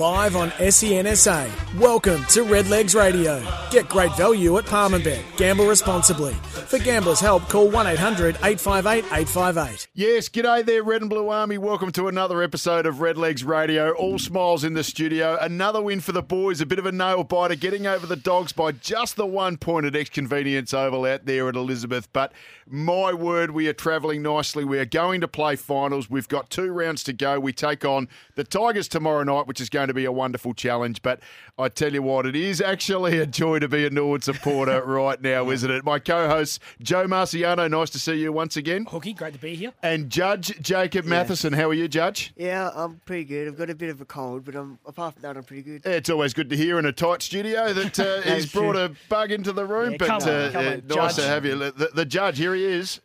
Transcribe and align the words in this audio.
Live 0.00 0.34
on 0.34 0.48
SENSA. 0.52 1.78
Welcome 1.78 2.24
to 2.28 2.42
Redlegs 2.42 2.94
Radio. 2.94 3.46
Get 3.70 3.86
great 3.86 4.16
value 4.16 4.56
at 4.56 4.64
Palmerbet. 4.64 5.22
Gamble 5.36 5.66
responsibly. 5.66 6.32
For 6.32 6.78
gamblers' 6.78 7.20
help, 7.20 7.50
call 7.50 7.68
1 7.68 7.86
800 7.86 8.36
858 8.36 9.04
858. 9.04 9.88
Yes, 9.92 10.30
g'day 10.30 10.64
there, 10.64 10.82
Red 10.82 11.02
and 11.02 11.10
Blue 11.10 11.28
Army. 11.28 11.58
Welcome 11.58 11.92
to 11.92 12.08
another 12.08 12.42
episode 12.42 12.86
of 12.86 13.02
Red 13.02 13.18
Legs 13.18 13.44
Radio. 13.44 13.92
All 13.92 14.18
smiles 14.18 14.64
in 14.64 14.72
the 14.72 14.82
studio. 14.82 15.36
Another 15.38 15.82
win 15.82 16.00
for 16.00 16.12
the 16.12 16.22
boys. 16.22 16.62
A 16.62 16.66
bit 16.66 16.78
of 16.78 16.86
a 16.86 16.92
nail 16.92 17.22
biter, 17.22 17.54
getting 17.54 17.86
over 17.86 18.06
the 18.06 18.16
dogs 18.16 18.52
by 18.52 18.72
just 18.72 19.16
the 19.16 19.26
one 19.26 19.58
point 19.58 19.84
at 19.84 19.94
X 19.94 20.08
Convenience 20.08 20.72
Oval 20.72 21.04
out 21.04 21.26
there 21.26 21.46
at 21.50 21.56
Elizabeth. 21.56 22.10
But 22.14 22.32
my 22.70 23.12
word, 23.12 23.50
we 23.50 23.68
are 23.68 23.72
travelling 23.72 24.22
nicely. 24.22 24.64
We 24.64 24.78
are 24.78 24.84
going 24.84 25.20
to 25.22 25.28
play 25.28 25.56
finals. 25.56 26.08
We've 26.08 26.28
got 26.28 26.50
two 26.50 26.70
rounds 26.70 27.02
to 27.04 27.12
go. 27.12 27.40
We 27.40 27.52
take 27.52 27.84
on 27.84 28.08
the 28.36 28.44
Tigers 28.44 28.86
tomorrow 28.86 29.24
night, 29.24 29.46
which 29.46 29.60
is 29.60 29.68
going 29.68 29.88
to 29.88 29.94
be 29.94 30.04
a 30.04 30.12
wonderful 30.12 30.54
challenge. 30.54 31.02
But 31.02 31.20
I 31.58 31.68
tell 31.68 31.92
you 31.92 32.02
what, 32.02 32.26
it 32.26 32.36
is 32.36 32.60
actually 32.60 33.18
a 33.18 33.26
joy 33.26 33.58
to 33.58 33.68
be 33.68 33.84
a 33.84 33.90
Norwood 33.90 34.22
supporter 34.22 34.82
right 34.86 35.20
now, 35.20 35.50
isn't 35.50 35.70
it? 35.70 35.84
My 35.84 35.98
co-host 35.98 36.60
Joe 36.80 37.06
Marciano, 37.06 37.68
nice 37.68 37.90
to 37.90 37.98
see 37.98 38.14
you 38.14 38.32
once 38.32 38.56
again. 38.56 38.86
Hooky, 38.88 39.14
great 39.14 39.34
to 39.34 39.40
be 39.40 39.54
here. 39.56 39.72
And 39.82 40.08
Judge 40.08 40.60
Jacob 40.60 41.04
Matheson, 41.04 41.52
how 41.52 41.68
are 41.70 41.74
you, 41.74 41.88
Judge? 41.88 42.32
Yeah, 42.36 42.70
I'm 42.74 43.00
pretty 43.04 43.24
good. 43.24 43.48
I've 43.48 43.58
got 43.58 43.70
a 43.70 43.74
bit 43.74 43.90
of 43.90 44.00
a 44.00 44.04
cold, 44.04 44.44
but 44.44 44.54
I'm, 44.54 44.78
apart 44.86 45.14
from 45.14 45.22
that, 45.22 45.36
I'm 45.36 45.44
pretty 45.44 45.62
good. 45.62 45.84
It's 45.84 46.08
always 46.08 46.34
good 46.34 46.48
to 46.50 46.56
hear 46.56 46.78
in 46.78 46.86
a 46.86 46.92
tight 46.92 47.22
studio 47.22 47.72
that 47.72 47.98
uh, 47.98 48.04
That's 48.24 48.44
he's 48.44 48.52
brought 48.52 48.76
a 48.76 48.92
bug 49.08 49.32
into 49.32 49.52
the 49.52 49.66
room. 49.66 49.92
Yeah, 49.92 49.96
but 49.98 50.06
come 50.06 50.22
on, 50.22 50.28
uh, 50.28 50.50
come 50.52 50.66
uh, 50.66 50.70
on, 50.70 50.82
nice 50.86 51.16
to 51.16 51.22
have 51.22 51.44
you. 51.44 51.56
The, 51.58 51.90
the 51.94 52.04
judge, 52.04 52.38
here 52.38 52.54
he 52.54 52.59
is. 52.60 53.00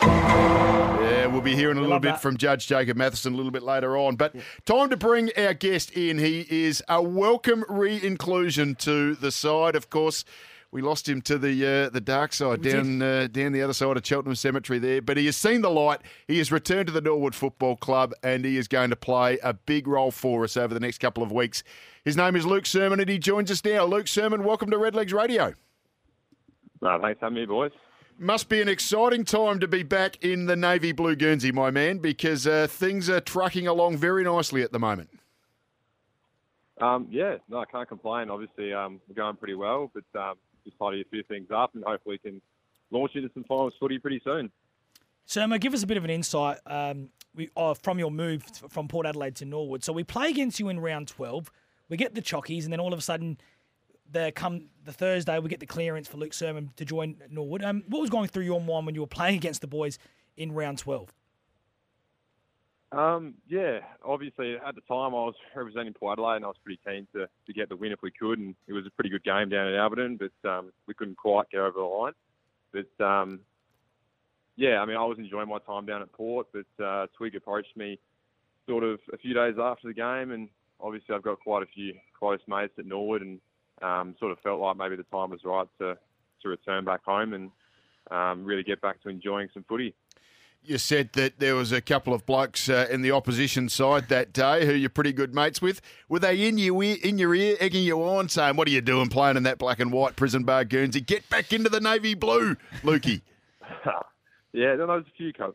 Yeah, 0.00 1.26
we'll 1.26 1.40
be 1.40 1.54
hearing 1.54 1.76
a 1.76 1.80
little 1.80 1.98
bit 1.98 2.12
that. 2.12 2.22
from 2.22 2.36
Judge 2.36 2.66
Jacob 2.66 2.96
Matheson 2.96 3.34
a 3.34 3.36
little 3.36 3.52
bit 3.52 3.62
later 3.62 3.96
on. 3.96 4.16
But 4.16 4.34
time 4.64 4.90
to 4.90 4.96
bring 4.96 5.30
our 5.36 5.54
guest 5.54 5.90
in. 5.90 6.18
He 6.18 6.46
is 6.48 6.82
a 6.88 7.02
welcome 7.02 7.64
re-inclusion 7.68 8.76
to 8.76 9.14
the 9.14 9.30
side. 9.30 9.76
Of 9.76 9.90
course, 9.90 10.24
we 10.72 10.82
lost 10.82 11.08
him 11.08 11.20
to 11.22 11.36
the 11.36 11.66
uh, 11.66 11.90
the 11.90 12.00
dark 12.00 12.32
side 12.32 12.62
down 12.62 13.02
uh, 13.02 13.28
down 13.30 13.52
the 13.52 13.62
other 13.62 13.72
side 13.72 13.96
of 13.96 14.06
Cheltenham 14.06 14.36
Cemetery 14.36 14.78
there. 14.78 15.02
But 15.02 15.16
he 15.16 15.26
has 15.26 15.36
seen 15.36 15.62
the 15.62 15.70
light. 15.70 16.00
He 16.28 16.38
has 16.38 16.52
returned 16.52 16.86
to 16.86 16.92
the 16.92 17.00
Norwood 17.00 17.34
Football 17.34 17.76
Club, 17.76 18.14
and 18.22 18.44
he 18.44 18.56
is 18.56 18.68
going 18.68 18.90
to 18.90 18.96
play 18.96 19.38
a 19.42 19.52
big 19.52 19.86
role 19.86 20.10
for 20.10 20.44
us 20.44 20.56
over 20.56 20.72
the 20.72 20.80
next 20.80 20.98
couple 20.98 21.22
of 21.22 21.32
weeks. 21.32 21.64
His 22.04 22.16
name 22.16 22.36
is 22.36 22.46
Luke 22.46 22.66
Sermon, 22.66 23.00
and 23.00 23.08
he 23.08 23.18
joins 23.18 23.50
us 23.50 23.64
now. 23.64 23.84
Luke 23.84 24.08
Sermon, 24.08 24.44
welcome 24.44 24.70
to 24.70 24.76
Redlegs 24.76 25.12
Radio. 25.12 25.54
No, 26.80 26.98
thanks 27.02 27.18
for 27.18 27.26
having 27.26 27.40
me, 27.40 27.46
boys. 27.46 27.72
Must 28.22 28.50
be 28.50 28.60
an 28.60 28.68
exciting 28.68 29.24
time 29.24 29.60
to 29.60 29.66
be 29.66 29.82
back 29.82 30.22
in 30.22 30.44
the 30.44 30.54
navy 30.54 30.92
blue 30.92 31.16
Guernsey, 31.16 31.52
my 31.52 31.70
man, 31.70 32.00
because 32.00 32.46
uh, 32.46 32.66
things 32.68 33.08
are 33.08 33.18
trucking 33.18 33.66
along 33.66 33.96
very 33.96 34.24
nicely 34.24 34.60
at 34.60 34.72
the 34.72 34.78
moment. 34.78 35.08
Um, 36.82 37.08
yeah, 37.10 37.38
no, 37.48 37.60
I 37.60 37.64
can't 37.64 37.88
complain. 37.88 38.28
Obviously, 38.28 38.74
um, 38.74 39.00
we're 39.08 39.14
going 39.14 39.36
pretty 39.36 39.54
well, 39.54 39.90
but 39.94 40.20
um, 40.20 40.34
just 40.66 40.78
tidy 40.78 41.00
a 41.00 41.04
few 41.04 41.22
things 41.22 41.48
up 41.50 41.74
and 41.74 41.82
hopefully 41.82 42.18
can 42.18 42.42
launch 42.90 43.12
into 43.14 43.30
some 43.32 43.44
finals 43.44 43.72
footy 43.80 43.98
pretty 43.98 44.20
soon. 44.22 44.50
Surma, 45.26 45.58
give 45.58 45.72
us 45.72 45.82
a 45.82 45.86
bit 45.86 45.96
of 45.96 46.04
an 46.04 46.10
insight 46.10 46.58
um, 46.66 47.08
we, 47.34 47.48
uh, 47.56 47.72
from 47.72 47.98
your 47.98 48.10
move 48.10 48.44
from 48.68 48.86
Port 48.86 49.06
Adelaide 49.06 49.36
to 49.36 49.46
Norwood. 49.46 49.82
So 49.82 49.94
we 49.94 50.04
play 50.04 50.28
against 50.28 50.60
you 50.60 50.68
in 50.68 50.78
round 50.78 51.08
12. 51.08 51.50
We 51.88 51.96
get 51.96 52.14
the 52.14 52.20
chockies, 52.20 52.64
and 52.64 52.72
then 52.72 52.80
all 52.80 52.92
of 52.92 52.98
a 52.98 53.02
sudden, 53.02 53.38
the 54.12 54.32
come 54.34 54.66
the 54.84 54.92
Thursday, 54.92 55.38
we 55.38 55.48
get 55.48 55.60
the 55.60 55.66
clearance 55.66 56.08
for 56.08 56.16
Luke 56.16 56.34
Sermon 56.34 56.70
to 56.76 56.84
join 56.84 57.16
Norwood. 57.30 57.62
Um, 57.62 57.84
what 57.88 58.00
was 58.00 58.10
going 58.10 58.28
through 58.28 58.44
your 58.44 58.60
mind 58.60 58.86
when 58.86 58.94
you 58.94 59.00
were 59.00 59.06
playing 59.06 59.36
against 59.36 59.60
the 59.60 59.66
boys 59.66 59.98
in 60.36 60.52
round 60.52 60.78
12? 60.78 61.12
Um, 62.92 63.34
yeah, 63.48 63.80
obviously 64.04 64.56
at 64.56 64.74
the 64.74 64.80
time 64.80 65.14
I 65.14 65.22
was 65.22 65.34
representing 65.54 65.92
Port 65.92 66.18
Adelaide 66.18 66.36
and 66.36 66.44
I 66.44 66.48
was 66.48 66.56
pretty 66.64 66.80
keen 66.84 67.06
to, 67.14 67.28
to 67.46 67.52
get 67.52 67.68
the 67.68 67.76
win 67.76 67.92
if 67.92 68.02
we 68.02 68.10
could, 68.10 68.40
and 68.40 68.54
it 68.66 68.72
was 68.72 68.84
a 68.84 68.90
pretty 68.90 69.10
good 69.10 69.22
game 69.22 69.48
down 69.48 69.68
at 69.68 69.74
Alberton, 69.74 70.18
but 70.18 70.48
um, 70.48 70.72
we 70.86 70.94
couldn't 70.94 71.16
quite 71.16 71.48
get 71.50 71.60
over 71.60 71.78
the 71.78 71.84
line. 71.84 72.12
But 72.72 73.04
um, 73.04 73.40
yeah, 74.56 74.80
I 74.80 74.86
mean 74.86 74.96
I 74.96 75.04
was 75.04 75.18
enjoying 75.18 75.48
my 75.48 75.58
time 75.60 75.86
down 75.86 76.02
at 76.02 76.12
Port, 76.12 76.48
but 76.52 76.84
uh, 76.84 77.06
Twig 77.16 77.36
approached 77.36 77.76
me 77.76 78.00
sort 78.68 78.82
of 78.82 78.98
a 79.12 79.18
few 79.18 79.34
days 79.34 79.54
after 79.60 79.86
the 79.86 79.94
game, 79.94 80.32
and 80.32 80.48
obviously 80.80 81.14
I've 81.14 81.22
got 81.22 81.38
quite 81.38 81.62
a 81.62 81.66
few 81.66 81.94
close 82.18 82.40
mates 82.48 82.74
at 82.76 82.86
Norwood, 82.86 83.22
and 83.22 83.40
um, 83.82 84.14
sort 84.18 84.32
of 84.32 84.38
felt 84.40 84.60
like 84.60 84.76
maybe 84.76 84.96
the 84.96 85.04
time 85.04 85.30
was 85.30 85.40
right 85.44 85.68
to 85.78 85.96
to 86.42 86.48
return 86.48 86.84
back 86.84 87.04
home 87.04 87.34
and 87.34 87.50
um, 88.10 88.44
really 88.44 88.62
get 88.62 88.80
back 88.80 89.02
to 89.02 89.08
enjoying 89.08 89.48
some 89.52 89.64
footy. 89.68 89.94
You 90.62 90.76
said 90.76 91.14
that 91.14 91.38
there 91.38 91.54
was 91.54 91.72
a 91.72 91.80
couple 91.80 92.12
of 92.12 92.26
blokes 92.26 92.68
uh, 92.68 92.86
in 92.90 93.00
the 93.00 93.12
opposition 93.12 93.70
side 93.70 94.08
that 94.10 94.32
day 94.34 94.66
who 94.66 94.74
you're 94.74 94.90
pretty 94.90 95.12
good 95.14 95.34
mates 95.34 95.62
with. 95.62 95.80
Were 96.08 96.18
they 96.18 96.46
in 96.46 96.58
your 96.58 96.82
ear, 96.82 96.96
in 97.02 97.16
your 97.16 97.34
ear, 97.34 97.56
egging 97.60 97.82
you 97.84 98.02
on, 98.02 98.28
saying, 98.28 98.56
"What 98.56 98.68
are 98.68 98.70
you 98.70 98.82
doing 98.82 99.08
playing 99.08 99.38
in 99.38 99.42
that 99.44 99.58
black 99.58 99.80
and 99.80 99.90
white 99.90 100.16
prison 100.16 100.44
bar 100.44 100.64
Guernsey? 100.64 101.00
Get 101.00 101.28
back 101.30 101.52
into 101.52 101.70
the 101.70 101.80
navy 101.80 102.14
blue, 102.14 102.56
Lukey." 102.82 103.22
yeah, 104.52 104.76
there 104.76 104.86
was 104.86 105.04
a 105.06 105.16
few. 105.16 105.32
Co- 105.32 105.54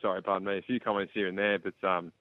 sorry, 0.00 0.22
pardon 0.22 0.46
me, 0.46 0.58
a 0.58 0.62
few 0.62 0.78
comments 0.78 1.12
here 1.14 1.26
and 1.26 1.36
there, 1.36 1.58
but 1.58 1.74
um, 1.82 2.12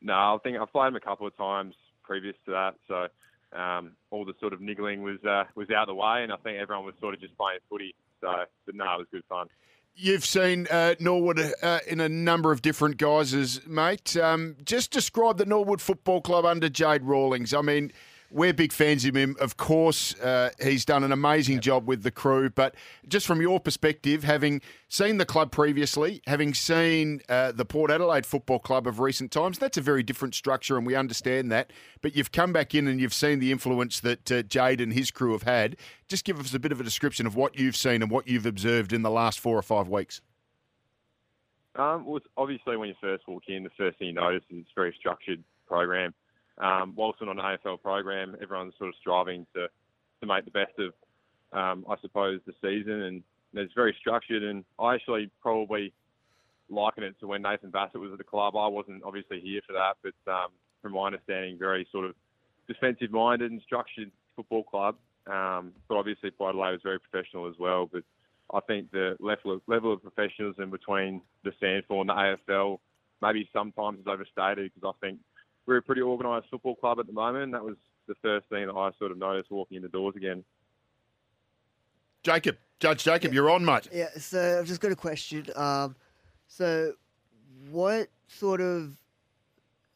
no, 0.00 0.12
I 0.12 0.38
think 0.44 0.58
I've 0.58 0.70
played 0.70 0.88
them 0.88 0.96
a 0.96 1.00
couple 1.00 1.26
of 1.26 1.36
times 1.36 1.74
previous 2.04 2.36
to 2.44 2.52
that, 2.52 2.74
so 2.86 3.08
um, 3.54 3.92
all 4.10 4.24
the 4.24 4.34
sort 4.40 4.52
of 4.52 4.60
niggling 4.60 5.02
was 5.02 5.22
uh, 5.24 5.44
was 5.54 5.70
out 5.70 5.82
of 5.82 5.88
the 5.88 5.94
way, 5.94 6.22
and 6.22 6.32
I 6.32 6.36
think 6.36 6.58
everyone 6.58 6.84
was 6.84 6.94
sort 7.00 7.14
of 7.14 7.20
just 7.20 7.36
playing 7.36 7.60
footy. 7.68 7.94
So, 8.20 8.44
but 8.66 8.74
no, 8.74 8.84
it 8.84 8.98
was 8.98 9.06
good 9.12 9.24
fun. 9.28 9.48
You've 9.96 10.24
seen 10.24 10.66
uh, 10.72 10.96
Norwood 10.98 11.40
uh, 11.62 11.78
in 11.86 12.00
a 12.00 12.08
number 12.08 12.50
of 12.50 12.62
different 12.62 12.96
guises, 12.96 13.64
mate. 13.64 14.16
Um, 14.16 14.56
just 14.64 14.90
describe 14.90 15.38
the 15.38 15.46
Norwood 15.46 15.80
Football 15.80 16.20
Club 16.20 16.44
under 16.44 16.68
Jade 16.68 17.04
Rawlings. 17.04 17.54
I 17.54 17.60
mean, 17.60 17.92
we're 18.34 18.52
big 18.52 18.72
fans 18.72 19.04
of 19.04 19.14
him. 19.14 19.36
Of 19.40 19.56
course, 19.56 20.18
uh, 20.18 20.50
he's 20.60 20.84
done 20.84 21.04
an 21.04 21.12
amazing 21.12 21.60
job 21.60 21.86
with 21.86 22.02
the 22.02 22.10
crew. 22.10 22.50
But 22.50 22.74
just 23.06 23.28
from 23.28 23.40
your 23.40 23.60
perspective, 23.60 24.24
having 24.24 24.60
seen 24.88 25.18
the 25.18 25.24
club 25.24 25.52
previously, 25.52 26.20
having 26.26 26.52
seen 26.52 27.20
uh, 27.28 27.52
the 27.52 27.64
Port 27.64 27.92
Adelaide 27.92 28.26
Football 28.26 28.58
Club 28.58 28.88
of 28.88 28.98
recent 28.98 29.30
times, 29.30 29.58
that's 29.58 29.78
a 29.78 29.80
very 29.80 30.02
different 30.02 30.34
structure, 30.34 30.76
and 30.76 30.84
we 30.84 30.96
understand 30.96 31.52
that. 31.52 31.70
But 32.02 32.16
you've 32.16 32.32
come 32.32 32.52
back 32.52 32.74
in 32.74 32.88
and 32.88 33.00
you've 33.00 33.14
seen 33.14 33.38
the 33.38 33.52
influence 33.52 34.00
that 34.00 34.32
uh, 34.32 34.42
Jade 34.42 34.80
and 34.80 34.92
his 34.92 35.12
crew 35.12 35.30
have 35.32 35.44
had. 35.44 35.76
Just 36.08 36.24
give 36.24 36.40
us 36.40 36.52
a 36.52 36.58
bit 36.58 36.72
of 36.72 36.80
a 36.80 36.84
description 36.84 37.26
of 37.26 37.36
what 37.36 37.56
you've 37.56 37.76
seen 37.76 38.02
and 38.02 38.10
what 38.10 38.26
you've 38.26 38.46
observed 38.46 38.92
in 38.92 39.02
the 39.02 39.10
last 39.10 39.38
four 39.38 39.56
or 39.56 39.62
five 39.62 39.88
weeks. 39.88 40.20
Um, 41.76 42.04
well, 42.04 42.20
obviously, 42.36 42.76
when 42.76 42.88
you 42.88 42.96
first 43.00 43.28
walk 43.28 43.44
in, 43.46 43.62
the 43.62 43.70
first 43.78 43.98
thing 43.98 44.08
you 44.08 44.14
notice 44.14 44.42
is 44.50 44.58
it's 44.60 44.70
a 44.76 44.80
very 44.80 44.94
structured 44.98 45.42
program. 45.68 46.14
Um, 46.58 46.94
whilst 46.96 47.20
on 47.20 47.28
an 47.28 47.38
AFL 47.38 47.82
program, 47.82 48.36
everyone's 48.40 48.74
sort 48.78 48.88
of 48.88 48.94
striving 49.00 49.46
to, 49.54 49.68
to 50.20 50.26
make 50.26 50.44
the 50.44 50.50
best 50.50 50.72
of, 50.78 50.92
um, 51.52 51.84
I 51.88 51.96
suppose, 52.00 52.40
the 52.46 52.52
season, 52.62 53.02
and 53.02 53.22
it's 53.54 53.74
very 53.74 53.94
structured. 53.98 54.42
And 54.42 54.64
I 54.78 54.94
actually 54.94 55.30
probably 55.42 55.92
liken 56.70 57.02
it 57.02 57.18
to 57.20 57.26
when 57.26 57.42
Nathan 57.42 57.70
Bassett 57.70 58.00
was 58.00 58.12
at 58.12 58.18
the 58.18 58.24
club. 58.24 58.56
I 58.56 58.66
wasn't 58.68 59.02
obviously 59.04 59.40
here 59.40 59.60
for 59.66 59.72
that, 59.72 59.96
but 60.02 60.32
um, 60.32 60.48
from 60.82 60.92
my 60.92 61.06
understanding, 61.06 61.58
very 61.58 61.86
sort 61.90 62.06
of 62.06 62.14
defensive-minded 62.68 63.50
and 63.50 63.60
structured 63.62 64.10
football 64.36 64.62
club. 64.62 64.96
Um, 65.26 65.72
but 65.88 65.96
obviously, 65.96 66.30
Port 66.30 66.50
Adelaide 66.50 66.72
was 66.72 66.80
very 66.82 67.00
professional 67.00 67.48
as 67.48 67.54
well. 67.58 67.88
But 67.90 68.02
I 68.52 68.60
think 68.60 68.90
the 68.90 69.16
level 69.20 69.52
of, 69.52 69.62
level 69.66 69.92
of 69.92 70.02
professionalism 70.02 70.70
between 70.70 71.22
the 71.44 71.52
SANFL 71.62 72.00
and 72.00 72.08
the 72.08 72.36
AFL 72.48 72.78
maybe 73.22 73.48
sometimes 73.52 74.00
is 74.00 74.06
overstated 74.06 74.70
because 74.74 74.94
I 74.94 75.06
think 75.06 75.18
we're 75.66 75.78
a 75.78 75.82
pretty 75.82 76.02
organised 76.02 76.48
football 76.50 76.74
club 76.74 76.98
at 77.00 77.06
the 77.06 77.12
moment. 77.12 77.52
That 77.52 77.64
was 77.64 77.76
the 78.06 78.14
first 78.22 78.48
thing 78.48 78.66
that 78.66 78.74
I 78.74 78.90
sort 78.98 79.10
of 79.10 79.18
noticed 79.18 79.50
walking 79.50 79.76
in 79.76 79.82
the 79.82 79.88
doors 79.88 80.14
again. 80.16 80.44
Jacob, 82.22 82.56
Judge 82.80 83.04
Jacob, 83.04 83.32
you're 83.32 83.50
on, 83.50 83.64
mate. 83.64 83.88
Yeah, 83.92 84.08
so 84.18 84.58
I've 84.58 84.66
just 84.66 84.80
got 84.80 84.92
a 84.92 84.96
question. 84.96 85.46
Um, 85.54 85.94
so, 86.48 86.92
what 87.70 88.08
sort 88.28 88.60
of. 88.60 88.96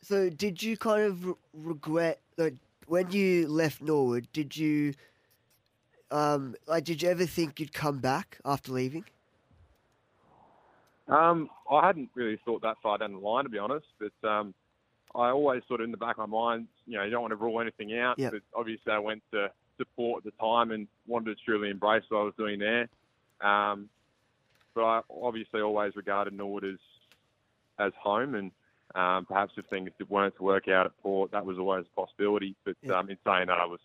So, 0.03 0.31
did 0.31 0.63
you 0.63 0.77
kind 0.77 1.03
of 1.03 1.27
re- 1.27 1.35
regret. 1.55 2.21
Like, 2.37 2.55
when 2.87 3.11
you 3.11 3.49
left 3.49 3.83
Norwood, 3.83 4.29
did 4.33 4.57
you. 4.57 4.95
Um, 6.11 6.55
like, 6.67 6.85
did 6.85 7.03
you 7.03 7.11
ever 7.11 7.27
think 7.27 7.61
you'd 7.61 7.75
come 7.75 7.99
back 7.99 8.39
after 8.45 8.73
leaving? 8.73 9.05
Um, 11.09 11.51
I 11.71 11.87
hadn't 11.87 12.11
really 12.15 12.39
thought 12.45 12.63
that 12.63 12.77
far 12.83 12.99
down 12.99 13.13
the 13.13 13.19
line, 13.19 13.45
to 13.45 13.51
be 13.51 13.59
honest, 13.59 13.87
but 13.99 14.29
um, 14.29 14.55
I 15.15 15.31
always 15.31 15.63
sort 15.69 15.81
of 15.81 15.85
in 15.87 15.91
the 15.91 15.97
back 15.97 16.19
of 16.19 16.29
my 16.29 16.39
mind, 16.39 16.69
you 16.87 16.97
know, 16.99 17.05
you 17.05 17.11
don't 17.11 17.23
want 17.23 17.33
to 17.33 17.37
rule 17.37 17.61
anything 17.61 17.99
out. 17.99 18.19
Yep. 18.19 18.33
But 18.33 18.43
obviously, 18.55 18.93
I 18.93 18.99
went 18.99 19.23
to 19.33 19.51
support 19.77 20.25
at 20.27 20.33
the 20.33 20.39
time 20.43 20.71
and 20.71 20.87
wanted 21.07 21.37
to 21.37 21.45
truly 21.45 21.71
embrace 21.71 22.05
what 22.09 22.19
I 22.19 22.25
was 22.25 22.35
doing 22.37 22.59
there. 22.59 22.89
Um, 23.41 23.89
but 24.75 24.85
I 24.85 25.01
obviously 25.11 25.61
always 25.61 25.97
regarded 25.97 26.35
Norwood 26.35 26.65
as 26.65 26.79
as 27.79 27.93
home, 28.01 28.35
and 28.35 28.51
um, 28.95 29.25
perhaps 29.25 29.53
if 29.57 29.67
things 29.67 29.91
weren't 30.09 30.37
to 30.37 30.43
work 30.43 30.67
out 30.69 30.87
at 30.87 30.99
Port, 31.01 31.31
that 31.31 31.47
was 31.47 31.59
always 31.59 31.87
a 31.87 32.01
possibility. 32.01 32.57
But 32.65 32.77
Yeah. 32.83 32.99
um, 32.99 33.09
in 33.09 33.17
saying 33.25 33.47
that, 33.47 33.59
I 33.59 33.67
was 33.67 33.81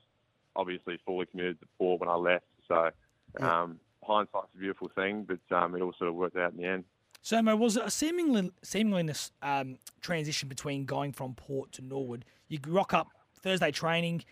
obviously 0.55 0.99
fully 1.05 1.25
committed 1.27 1.59
to 1.59 1.67
Port 1.77 1.99
when 1.99 2.09
I 2.09 2.15
left. 2.15 2.45
So 2.67 2.91
Yeah. 3.39 3.61
um, 3.61 3.79
hindsight's 4.03 4.53
a 4.53 4.57
beautiful 4.57 4.89
thing, 4.89 5.23
but 5.23 5.55
um, 5.55 5.75
it 5.75 5.81
all 5.81 5.93
sort 5.93 6.09
of 6.09 6.15
worked 6.15 6.37
out 6.37 6.51
in 6.51 6.57
the 6.57 6.65
end. 6.65 6.85
So, 7.25 7.41
Mo, 7.41 7.55
was 7.55 7.77
it 7.77 7.83
a 7.85 7.89
seemingly 7.89 8.51
seemingly 8.63 9.13
um, 9.41 9.77
transition 10.01 10.49
between 10.49 10.83
going 10.83 11.13
from 11.13 11.35
Port 11.35 11.71
to 11.73 11.81
Norwood? 11.81 12.25
You 12.49 12.59
rock 12.67 12.93
up 12.93 13.07
Thursday 13.41 13.71
training, 13.71 14.25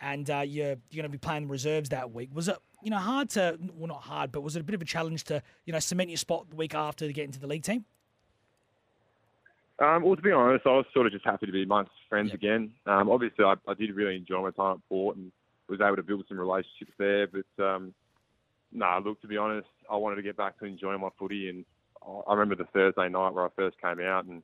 and 0.00 0.28
uh, 0.30 0.40
you're 0.46 0.76
you're 0.90 1.02
going 1.02 1.04
to 1.04 1.10
be 1.10 1.18
playing 1.18 1.42
the 1.42 1.50
reserves 1.50 1.90
that 1.90 2.10
week. 2.10 2.30
Was 2.32 2.48
it 2.48 2.56
you 2.82 2.90
know 2.90 2.96
hard 2.96 3.28
to 3.30 3.58
well 3.74 3.88
not 3.88 4.00
hard, 4.00 4.32
but 4.32 4.40
was 4.40 4.56
it 4.56 4.60
a 4.60 4.64
bit 4.64 4.74
of 4.74 4.80
a 4.80 4.86
challenge 4.86 5.24
to 5.24 5.42
you 5.66 5.74
know 5.74 5.78
cement 5.78 6.08
your 6.08 6.16
spot 6.16 6.48
the 6.48 6.56
week 6.56 6.74
after 6.74 7.06
to 7.06 7.12
get 7.12 7.26
into 7.26 7.38
the 7.38 7.46
league 7.46 7.64
team? 7.64 7.84
Um, 9.78 10.02
well, 10.02 10.16
to 10.16 10.22
be 10.22 10.32
honest, 10.32 10.66
I 10.66 10.70
was 10.70 10.86
sort 10.94 11.06
of 11.06 11.12
just 11.12 11.26
happy 11.26 11.44
to 11.44 11.52
be 11.52 11.64
amongst 11.64 11.92
friends 12.08 12.32
again. 12.32 12.72
Um, 12.86 13.10
obviously, 13.10 13.44
I, 13.44 13.56
I 13.68 13.74
did 13.74 13.94
really 13.94 14.16
enjoy 14.16 14.40
my 14.40 14.50
time 14.52 14.76
at 14.76 14.88
Port 14.88 15.18
and 15.18 15.30
was 15.68 15.82
able 15.82 15.96
to 15.96 16.02
build 16.02 16.24
some 16.28 16.40
relationships 16.40 16.92
there. 16.98 17.26
But 17.26 17.62
um, 17.62 17.92
no, 18.72 19.02
look, 19.04 19.20
to 19.20 19.28
be 19.28 19.36
honest, 19.36 19.68
I 19.90 19.96
wanted 19.96 20.16
to 20.16 20.22
get 20.22 20.38
back 20.38 20.58
to 20.60 20.64
enjoying 20.64 21.00
my 21.02 21.10
footy, 21.18 21.50
and 21.50 21.66
I- 22.26 22.32
remember 22.34 22.54
the 22.54 22.64
Thursday 22.72 23.08
night 23.08 23.30
where 23.34 23.44
I 23.44 23.48
first 23.56 23.80
came 23.80 24.00
out, 24.00 24.24
and 24.24 24.42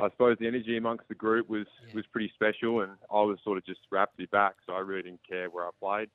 I 0.00 0.08
suppose 0.10 0.36
the 0.38 0.46
energy 0.46 0.76
amongst 0.76 1.08
the 1.08 1.14
group 1.14 1.48
was 1.48 1.66
was 1.94 2.06
pretty 2.06 2.30
special, 2.34 2.80
and 2.82 2.92
I 3.10 3.22
was 3.22 3.38
sort 3.42 3.58
of 3.58 3.64
just 3.66 3.80
wrapped 3.90 4.18
to 4.18 4.26
back, 4.28 4.54
so 4.66 4.72
I 4.74 4.80
really 4.80 5.02
didn't 5.02 5.26
care 5.28 5.48
where 5.50 5.66
I 5.66 5.70
played. 5.80 6.10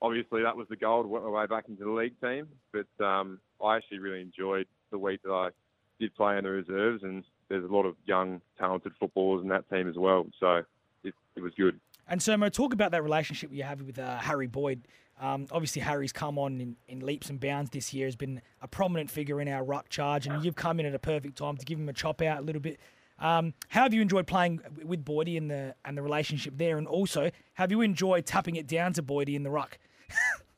Obviously, 0.00 0.42
that 0.42 0.56
was 0.56 0.68
the 0.68 0.76
goal 0.76 1.02
to 1.02 1.08
work 1.08 1.24
my 1.24 1.30
way 1.30 1.46
back 1.46 1.68
into 1.68 1.84
the 1.84 1.90
league 1.90 2.20
team, 2.20 2.48
but 2.72 3.04
um, 3.04 3.40
I 3.62 3.76
actually 3.76 3.98
really 3.98 4.20
enjoyed 4.20 4.66
the 4.90 4.98
week 4.98 5.22
that 5.24 5.32
I 5.32 5.50
did 5.98 6.14
play 6.14 6.38
in 6.38 6.44
the 6.44 6.50
reserves, 6.50 7.02
and 7.02 7.24
there's 7.48 7.64
a 7.64 7.72
lot 7.72 7.84
of 7.84 7.96
young, 8.06 8.40
talented 8.58 8.92
footballers 9.00 9.42
in 9.42 9.48
that 9.48 9.68
team 9.68 9.88
as 9.88 9.96
well, 9.96 10.26
so 10.38 10.62
it, 11.02 11.14
it 11.34 11.42
was 11.42 11.52
good. 11.56 11.80
And 12.08 12.22
so, 12.22 12.36
Mo, 12.36 12.48
talk 12.48 12.72
about 12.72 12.92
that 12.92 13.02
relationship 13.02 13.50
you 13.52 13.64
have 13.64 13.82
with 13.82 13.98
uh, 13.98 14.18
Harry 14.18 14.46
Boyd. 14.46 14.82
Um, 15.20 15.46
obviously, 15.50 15.82
Harry's 15.82 16.12
come 16.12 16.38
on 16.38 16.60
in, 16.60 16.76
in 16.86 17.00
leaps 17.00 17.28
and 17.30 17.40
bounds 17.40 17.70
this 17.70 17.92
year, 17.92 18.06
has 18.06 18.16
been 18.16 18.40
a 18.62 18.68
prominent 18.68 19.10
figure 19.10 19.40
in 19.40 19.48
our 19.48 19.64
ruck 19.64 19.88
charge, 19.88 20.26
and 20.26 20.44
you've 20.44 20.56
come 20.56 20.78
in 20.80 20.86
at 20.86 20.94
a 20.94 20.98
perfect 20.98 21.38
time 21.38 21.56
to 21.56 21.64
give 21.64 21.78
him 21.78 21.88
a 21.88 21.92
chop 21.92 22.22
out 22.22 22.38
a 22.38 22.42
little 22.42 22.62
bit. 22.62 22.78
Um, 23.18 23.54
how 23.68 23.82
have 23.82 23.92
you 23.92 24.00
enjoyed 24.00 24.28
playing 24.28 24.60
with 24.84 25.04
Boydie 25.04 25.36
and 25.36 25.50
the 25.50 25.74
and 25.84 25.96
the 25.96 26.02
relationship 26.02 26.54
there? 26.56 26.78
And 26.78 26.86
also, 26.86 27.30
have 27.54 27.72
you 27.72 27.80
enjoyed 27.80 28.26
tapping 28.26 28.54
it 28.56 28.68
down 28.68 28.92
to 28.92 29.02
Boydie 29.02 29.34
in 29.34 29.42
the 29.42 29.50
ruck? 29.50 29.78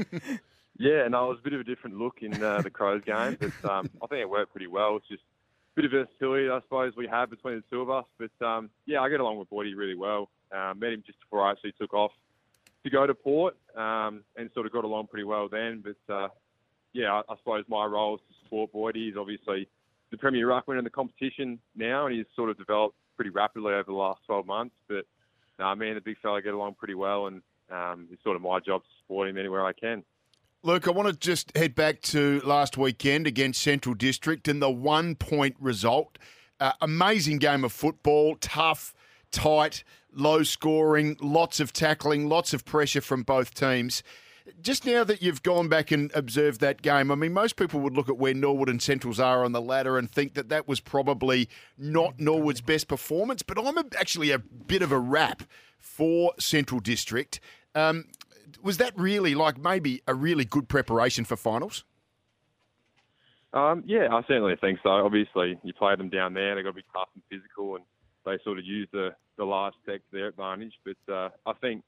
Yeah, 0.80 1.08
no, 1.08 1.26
it 1.26 1.30
was 1.30 1.40
a 1.40 1.44
bit 1.44 1.54
of 1.54 1.60
a 1.60 1.64
different 1.64 1.98
look 1.98 2.18
in 2.22 2.42
uh, 2.44 2.62
the 2.62 2.70
Crows 2.70 3.04
game, 3.06 3.38
but 3.40 3.72
um, 3.72 3.90
I 4.02 4.08
think 4.08 4.22
it 4.22 4.30
worked 4.30 4.52
pretty 4.52 4.68
well. 4.68 4.98
It's 4.98 5.08
just 5.08 5.22
a 5.22 5.82
bit 5.82 5.86
of 5.86 5.92
versatility, 5.92 6.50
I 6.50 6.60
suppose, 6.62 6.94
we 6.96 7.08
have 7.08 7.30
between 7.30 7.58
the 7.58 7.64
two 7.70 7.82
of 7.82 7.90
us. 7.90 8.06
But 8.18 8.46
um, 8.46 8.70
yeah, 8.86 9.02
I 9.02 9.10
get 9.10 9.20
along 9.20 9.38
with 9.38 9.50
Boydie 9.50 9.76
really 9.76 9.96
well. 9.96 10.30
Um, 10.52 10.80
met 10.80 10.94
him 10.94 11.04
just 11.06 11.20
before 11.20 11.46
I 11.46 11.52
actually 11.52 11.74
took 11.80 11.94
off 11.94 12.12
to 12.84 12.90
go 12.90 13.08
to 13.08 13.14
Port, 13.14 13.56
um, 13.76 14.24
and 14.36 14.50
sort 14.54 14.66
of 14.66 14.72
got 14.72 14.84
along 14.84 15.08
pretty 15.08 15.24
well 15.24 15.48
then. 15.50 15.84
But 15.84 16.14
uh, 16.14 16.28
yeah, 16.94 17.14
I, 17.14 17.20
I 17.32 17.38
suppose 17.38 17.64
my 17.68 17.86
role 17.86 18.16
is 18.16 18.22
to 18.30 18.44
support 18.44 18.74
Boydie. 18.74 19.08
He's 19.08 19.18
obviously 19.18 19.68
the 20.12 20.18
Premier 20.18 20.48
Ruckman 20.48 20.78
in 20.78 20.84
the 20.84 20.90
competition 20.90 21.60
now, 21.76 22.06
and 22.06 22.16
he's 22.16 22.26
sort 22.36 22.50
of 22.50 22.58
developed 22.58 22.96
pretty 23.16 23.32
rapidly 23.32 23.74
over 23.74 23.84
the 23.88 23.94
last 23.94 24.22
12 24.26 24.46
months. 24.46 24.76
But 24.88 25.06
no, 25.60 25.74
me 25.76 25.90
and 25.90 25.98
the 25.98 26.02
big 26.02 26.18
fella 26.22 26.42
get 26.42 26.54
along 26.54 26.76
pretty 26.76 26.96
well, 26.96 27.28
and 27.28 27.42
um, 27.72 28.08
it's 28.12 28.24
sort 28.24 28.36
of 28.36 28.42
my 28.42 28.60
job 28.60 28.84
to 28.84 28.90
support 29.02 29.30
him 29.30 29.38
anywhere 29.38 29.66
I 29.66 29.74
can. 29.74 30.04
Luke, 30.66 30.88
I 30.88 30.92
want 30.92 31.10
to 31.10 31.18
just 31.18 31.56
head 31.58 31.76
back 31.76 32.02
to 32.04 32.42
last 32.46 32.78
weekend 32.78 33.28
against 33.28 33.62
Central 33.62 33.96
District 33.96 34.48
and 34.48 34.62
the 34.62 34.70
one 34.70 35.16
point 35.16 35.56
result. 35.60 36.18
Uh, 36.60 36.72
amazing 36.80 37.40
game 37.40 37.66
of 37.66 37.74
football, 37.74 38.36
tough, 38.40 38.94
tight, 39.32 39.84
low 40.16 40.44
scoring, 40.44 41.18
lots 41.20 41.60
of 41.60 41.74
tackling, 41.74 42.28
lots 42.28 42.54
of 42.54 42.66
pressure 42.66 43.02
from 43.02 43.24
both 43.24 43.54
teams. 43.54 44.04
Just 44.62 44.86
now 44.86 45.04
that 45.06 45.22
you've 45.22 45.42
gone 45.42 45.70
back 45.70 45.92
and 45.92 46.12
observed 46.14 46.60
that 46.60 46.82
game, 46.82 47.12
I 47.12 47.16
mean, 47.16 47.32
most 47.32 47.56
people 47.56 47.80
would 47.80 47.96
look 47.96 48.10
at 48.10 48.18
where 48.18 48.34
Norwood 48.34 48.68
and 48.68 48.82
Centrals 48.82 49.20
are 49.20 49.46
on 49.46 49.54
the 49.54 49.62
ladder 49.62 49.98
and 49.98 50.12
think 50.12 50.34
that 50.34 50.50
that 50.50 50.68
was 50.68 50.82
probably 50.82 51.48
not 51.78 52.20
Norwood's 52.20 52.60
best 52.60 52.90
performance, 52.90 53.42
but 53.42 53.58
I'm 53.58 53.78
a, 53.78 53.86
actually 53.98 54.32
a 54.32 54.40
bit 54.40 54.82
of 54.82 54.92
a 54.92 55.00
rap 55.00 55.44
for 55.80 56.34
Central 56.40 56.82
District. 56.82 57.40
Um, 57.74 58.06
was 58.62 58.78
that 58.78 58.98
really 58.98 59.34
like 59.34 59.58
maybe 59.58 60.02
a 60.08 60.14
really 60.14 60.46
good 60.46 60.68
preparation 60.68 61.24
for 61.26 61.38
finals? 61.38 61.86
Um, 63.54 63.84
yeah, 63.86 64.08
I 64.12 64.22
certainly 64.28 64.56
think 64.60 64.80
so. 64.82 64.90
Obviously, 64.90 65.60
you 65.64 65.74
play 65.74 65.96
them 65.96 66.10
down 66.10 66.34
there; 66.34 66.56
they've 66.56 66.64
got 66.64 66.72
to 66.72 66.76
be 66.76 66.84
tough 66.92 67.10
and 67.14 67.24
physical, 67.30 67.76
and 67.76 67.86
they 68.26 68.38
sort 68.44 68.60
of 68.60 68.66
use 68.66 68.88
the 68.92 69.10
the 69.38 69.46
last 69.46 69.76
tech 69.86 70.00
to 70.00 70.12
their 70.12 70.28
advantage. 70.28 70.74
But 70.86 71.14
uh, 71.14 71.30
I 71.46 71.54
think, 71.54 71.84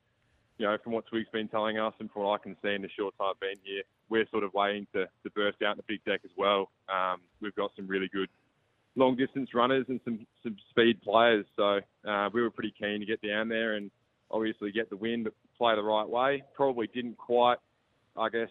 you 0.57 0.65
know, 0.65 0.77
from 0.83 0.93
what 0.93 1.05
Twig's 1.07 1.29
been 1.29 1.47
telling 1.47 1.77
us, 1.77 1.93
and 1.99 2.09
from 2.11 2.23
what 2.23 2.39
I 2.39 2.43
can 2.43 2.55
see 2.63 2.73
in 2.73 2.81
the 2.81 2.89
short 2.97 3.13
time 3.17 3.29
I've 3.31 3.39
been 3.39 3.59
here, 3.63 3.83
we're 4.09 4.27
sort 4.29 4.43
of 4.43 4.53
waiting 4.53 4.87
to, 4.93 5.05
to 5.05 5.29
burst 5.31 5.61
out 5.61 5.71
in 5.71 5.77
the 5.77 5.83
big 5.87 6.03
deck 6.05 6.21
as 6.23 6.31
well. 6.37 6.69
Um, 6.89 7.21
we've 7.41 7.55
got 7.55 7.71
some 7.75 7.87
really 7.87 8.09
good 8.11 8.29
long 8.95 9.15
distance 9.15 9.49
runners 9.53 9.85
and 9.89 9.99
some 10.03 10.25
some 10.43 10.55
speed 10.69 11.01
players, 11.01 11.45
so 11.55 11.79
uh, 12.07 12.29
we 12.33 12.41
were 12.41 12.49
pretty 12.49 12.73
keen 12.79 12.99
to 12.99 13.05
get 13.05 13.21
down 13.21 13.47
there 13.49 13.75
and 13.75 13.91
obviously 14.31 14.71
get 14.71 14.89
the 14.89 14.97
win, 14.97 15.23
but 15.23 15.33
play 15.57 15.75
the 15.75 15.83
right 15.83 16.07
way. 16.07 16.43
Probably 16.55 16.87
didn't 16.87 17.17
quite, 17.17 17.57
I 18.17 18.29
guess, 18.29 18.49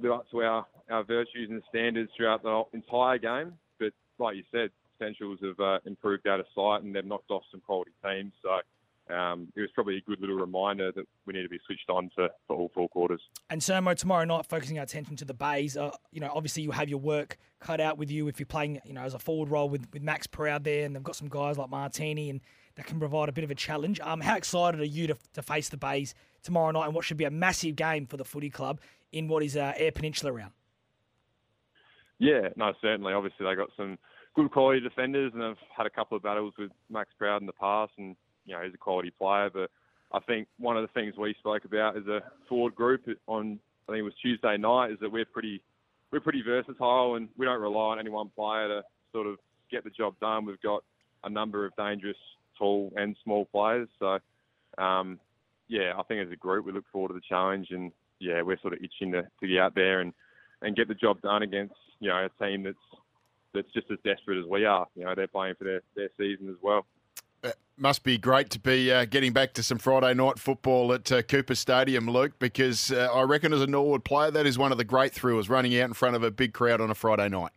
live 0.00 0.12
up 0.12 0.30
to 0.30 0.42
our, 0.42 0.66
our 0.90 1.04
virtues 1.04 1.50
and 1.50 1.62
standards 1.68 2.10
throughout 2.16 2.42
the 2.42 2.64
entire 2.72 3.18
game. 3.18 3.52
But 3.78 3.92
like 4.18 4.36
you 4.36 4.42
said, 4.50 4.70
Centrals 5.02 5.38
have 5.42 5.58
uh, 5.58 5.78
improved 5.84 6.26
out 6.26 6.40
of 6.40 6.46
sight 6.54 6.82
and 6.82 6.94
they've 6.94 7.04
knocked 7.04 7.30
off 7.30 7.42
some 7.50 7.60
quality 7.60 7.92
teams. 8.04 8.32
So 8.42 9.14
um, 9.14 9.48
it 9.56 9.60
was 9.60 9.70
probably 9.74 9.96
a 9.96 10.00
good 10.00 10.20
little 10.20 10.36
reminder 10.36 10.92
that 10.92 11.04
we 11.26 11.32
need 11.32 11.42
to 11.42 11.48
be 11.48 11.58
switched 11.66 11.90
on 11.90 12.10
for, 12.14 12.28
for 12.46 12.56
all 12.56 12.70
four 12.74 12.88
quarters. 12.88 13.20
And 13.50 13.60
Sermo 13.60 13.96
tomorrow 13.96 14.24
night, 14.24 14.46
focusing 14.46 14.78
our 14.78 14.84
attention 14.84 15.16
to 15.16 15.24
the 15.24 15.34
bays. 15.34 15.76
Uh, 15.76 15.90
you 16.12 16.20
know, 16.20 16.30
obviously 16.32 16.62
you 16.62 16.70
have 16.70 16.88
your 16.88 17.00
work 17.00 17.36
cut 17.60 17.80
out 17.80 17.98
with 17.98 18.10
you 18.10 18.28
if 18.28 18.38
you're 18.38 18.46
playing, 18.46 18.80
you 18.84 18.92
know, 18.92 19.02
as 19.02 19.14
a 19.14 19.18
forward 19.18 19.50
role 19.50 19.68
with, 19.68 19.86
with 19.92 20.02
Max 20.02 20.26
Proud 20.26 20.64
there, 20.64 20.86
and 20.86 20.94
they've 20.94 21.02
got 21.02 21.16
some 21.16 21.28
guys 21.28 21.58
like 21.58 21.68
Martini, 21.68 22.30
and 22.30 22.40
that 22.76 22.86
can 22.86 22.98
provide 22.98 23.28
a 23.28 23.32
bit 23.32 23.44
of 23.44 23.50
a 23.50 23.54
challenge. 23.54 24.00
Um, 24.00 24.20
how 24.20 24.36
excited 24.36 24.80
are 24.80 24.84
you 24.84 25.08
to, 25.08 25.16
to 25.34 25.42
face 25.42 25.68
the 25.68 25.76
bays 25.76 26.14
tomorrow 26.42 26.70
night 26.70 26.86
and 26.86 26.94
what 26.94 27.04
should 27.04 27.16
be 27.16 27.24
a 27.24 27.30
massive 27.30 27.76
game 27.76 28.06
for 28.06 28.16
the 28.16 28.24
footy 28.24 28.50
club 28.50 28.80
in 29.12 29.28
what 29.28 29.42
is 29.42 29.56
uh, 29.56 29.72
Eyre 29.76 29.92
Peninsula 29.92 30.32
round? 30.32 30.52
Yeah, 32.18 32.48
no, 32.56 32.72
certainly. 32.80 33.12
Obviously, 33.12 33.44
they 33.44 33.54
got 33.56 33.70
some 33.76 33.98
good 34.34 34.50
quality 34.50 34.80
defenders, 34.80 35.32
and 35.34 35.42
I've 35.42 35.56
had 35.76 35.86
a 35.86 35.90
couple 35.90 36.16
of 36.16 36.22
battles 36.22 36.54
with 36.58 36.70
Max 36.90 37.10
Proud 37.18 37.40
in 37.40 37.46
the 37.46 37.52
past, 37.52 37.92
and 37.98 38.16
you 38.44 38.54
know 38.54 38.62
he's 38.62 38.74
a 38.74 38.78
quality 38.78 39.10
player. 39.10 39.50
But 39.52 39.70
I 40.12 40.20
think 40.20 40.48
one 40.58 40.76
of 40.76 40.82
the 40.82 40.92
things 40.92 41.14
we 41.16 41.34
spoke 41.38 41.64
about 41.64 41.96
as 41.96 42.06
a 42.06 42.20
forward 42.48 42.74
group 42.74 43.02
on 43.26 43.58
I 43.88 43.92
think 43.92 44.00
it 44.00 44.02
was 44.02 44.14
Tuesday 44.22 44.56
night 44.56 44.92
is 44.92 44.98
that 45.00 45.10
we're 45.10 45.24
pretty 45.24 45.62
we're 46.10 46.20
pretty 46.20 46.42
versatile, 46.42 47.16
and 47.16 47.28
we 47.36 47.46
don't 47.46 47.60
rely 47.60 47.92
on 47.92 47.98
any 47.98 48.10
one 48.10 48.30
player 48.36 48.68
to 48.68 48.82
sort 49.12 49.26
of 49.26 49.38
get 49.70 49.84
the 49.84 49.90
job 49.90 50.14
done. 50.20 50.44
We've 50.44 50.60
got 50.60 50.84
a 51.24 51.30
number 51.30 51.64
of 51.64 51.74
dangerous 51.76 52.16
tall 52.58 52.92
and 52.96 53.16
small 53.24 53.46
players, 53.46 53.88
so 53.98 54.18
um, 54.78 55.18
yeah, 55.68 55.92
I 55.98 56.02
think 56.02 56.26
as 56.26 56.32
a 56.32 56.36
group 56.36 56.66
we 56.66 56.72
look 56.72 56.84
forward 56.92 57.08
to 57.08 57.14
the 57.14 57.20
challenge, 57.28 57.68
and 57.70 57.92
yeah, 58.18 58.42
we're 58.42 58.60
sort 58.60 58.74
of 58.74 58.80
itching 58.82 59.12
to, 59.12 59.22
to 59.22 59.46
get 59.46 59.58
out 59.58 59.74
there 59.74 60.00
and 60.00 60.12
and 60.60 60.76
get 60.76 60.86
the 60.86 60.94
job 60.94 61.20
done 61.22 61.42
against 61.42 61.74
you 61.98 62.08
know 62.08 62.26
a 62.26 62.44
team 62.44 62.62
that's 62.62 63.01
that's 63.54 63.70
just 63.72 63.90
as 63.90 63.98
desperate 64.04 64.38
as 64.38 64.46
we 64.46 64.64
are. 64.64 64.86
You 64.94 65.04
know, 65.04 65.14
they're 65.14 65.26
playing 65.26 65.54
for 65.56 65.64
their, 65.64 65.82
their 65.94 66.08
season 66.16 66.48
as 66.48 66.56
well. 66.62 66.86
It 67.42 67.56
must 67.76 68.04
be 68.04 68.18
great 68.18 68.50
to 68.50 68.60
be 68.60 68.92
uh, 68.92 69.04
getting 69.04 69.32
back 69.32 69.52
to 69.54 69.62
some 69.62 69.78
Friday 69.78 70.14
night 70.14 70.38
football 70.38 70.92
at 70.92 71.10
uh, 71.10 71.22
Cooper 71.22 71.54
Stadium, 71.54 72.08
Luke, 72.08 72.38
because 72.38 72.92
uh, 72.92 73.08
I 73.12 73.22
reckon 73.22 73.52
as 73.52 73.60
a 73.60 73.66
Norwood 73.66 74.04
player, 74.04 74.30
that 74.30 74.46
is 74.46 74.58
one 74.58 74.72
of 74.72 74.78
the 74.78 74.84
great 74.84 75.12
thrills, 75.12 75.48
running 75.48 75.76
out 75.78 75.88
in 75.88 75.94
front 75.94 76.14
of 76.14 76.22
a 76.22 76.30
big 76.30 76.52
crowd 76.52 76.80
on 76.80 76.90
a 76.90 76.94
Friday 76.94 77.28
night. 77.28 77.50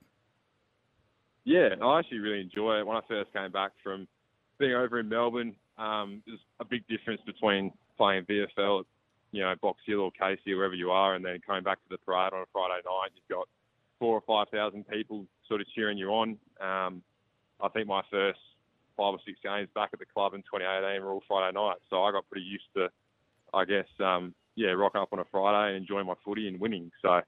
Yeah, 1.43 1.69
I 1.79 1.99
actually 1.99 2.19
really 2.19 2.41
enjoy 2.41 2.79
it. 2.79 2.87
When 2.87 2.97
I 2.97 3.01
first 3.07 3.31
came 3.31 3.51
back 3.51 3.71
from 3.83 4.07
being 4.57 4.73
over 4.73 4.99
in 4.99 5.07
Melbourne, 5.07 5.55
um, 5.77 6.23
there's 6.25 6.39
a 6.59 6.65
big 6.65 6.87
difference 6.87 7.21
between 7.25 7.71
playing 7.97 8.23
VFL 8.23 8.79
at, 8.79 8.85
you 9.31 9.41
know, 9.41 9.53
Box 9.61 9.79
Hill 9.85 9.99
or 9.99 10.11
Casey 10.11 10.53
or 10.53 10.57
wherever 10.57 10.73
you 10.73 10.89
are, 10.89 11.13
and 11.13 11.23
then 11.23 11.39
coming 11.45 11.63
back 11.63 11.77
to 11.77 11.89
the 11.89 11.97
parade 11.99 12.33
on 12.33 12.41
a 12.41 12.45
Friday 12.51 12.81
night. 12.85 13.11
You've 13.15 13.37
got 13.37 13.47
four 13.99 14.15
or 14.17 14.21
five 14.21 14.49
thousand 14.49 14.87
people 14.87 15.27
sort 15.47 15.61
of 15.61 15.67
cheering 15.75 15.97
you 15.97 16.09
on. 16.09 16.37
Um, 16.59 17.01
I 17.61 17.69
think 17.69 17.87
my 17.87 18.01
first 18.11 18.39
five 18.97 19.13
or 19.13 19.19
six 19.25 19.39
games 19.43 19.69
back 19.75 19.89
at 19.93 19.99
the 19.99 20.05
club 20.05 20.33
in 20.33 20.41
2018 20.41 21.03
were 21.03 21.11
all 21.11 21.23
Friday 21.27 21.53
night, 21.53 21.77
so 21.89 22.03
I 22.03 22.11
got 22.11 22.29
pretty 22.29 22.45
used 22.45 22.65
to, 22.75 22.89
I 23.53 23.65
guess, 23.65 23.87
um, 23.99 24.33
yeah, 24.55 24.69
rocking 24.69 25.01
up 25.01 25.09
on 25.11 25.19
a 25.19 25.25
Friday 25.31 25.75
and 25.75 25.77
enjoying 25.77 26.07
my 26.07 26.15
footy 26.23 26.47
and 26.47 26.59
winning. 26.59 26.91
So, 27.01 27.21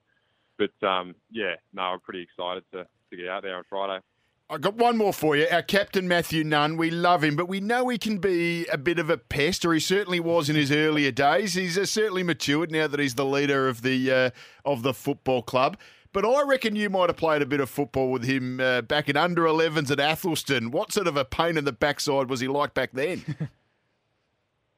but 0.58 0.88
um, 0.88 1.16
yeah, 1.32 1.56
no, 1.74 1.84
I'm 1.84 2.00
pretty 2.00 2.22
excited 2.22 2.64
to, 2.74 2.88
to 3.10 3.18
get 3.18 3.28
out 3.28 3.44
there 3.44 3.58
on 3.58 3.64
Friday. 3.70 4.02
I 4.50 4.58
got 4.58 4.76
one 4.76 4.96
more 4.96 5.12
for 5.12 5.36
you. 5.36 5.46
Our 5.52 5.62
captain 5.62 6.08
Matthew 6.08 6.46
Nunn, 6.46 6.78
we 6.78 6.90
love 6.90 7.22
him, 7.22 7.36
but 7.36 7.50
we 7.50 7.60
know 7.60 7.90
he 7.90 7.98
can 7.98 8.20
be 8.20 8.66
a 8.68 8.78
bit 8.78 8.98
of 8.98 9.10
a 9.10 9.18
pest, 9.18 9.66
or 9.66 9.74
he 9.74 9.80
certainly 9.82 10.22
was 10.22 10.50
in 10.50 10.56
his 10.56 10.72
earlier 10.72 11.12
days. 11.12 11.56
He's 11.56 11.78
uh, 11.78 11.86
certainly 11.86 12.24
matured 12.24 12.72
now 12.72 12.88
that 12.88 12.98
he's 12.98 13.16
the 13.16 13.26
leader 13.26 13.68
of 13.68 13.82
the 13.82 14.10
uh, 14.10 14.30
of 14.64 14.84
the 14.84 14.94
football 14.94 15.42
club. 15.42 15.78
But 16.18 16.26
I 16.28 16.42
reckon 16.48 16.76
you 16.76 16.90
might 16.90 17.10
have 17.10 17.18
played 17.18 17.44
a 17.44 17.46
bit 17.46 17.60
of 17.60 17.70
football 17.70 18.10
with 18.10 18.24
him 18.24 18.60
uh, 18.60 18.82
back 18.82 19.08
in 19.08 19.16
under 19.16 19.44
11s 19.44 19.92
at 19.92 20.00
Athelstone. 20.00 20.72
What 20.72 20.92
sort 20.92 21.06
of 21.06 21.16
a 21.16 21.24
pain 21.24 21.58
in 21.58 21.64
the 21.64 21.72
backside 21.72 22.28
was 22.28 22.40
he 22.40 22.48
like 22.48 22.74
back 22.74 22.90
then? 22.92 23.24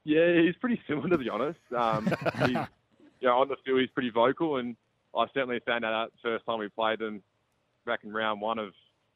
Yeah, 0.03 0.41
he's 0.41 0.55
pretty 0.55 0.81
similar 0.88 1.10
to 1.10 1.17
be 1.17 1.29
honest. 1.29 1.60
Um, 1.75 2.08
he's, 2.39 2.58
you 3.19 3.27
know, 3.27 3.38
on 3.38 3.48
the 3.48 3.58
field 3.63 3.81
he's 3.81 3.89
pretty 3.91 4.10
vocal, 4.10 4.55
and 4.55 4.75
I 5.15 5.25
certainly 5.34 5.60
found 5.67 5.84
that 5.84 5.93
out 5.93 6.12
the 6.12 6.29
first 6.29 6.46
time 6.46 6.60
we 6.60 6.67
played 6.69 7.00
him 7.00 7.22
back 7.86 8.00
in 8.03 8.12
round 8.12 8.41
one 8.41 8.58
of 8.58 8.69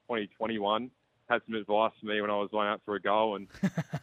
2021. 0.03 0.91
Had 1.29 1.41
some 1.47 1.55
advice 1.55 1.93
for 1.99 2.05
me 2.05 2.21
when 2.21 2.29
I 2.29 2.35
was 2.35 2.49
going 2.51 2.67
out 2.67 2.81
for 2.85 2.95
a 2.95 3.01
goal, 3.01 3.37
and 3.37 3.47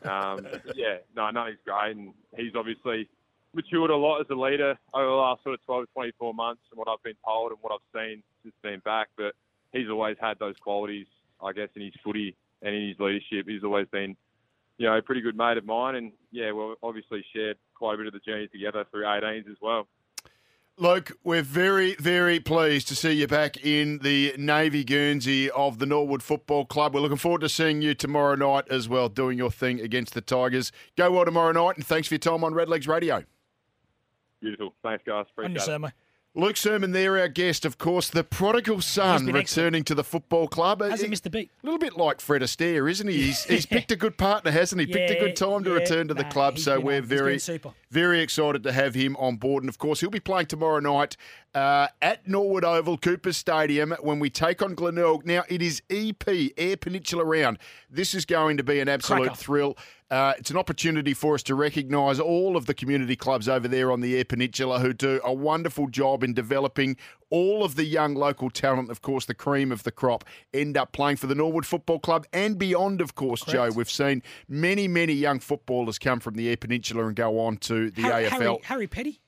um, 0.03 0.47
yeah, 0.75 0.97
no, 1.15 1.31
no, 1.31 1.47
he's 1.47 1.59
great, 1.65 1.97
and 1.97 2.13
he's 2.37 2.57
obviously 2.57 3.09
matured 3.55 3.91
a 3.91 3.97
lot 3.97 4.21
as 4.21 4.27
a 4.31 4.35
leader 4.35 4.79
over 4.95 5.07
the 5.07 5.13
last 5.13 5.43
sort 5.43 5.55
of 5.55 5.65
12 5.67 5.87
to 5.87 5.93
24 5.93 6.35
months, 6.35 6.63
and 6.71 6.79
what 6.79 6.89
I've 6.89 7.03
been 7.03 7.17
told 7.25 7.53
and 7.53 7.59
what 7.61 7.73
I've 7.73 8.01
seen 8.01 8.23
since 8.43 8.55
being 8.63 8.81
back. 8.85 9.09
But 9.17 9.35
he's 9.73 9.89
always 9.89 10.17
had 10.21 10.39
those 10.39 10.57
qualities, 10.61 11.07
I 11.43 11.53
guess, 11.53 11.69
in 11.75 11.83
his 11.83 11.95
footy 12.05 12.37
and 12.63 12.75
in 12.75 12.89
his 12.89 12.99
leadership. 12.99 13.49
He's 13.49 13.65
always 13.65 13.89
been 13.89 14.17
you 14.81 14.87
know, 14.87 14.97
a 14.97 15.03
pretty 15.03 15.21
good 15.21 15.37
mate 15.37 15.59
of 15.59 15.67
mine, 15.67 15.95
and 15.95 16.13
yeah, 16.33 16.53
well, 16.53 16.75
obviously 16.83 17.23
shared 17.35 17.59
quite 17.75 17.95
a 17.95 17.97
bit 17.99 18.07
of 18.07 18.15
the 18.15 18.19
journey 18.21 18.49
together 18.49 18.87
through 18.91 19.03
18s 19.03 19.51
as 19.51 19.57
well. 19.61 19.87
Luke, 20.79 21.13
we're 21.23 21.43
very, 21.43 21.95
very 21.97 22.41
pleased 22.41 22.89
to 22.89 22.97
see 22.97 23.13
you 23.13 23.27
back 23.27 23.63
in 23.63 23.99
the 23.99 24.35
Navy 24.39 24.83
Guernsey 24.83 25.51
of 25.51 25.79
the 25.79 25.85
Norwood 25.85 26.23
Football 26.23 26.65
Club. 26.65 26.95
We're 26.95 27.01
looking 27.01 27.19
forward 27.19 27.43
to 27.43 27.51
seeing 27.51 27.83
you 27.83 27.93
tomorrow 27.93 28.35
night 28.35 28.65
as 28.71 28.89
well, 28.89 29.11
doing 29.11 29.37
your 29.37 29.51
thing 29.51 29.81
against 29.81 30.15
the 30.15 30.23
Tigers. 30.23 30.73
Go 30.97 31.11
well 31.11 31.27
tomorrow 31.27 31.53
night, 31.53 31.77
and 31.77 31.87
thanks 31.87 32.09
for 32.09 32.15
your 32.15 32.21
time 32.21 32.43
on 32.43 32.55
Redlegs 32.55 32.89
Radio. 32.89 33.25
Beautiful. 34.41 34.75
Thanks, 34.83 35.03
guys. 35.07 35.27
On 35.39 35.45
Appreciate 35.45 35.51
your 35.53 35.63
it. 35.63 35.67
sermon. 35.67 35.93
Luke 36.33 36.57
Sermon 36.57 36.93
there, 36.93 37.19
our 37.19 37.27
guest, 37.27 37.65
of 37.65 37.77
course, 37.77 38.09
the 38.09 38.23
prodigal 38.23 38.81
son 38.81 39.27
been 39.27 39.35
returning 39.35 39.83
to 39.83 39.97
the 39.97 40.05
football 40.05 40.47
club. 40.47 40.81
Hasn't 40.81 41.09
A- 41.09 41.11
missed 41.11 41.27
a 41.27 41.31
beat. 41.31 41.51
A 41.61 41.67
little 41.67 41.79
bit 41.79 41.97
like 41.97 42.21
Fred 42.21 42.41
Astaire, 42.41 42.89
isn't 42.89 43.09
he? 43.09 43.21
He's, 43.21 43.43
he's 43.43 43.67
picked 43.67 43.91
a 43.91 43.97
good 43.97 44.17
partner, 44.17 44.53
hasn't 44.53 44.81
he? 44.81 44.87
Picked 44.87 45.11
a 45.11 45.19
good 45.19 45.35
time 45.35 45.65
to 45.65 45.71
yeah, 45.71 45.77
return 45.79 46.07
to 46.07 46.15
the 46.15 46.23
nah, 46.23 46.31
club. 46.31 46.61
So 46.61 46.79
we're 46.79 46.99
on. 46.99 47.03
Very, 47.03 47.41
super. 47.41 47.73
very 47.91 48.21
excited 48.21 48.63
to 48.63 48.71
have 48.71 48.95
him 48.95 49.17
on 49.17 49.39
board. 49.39 49.65
And 49.65 49.69
of 49.69 49.79
course, 49.79 49.99
he'll 49.99 50.09
be 50.11 50.21
playing 50.21 50.47
tomorrow 50.47 50.79
night 50.79 51.17
uh, 51.53 51.89
at 52.01 52.29
Norwood 52.29 52.65
Oval, 52.65 52.97
Cooper 52.97 53.33
Stadium, 53.33 53.93
when 54.01 54.21
we 54.21 54.31
take 54.31 54.63
on 54.63 54.77
Glenelg. 54.77 55.27
Now, 55.27 55.43
it 55.49 55.61
is 55.61 55.83
EP, 55.91 56.23
Eyre 56.57 56.77
Peninsula 56.77 57.25
Round. 57.25 57.59
This 57.91 58.15
is 58.15 58.25
going 58.25 58.57
to 58.59 58.63
be 58.63 58.79
an 58.79 58.89
absolute 58.89 59.23
Cracker. 59.23 59.37
thrill. 59.37 59.77
Uh, 60.11 60.35
it's 60.39 60.51
an 60.51 60.57
opportunity 60.57 61.15
for 61.15 61.35
us 61.35 61.43
to 61.45 61.55
recognise 61.55 62.19
all 62.19 62.57
of 62.57 62.67
the 62.67 62.75
community 62.75 63.15
clubs 63.15 63.49
over 63.49 63.69
there 63.69 63.93
on 63.93 64.01
the 64.01 64.17
Eyre 64.17 64.25
Peninsula 64.25 64.81
who 64.81 64.93
do 64.93 65.21
a 65.23 65.33
wonderful 65.33 65.87
job 65.87 66.25
in 66.25 66.35
developing 66.35 66.97
all 67.31 67.63
of 67.63 67.77
the 67.77 67.85
young 67.85 68.15
local 68.15 68.51
talent. 68.51 68.91
Of 68.91 69.03
course, 69.03 69.25
the 69.27 69.35
cream 69.35 69.71
of 69.71 69.85
the 69.85 69.93
crop 69.93 70.25
end 70.53 70.77
up 70.77 70.91
playing 70.91 71.19
for 71.19 71.29
the 71.29 71.37
Norwood 71.37 71.65
Football 71.65 72.01
Club 72.01 72.27
and 72.33 72.59
beyond, 72.59 73.01
of 73.01 73.15
course, 73.15 73.45
Joe. 73.45 73.71
We've 73.71 73.89
seen 73.91 74.25
many, 74.49 74.89
many 74.89 75.13
young 75.13 75.39
footballers 75.39 75.97
come 75.99 76.19
from 76.19 76.35
the 76.35 76.49
Eyre 76.49 76.57
Peninsula 76.57 77.07
and 77.07 77.15
go 77.15 77.39
on 77.39 77.59
to 77.59 77.91
the 77.93 78.03
Harry, 78.03 78.25
AFL. 78.25 78.31
Harry, 78.31 78.59
Harry 78.65 78.87
Petty, 78.89 79.21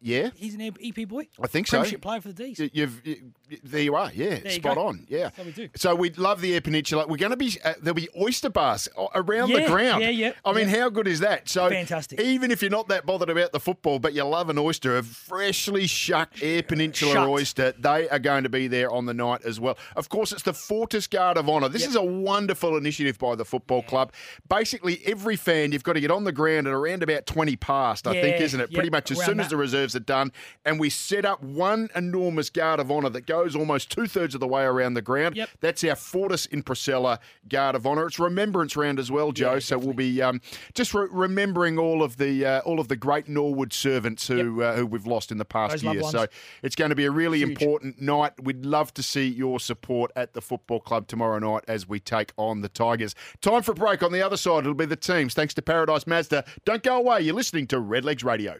Yeah, 0.00 0.30
he's 0.36 0.54
an 0.54 0.60
EP 0.60 1.08
boy. 1.08 1.26
I 1.42 1.48
think 1.48 1.66
so. 1.66 1.78
Premiership 1.78 2.00
player 2.02 2.20
for 2.20 2.28
the 2.28 2.34
D's. 2.44 2.70
You've 2.72 3.02
y- 3.04 3.16
y- 3.50 3.58
there 3.64 3.82
you 3.82 3.96
are, 3.96 4.12
yeah, 4.14 4.38
you 4.44 4.50
spot 4.52 4.78
on, 4.78 5.04
yeah. 5.08 5.30
What 5.34 5.46
we 5.46 5.52
do. 5.52 5.68
So 5.74 5.94
we 5.96 6.10
love 6.10 6.40
the 6.40 6.54
Eyre 6.54 6.60
Peninsula. 6.60 7.04
We're 7.08 7.16
going 7.16 7.30
to 7.32 7.36
be 7.36 7.52
uh, 7.64 7.74
there'll 7.82 7.94
be 7.96 8.08
oyster 8.16 8.48
bars 8.48 8.88
around 9.16 9.50
the 9.52 9.66
ground. 9.66 10.02
yeah, 10.04 10.10
yeah, 10.10 10.32
I 10.44 10.52
mean, 10.52 10.68
how 10.68 10.88
good 10.88 11.08
is 11.08 11.18
that? 11.20 11.48
So 11.48 11.68
Fantastic. 11.68 12.20
Even 12.20 12.52
if 12.52 12.62
you're 12.62 12.70
not 12.70 12.86
that 12.88 13.06
bothered 13.06 13.28
about 13.28 13.50
the 13.50 13.58
football, 13.58 13.98
but 13.98 14.14
you 14.14 14.22
love 14.22 14.50
an 14.50 14.58
oyster, 14.58 14.96
a 14.98 15.02
freshly 15.02 15.88
shucked 15.88 16.42
Eyre 16.44 16.62
Peninsula 16.62 17.14
Shucked. 17.14 17.28
oyster, 17.28 17.72
they 17.78 18.08
are 18.08 18.20
going 18.20 18.44
to 18.44 18.48
be 18.48 18.68
there 18.68 18.92
on 18.92 19.06
the 19.06 19.14
night 19.14 19.40
as 19.44 19.58
well. 19.58 19.76
Of 19.96 20.08
course, 20.08 20.30
it's 20.30 20.42
the 20.42 20.54
Fortis 20.54 21.08
Guard 21.08 21.36
of 21.38 21.48
Honour. 21.48 21.70
This 21.70 21.82
Yep. 21.82 21.90
is 21.90 21.96
a 21.96 22.02
wonderful 22.04 22.76
initiative 22.76 23.18
by 23.18 23.34
the 23.34 23.44
football 23.44 23.82
club. 23.82 24.12
Basically, 24.48 25.00
every 25.06 25.34
fan 25.34 25.72
you've 25.72 25.82
got 25.82 25.94
to 25.94 26.00
get 26.00 26.12
on 26.12 26.22
the 26.22 26.32
ground 26.32 26.68
at 26.68 26.72
around 26.72 27.02
about 27.02 27.26
twenty 27.26 27.56
past, 27.56 28.06
I 28.06 28.12
think, 28.20 28.40
isn't 28.40 28.60
it? 28.60 28.70
yep, 28.70 28.74
Pretty 28.78 28.90
much 28.90 29.10
as 29.10 29.18
around 29.18 29.26
soon 29.26 29.40
as 29.40 29.48
the 29.48 29.56
the 29.56 29.62
are 29.94 30.00
done, 30.00 30.32
and 30.64 30.78
we 30.80 30.90
set 30.90 31.24
up 31.24 31.42
one 31.42 31.88
enormous 31.94 32.50
guard 32.50 32.80
of 32.80 32.90
honour 32.90 33.10
that 33.10 33.26
goes 33.26 33.54
almost 33.56 33.90
two 33.90 34.06
thirds 34.06 34.34
of 34.34 34.40
the 34.40 34.48
way 34.48 34.64
around 34.64 34.94
the 34.94 35.02
ground. 35.02 35.36
Yep. 35.36 35.50
That's 35.60 35.84
our 35.84 35.94
Fortis 35.94 36.46
in 36.46 36.62
Procella 36.62 37.18
guard 37.48 37.74
of 37.74 37.86
honour. 37.86 38.06
It's 38.06 38.18
remembrance 38.18 38.76
round 38.76 38.98
as 38.98 39.10
well, 39.10 39.32
Joe. 39.32 39.54
Yeah, 39.54 39.58
so 39.60 39.78
we'll 39.78 39.94
be 39.94 40.20
um, 40.22 40.40
just 40.74 40.94
re- 40.94 41.08
remembering 41.10 41.78
all 41.78 42.02
of 42.02 42.16
the 42.16 42.44
uh, 42.44 42.60
all 42.60 42.80
of 42.80 42.88
the 42.88 42.96
great 42.96 43.28
Norwood 43.28 43.72
servants 43.72 44.26
who 44.26 44.62
uh, 44.62 44.76
who 44.76 44.86
we've 44.86 45.06
lost 45.06 45.32
in 45.32 45.38
the 45.38 45.44
past 45.44 45.82
Those 45.82 45.94
year. 45.94 46.02
So 46.04 46.26
it's 46.62 46.76
going 46.76 46.90
to 46.90 46.96
be 46.96 47.04
a 47.04 47.10
really 47.10 47.38
Huge. 47.38 47.50
important 47.50 48.00
night. 48.00 48.32
We'd 48.42 48.64
love 48.64 48.92
to 48.94 49.02
see 49.02 49.26
your 49.26 49.60
support 49.60 50.10
at 50.16 50.34
the 50.34 50.40
football 50.40 50.80
club 50.80 51.06
tomorrow 51.08 51.38
night 51.38 51.64
as 51.68 51.88
we 51.88 52.00
take 52.00 52.32
on 52.36 52.60
the 52.60 52.68
Tigers. 52.68 53.14
Time 53.40 53.62
for 53.62 53.72
a 53.72 53.74
break. 53.74 54.02
On 54.02 54.12
the 54.12 54.22
other 54.22 54.36
side, 54.36 54.60
it'll 54.60 54.74
be 54.74 54.86
the 54.86 54.96
teams. 54.96 55.34
Thanks 55.34 55.54
to 55.54 55.62
Paradise 55.62 56.06
Mazda. 56.06 56.44
Don't 56.64 56.82
go 56.82 56.98
away. 56.98 57.22
You're 57.22 57.34
listening 57.34 57.66
to 57.68 57.76
Redlegs 57.76 58.24
Radio. 58.24 58.56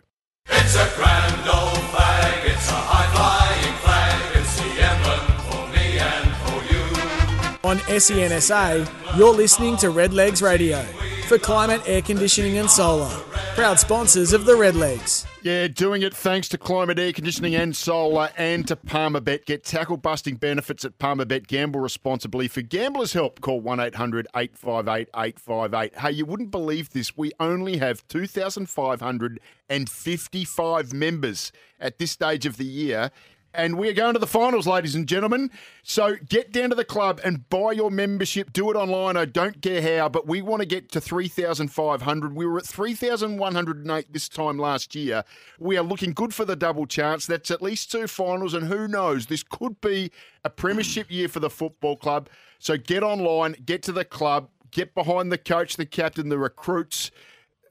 It's 0.51 0.75
a 0.77 0.89
grand 0.97 1.49
old 1.49 1.83
flag, 1.91 2.45
it's 2.45 2.69
a 2.69 2.81
high 2.91 3.09
flying 3.15 3.77
flag, 3.85 4.37
it's 4.37 4.57
the 4.57 4.71
emblem 4.91 5.25
for 5.49 5.63
me 5.75 5.99
and 5.99 6.27
for 6.45 6.59
you. 6.73 7.71
On 7.71 7.79
SENSA, 7.79 9.17
you're 9.17 9.35
listening 9.35 9.77
to 9.79 9.89
Redlegs 9.89 10.43
Radio 10.43 10.85
for 11.29 11.39
climate, 11.39 11.81
air 11.87 12.03
conditioning, 12.03 12.59
and 12.59 12.69
solar. 12.71 13.09
Proud 13.55 13.79
sponsors 13.79 14.33
of 14.33 14.47
the 14.47 14.55
Redlegs. 14.55 15.27
Yeah, 15.43 15.69
doing 15.69 16.03
it 16.03 16.13
thanks 16.15 16.49
to 16.49 16.59
climate 16.59 16.99
air 16.99 17.13
conditioning 17.13 17.55
and 17.55 17.77
solar 17.77 18.31
and 18.37 18.67
to 18.67 18.75
Palmerbet. 18.77 19.45
Get 19.45 19.63
tackle 19.63 19.99
busting 19.99 20.35
benefits 20.37 20.85
at 20.85 20.99
Palmerbet. 20.99 21.47
Gamble 21.47 21.79
responsibly. 21.81 22.49
For 22.49 22.63
gamblers' 22.63 23.13
help, 23.13 23.41
call 23.41 23.61
1 23.61 23.79
800 23.79 24.27
858 24.35 25.09
858. 25.15 25.97
Hey, 25.99 26.11
you 26.13 26.25
wouldn't 26.25 26.51
believe 26.51 26.91
this. 26.91 27.17
We 27.17 27.31
only 27.39 27.77
have 27.77 28.05
2,555 28.09 30.93
members 30.93 31.53
at 31.79 31.99
this 31.99 32.11
stage 32.11 32.47
of 32.47 32.57
the 32.57 32.65
year. 32.65 33.13
And 33.55 33.79
we're 33.79 33.95
going 33.95 34.13
to 34.13 34.19
the 34.19 34.27
finals, 34.27 34.67
ladies 34.67 34.95
and 34.95 35.09
gentlemen. 35.09 35.51
So 35.83 36.17
get 36.29 36.53
down 36.53 36.69
to 36.71 36.77
the 36.77 36.85
club 36.85 37.21
and 37.25 37.49
buy 37.49 37.73
your 37.73 37.91
membership. 37.91 38.53
Do 38.53 38.71
it 38.71 38.77
online. 38.77 39.17
I 39.17 39.25
don't 39.25 39.63
care 39.63 39.81
how, 39.81 40.09
but 40.09 40.27
we 40.27 40.43
want 40.43 40.61
to 40.61 40.67
get 40.67 40.93
to 40.93 41.01
3,500. 41.01 42.35
We 42.35 42.47
were 42.47 42.59
at 42.59 42.67
3,108 42.67 44.13
this 44.13 44.29
time 44.29 44.59
last 44.59 44.95
year. 44.95 45.25
We 45.59 45.79
are 45.79 45.83
looking 45.83 46.13
good 46.13 46.35
for 46.35 46.45
the 46.45 46.57
double 46.57 46.87
chance. 46.87 47.27
That's 47.27 47.51
at 47.51 47.63
least 47.63 47.91
two 47.91 48.07
finals, 48.07 48.53
and 48.53 48.67
who 48.67 48.87
knows? 48.87 49.27
This 49.27 49.43
could 49.43 49.81
be 49.81 50.13
a 50.45 50.51
premiership 50.51 51.11
year 51.11 51.29
for 51.29 51.41
the 51.41 51.51
football 51.51 51.97
club. 51.97 52.29
So 52.59 52.77
get 52.77 53.03
online, 53.03 53.57
get 53.65 53.83
to 53.85 53.93
the 53.93 54.05
club, 54.05 54.51
get 54.71 54.95
behind 54.95 55.33
the 55.33 55.39
coach, 55.39 55.77
the 55.77 55.87
captain, 55.87 56.29
the 56.29 56.39
recruits 56.39 57.11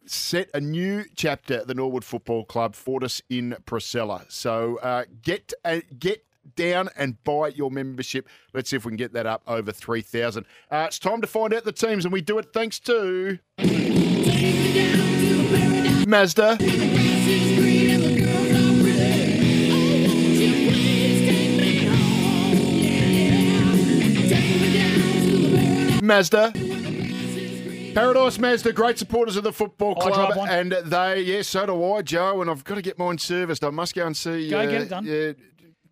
set 0.08 0.50
a 0.54 0.62
new 0.62 1.06
chapter 1.16 1.56
at 1.56 1.68
the 1.68 1.74
Norwood 1.74 2.04
Football 2.04 2.46
Club, 2.46 2.76
Fortis 2.76 3.22
in 3.30 3.56
Procella. 3.66 4.30
So 4.32 4.78
uh, 4.78 5.06
get 5.22 5.54
uh, 5.64 5.82
get 6.00 6.24
down 6.56 6.90
and 6.96 7.22
buy 7.24 7.50
your 7.50 7.72
membership. 7.72 8.28
Let's 8.54 8.70
see 8.70 8.76
if 8.76 8.86
we 8.86 8.92
can 8.92 8.98
get 8.98 9.14
that 9.14 9.26
up 9.26 9.44
over 9.48 9.72
3,000. 9.72 10.46
Uh, 10.72 10.86
it's 10.88 11.00
time 11.00 11.22
to 11.22 11.28
find 11.28 11.54
out 11.54 11.64
the 11.64 11.72
teams, 11.72 12.06
and 12.06 12.14
we 12.14 12.22
do 12.22 12.38
it 12.40 12.54
thanks 12.54 12.80
to 12.82 13.40
Mazda. 16.08 16.58
Mazda. 26.02 26.67
Paradise 27.98 28.38
Mazda, 28.38 28.74
great 28.74 28.98
supporters 29.00 29.38
of 29.38 29.44
the 29.44 29.51
football 29.51 29.96
club, 29.96 30.38
and 30.50 30.72
they, 30.72 31.22
yes, 31.22 31.48
so 31.48 31.66
do 31.66 31.94
I, 31.94 32.01
Joe. 32.01 32.42
And 32.42 32.50
I've 32.50 32.63
got 32.63 32.75
to 32.75 32.82
get 32.82 33.00
mine 33.00 33.18
serviced. 33.18 33.63
I 33.63 33.70
must 33.72 33.96
go 33.96 34.06
and 34.06 34.16
see. 34.16 34.50
Go 34.50 34.60
uh, 34.60 34.66
get 34.66 34.82
it 34.82 34.89
done. 34.89 35.06
Yeah, 35.06 35.32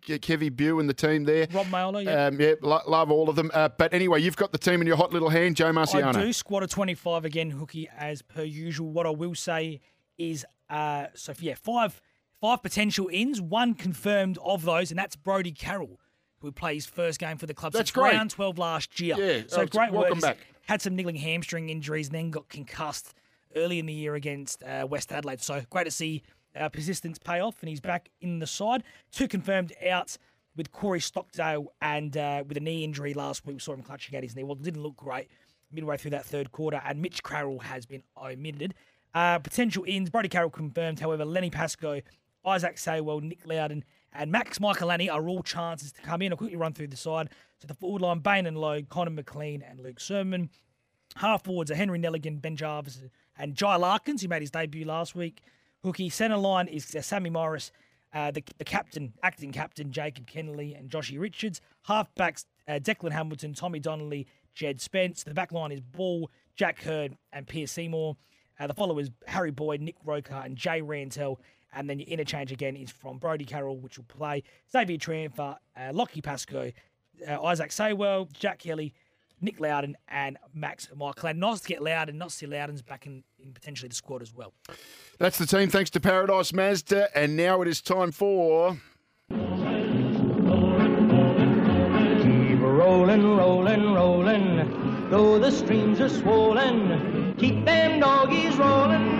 get 0.02 0.22
Kevy 0.22 0.54
Bew 0.54 0.78
and 0.78 0.88
the 0.88 0.94
team 0.94 1.24
there. 1.24 1.48
Rob 1.52 1.66
Mayola, 1.66 2.04
yeah. 2.04 2.26
Um, 2.26 2.40
yeah, 2.40 2.54
lo- 2.62 2.82
love 2.86 3.10
all 3.10 3.28
of 3.28 3.36
them. 3.36 3.50
Uh, 3.52 3.68
but 3.68 3.92
anyway, 3.92 4.20
you've 4.20 4.36
got 4.36 4.52
the 4.52 4.58
team 4.58 4.80
in 4.80 4.86
your 4.86 4.96
hot 4.96 5.12
little 5.12 5.28
hand, 5.30 5.56
Joe 5.56 5.72
Marciano. 5.72 6.14
I 6.14 6.24
do 6.24 6.32
squad 6.32 6.62
a 6.62 6.68
25 6.68 7.24
again, 7.24 7.50
Hooky, 7.50 7.88
as 7.96 8.22
per 8.22 8.42
usual. 8.42 8.92
What 8.92 9.06
I 9.06 9.10
will 9.10 9.34
say 9.34 9.80
is, 10.16 10.46
uh, 10.70 11.06
so 11.14 11.34
yeah, 11.40 11.54
five 11.60 12.00
five 12.40 12.62
potential 12.62 13.08
ins, 13.12 13.40
one 13.40 13.74
confirmed 13.74 14.38
of 14.44 14.62
those, 14.62 14.90
and 14.90 14.98
that's 14.98 15.16
Brody 15.16 15.52
Carroll, 15.52 15.98
who 16.40 16.52
played 16.52 16.74
his 16.74 16.86
first 16.86 17.18
game 17.18 17.36
for 17.38 17.46
the 17.46 17.54
club 17.54 17.72
That's 17.72 17.90
since 17.90 17.94
great. 17.94 18.12
round 18.12 18.30
12 18.30 18.58
last 18.58 19.00
year. 19.00 19.16
Yeah, 19.18 19.42
so 19.48 19.62
oh, 19.62 19.66
great 19.66 19.90
welcome 19.90 20.16
He's 20.16 20.22
back. 20.22 20.38
Had 20.66 20.82
some 20.82 20.94
niggling 20.94 21.16
hamstring 21.16 21.70
injuries, 21.70 22.08
and 22.08 22.14
then 22.14 22.30
got 22.30 22.48
concussed 22.48 23.14
early 23.54 23.78
in 23.78 23.86
the 23.86 23.92
year 23.92 24.14
against 24.14 24.62
uh, 24.62 24.86
West 24.88 25.12
Adelaide. 25.12 25.40
So 25.40 25.62
great 25.70 25.84
to 25.84 25.90
see 25.90 26.22
uh, 26.54 26.68
persistence 26.68 27.18
pay 27.18 27.40
off, 27.40 27.56
and 27.60 27.68
he's 27.68 27.80
back 27.80 28.10
in 28.20 28.38
the 28.38 28.46
side. 28.46 28.82
Two 29.10 29.28
confirmed 29.28 29.72
outs 29.88 30.18
with 30.56 30.72
Corey 30.72 31.00
Stockdale 31.00 31.72
and 31.80 32.16
uh, 32.16 32.42
with 32.46 32.56
a 32.56 32.60
knee 32.60 32.82
injury 32.82 33.14
last 33.14 33.46
week. 33.46 33.56
We 33.56 33.60
saw 33.60 33.74
him 33.74 33.82
clutching 33.82 34.16
at 34.16 34.22
his 34.22 34.34
knee. 34.34 34.42
Well, 34.42 34.54
didn't 34.54 34.82
look 34.82 34.96
great 34.96 35.28
midway 35.72 35.96
through 35.96 36.12
that 36.12 36.24
third 36.24 36.52
quarter, 36.52 36.80
and 36.84 37.00
Mitch 37.02 37.22
Carroll 37.22 37.58
has 37.60 37.86
been 37.86 38.02
omitted. 38.16 38.74
Uh, 39.14 39.38
potential 39.38 39.84
ins, 39.86 40.10
Brody 40.10 40.28
Carroll 40.28 40.50
confirmed, 40.50 41.00
however, 41.00 41.24
Lenny 41.24 41.50
Pascoe, 41.50 42.00
Isaac 42.44 42.76
Saywell, 42.76 43.22
Nick 43.22 43.46
Loudon, 43.46 43.84
and 44.18 44.30
Max 44.30 44.58
Michaelani 44.58 45.12
are 45.12 45.28
all 45.28 45.42
chances 45.42 45.92
to 45.92 46.02
come 46.02 46.22
in. 46.22 46.32
I'll 46.32 46.38
quickly 46.38 46.56
run 46.56 46.72
through 46.72 46.88
the 46.88 46.96
side. 46.96 47.28
So 47.58 47.66
the 47.66 47.74
forward 47.74 48.02
line, 48.02 48.20
Bain 48.20 48.46
and 48.46 48.58
Lowe, 48.58 48.82
Connor 48.82 49.10
McLean 49.10 49.62
and 49.62 49.80
Luke 49.80 50.00
Sermon. 50.00 50.50
Half 51.16 51.44
forwards 51.44 51.70
are 51.70 51.74
Henry 51.74 51.98
Nelligan, 51.98 52.40
Ben 52.40 52.56
Jarvis, 52.56 53.02
and 53.38 53.54
Jai 53.54 53.76
Larkins, 53.76 54.22
who 54.22 54.28
made 54.28 54.42
his 54.42 54.50
debut 54.50 54.84
last 54.84 55.14
week. 55.14 55.42
Hookie 55.84 56.12
centre 56.12 56.36
line 56.36 56.68
is 56.68 56.94
uh, 56.94 57.00
Sammy 57.00 57.30
Morris, 57.30 57.70
uh, 58.12 58.30
the, 58.30 58.42
the 58.58 58.64
captain, 58.64 59.12
acting 59.22 59.52
captain, 59.52 59.92
Jacob 59.92 60.26
Kennelly, 60.26 60.78
and 60.78 60.90
Joshy 60.90 61.18
Richards. 61.18 61.60
Half 61.84 62.14
backs, 62.16 62.46
uh, 62.68 62.72
Declan 62.72 63.12
Hamilton, 63.12 63.54
Tommy 63.54 63.78
Donnelly, 63.78 64.26
Jed 64.54 64.80
Spence. 64.80 65.22
The 65.22 65.34
back 65.34 65.52
line 65.52 65.72
is 65.72 65.80
Ball, 65.80 66.30
Jack 66.56 66.82
Hurd, 66.82 67.16
and 67.32 67.46
Pierce 67.46 67.72
Seymour. 67.72 68.16
Uh, 68.58 68.66
the 68.66 68.74
followers 68.74 69.10
Harry 69.26 69.50
Boyd, 69.50 69.80
Nick 69.80 69.96
Roker, 70.04 70.40
and 70.44 70.56
Jay 70.56 70.80
Rantel. 70.80 71.36
And 71.72 71.90
then 71.90 71.98
your 71.98 72.08
interchange 72.08 72.52
again 72.52 72.76
is 72.76 72.90
from 72.90 73.18
Brody 73.18 73.44
Carroll, 73.44 73.76
which 73.78 73.98
will 73.98 74.04
play 74.04 74.42
Xavier 74.70 74.96
Triumpher, 74.96 75.56
uh, 75.76 75.90
Lockie 75.92 76.22
Pascoe, 76.22 76.72
uh, 77.28 77.42
Isaac 77.42 77.70
Saywell, 77.70 78.32
Jack 78.32 78.60
Kelly, 78.60 78.94
Nick 79.40 79.60
Loudon, 79.60 79.96
and 80.08 80.38
Max 80.54 80.88
Michael. 80.96 81.34
Nice 81.34 81.60
to 81.60 81.68
get 81.68 81.82
Loudon, 81.82 82.16
not 82.16 82.30
to 82.30 82.34
see 82.34 82.46
Loudon's 82.46 82.82
back 82.82 83.06
in, 83.06 83.22
in 83.38 83.52
potentially 83.52 83.88
the 83.88 83.94
squad 83.94 84.22
as 84.22 84.32
well. 84.34 84.54
That's 85.18 85.38
the 85.38 85.46
team, 85.46 85.68
thanks 85.68 85.90
to 85.90 86.00
Paradise 86.00 86.52
Mazda. 86.52 87.16
And 87.16 87.36
now 87.36 87.60
it 87.62 87.68
is 87.68 87.82
time 87.82 88.12
for. 88.12 88.78
Keep 89.28 89.40
rolling, 92.60 93.36
rolling, 93.36 93.92
rolling. 93.92 95.08
Though 95.10 95.38
the 95.38 95.50
streams 95.50 96.00
are 96.00 96.08
swollen, 96.08 97.34
keep 97.38 97.64
them 97.64 98.00
doggies 98.00 98.56
rolling, 98.56 98.66
rolling. 98.66 99.15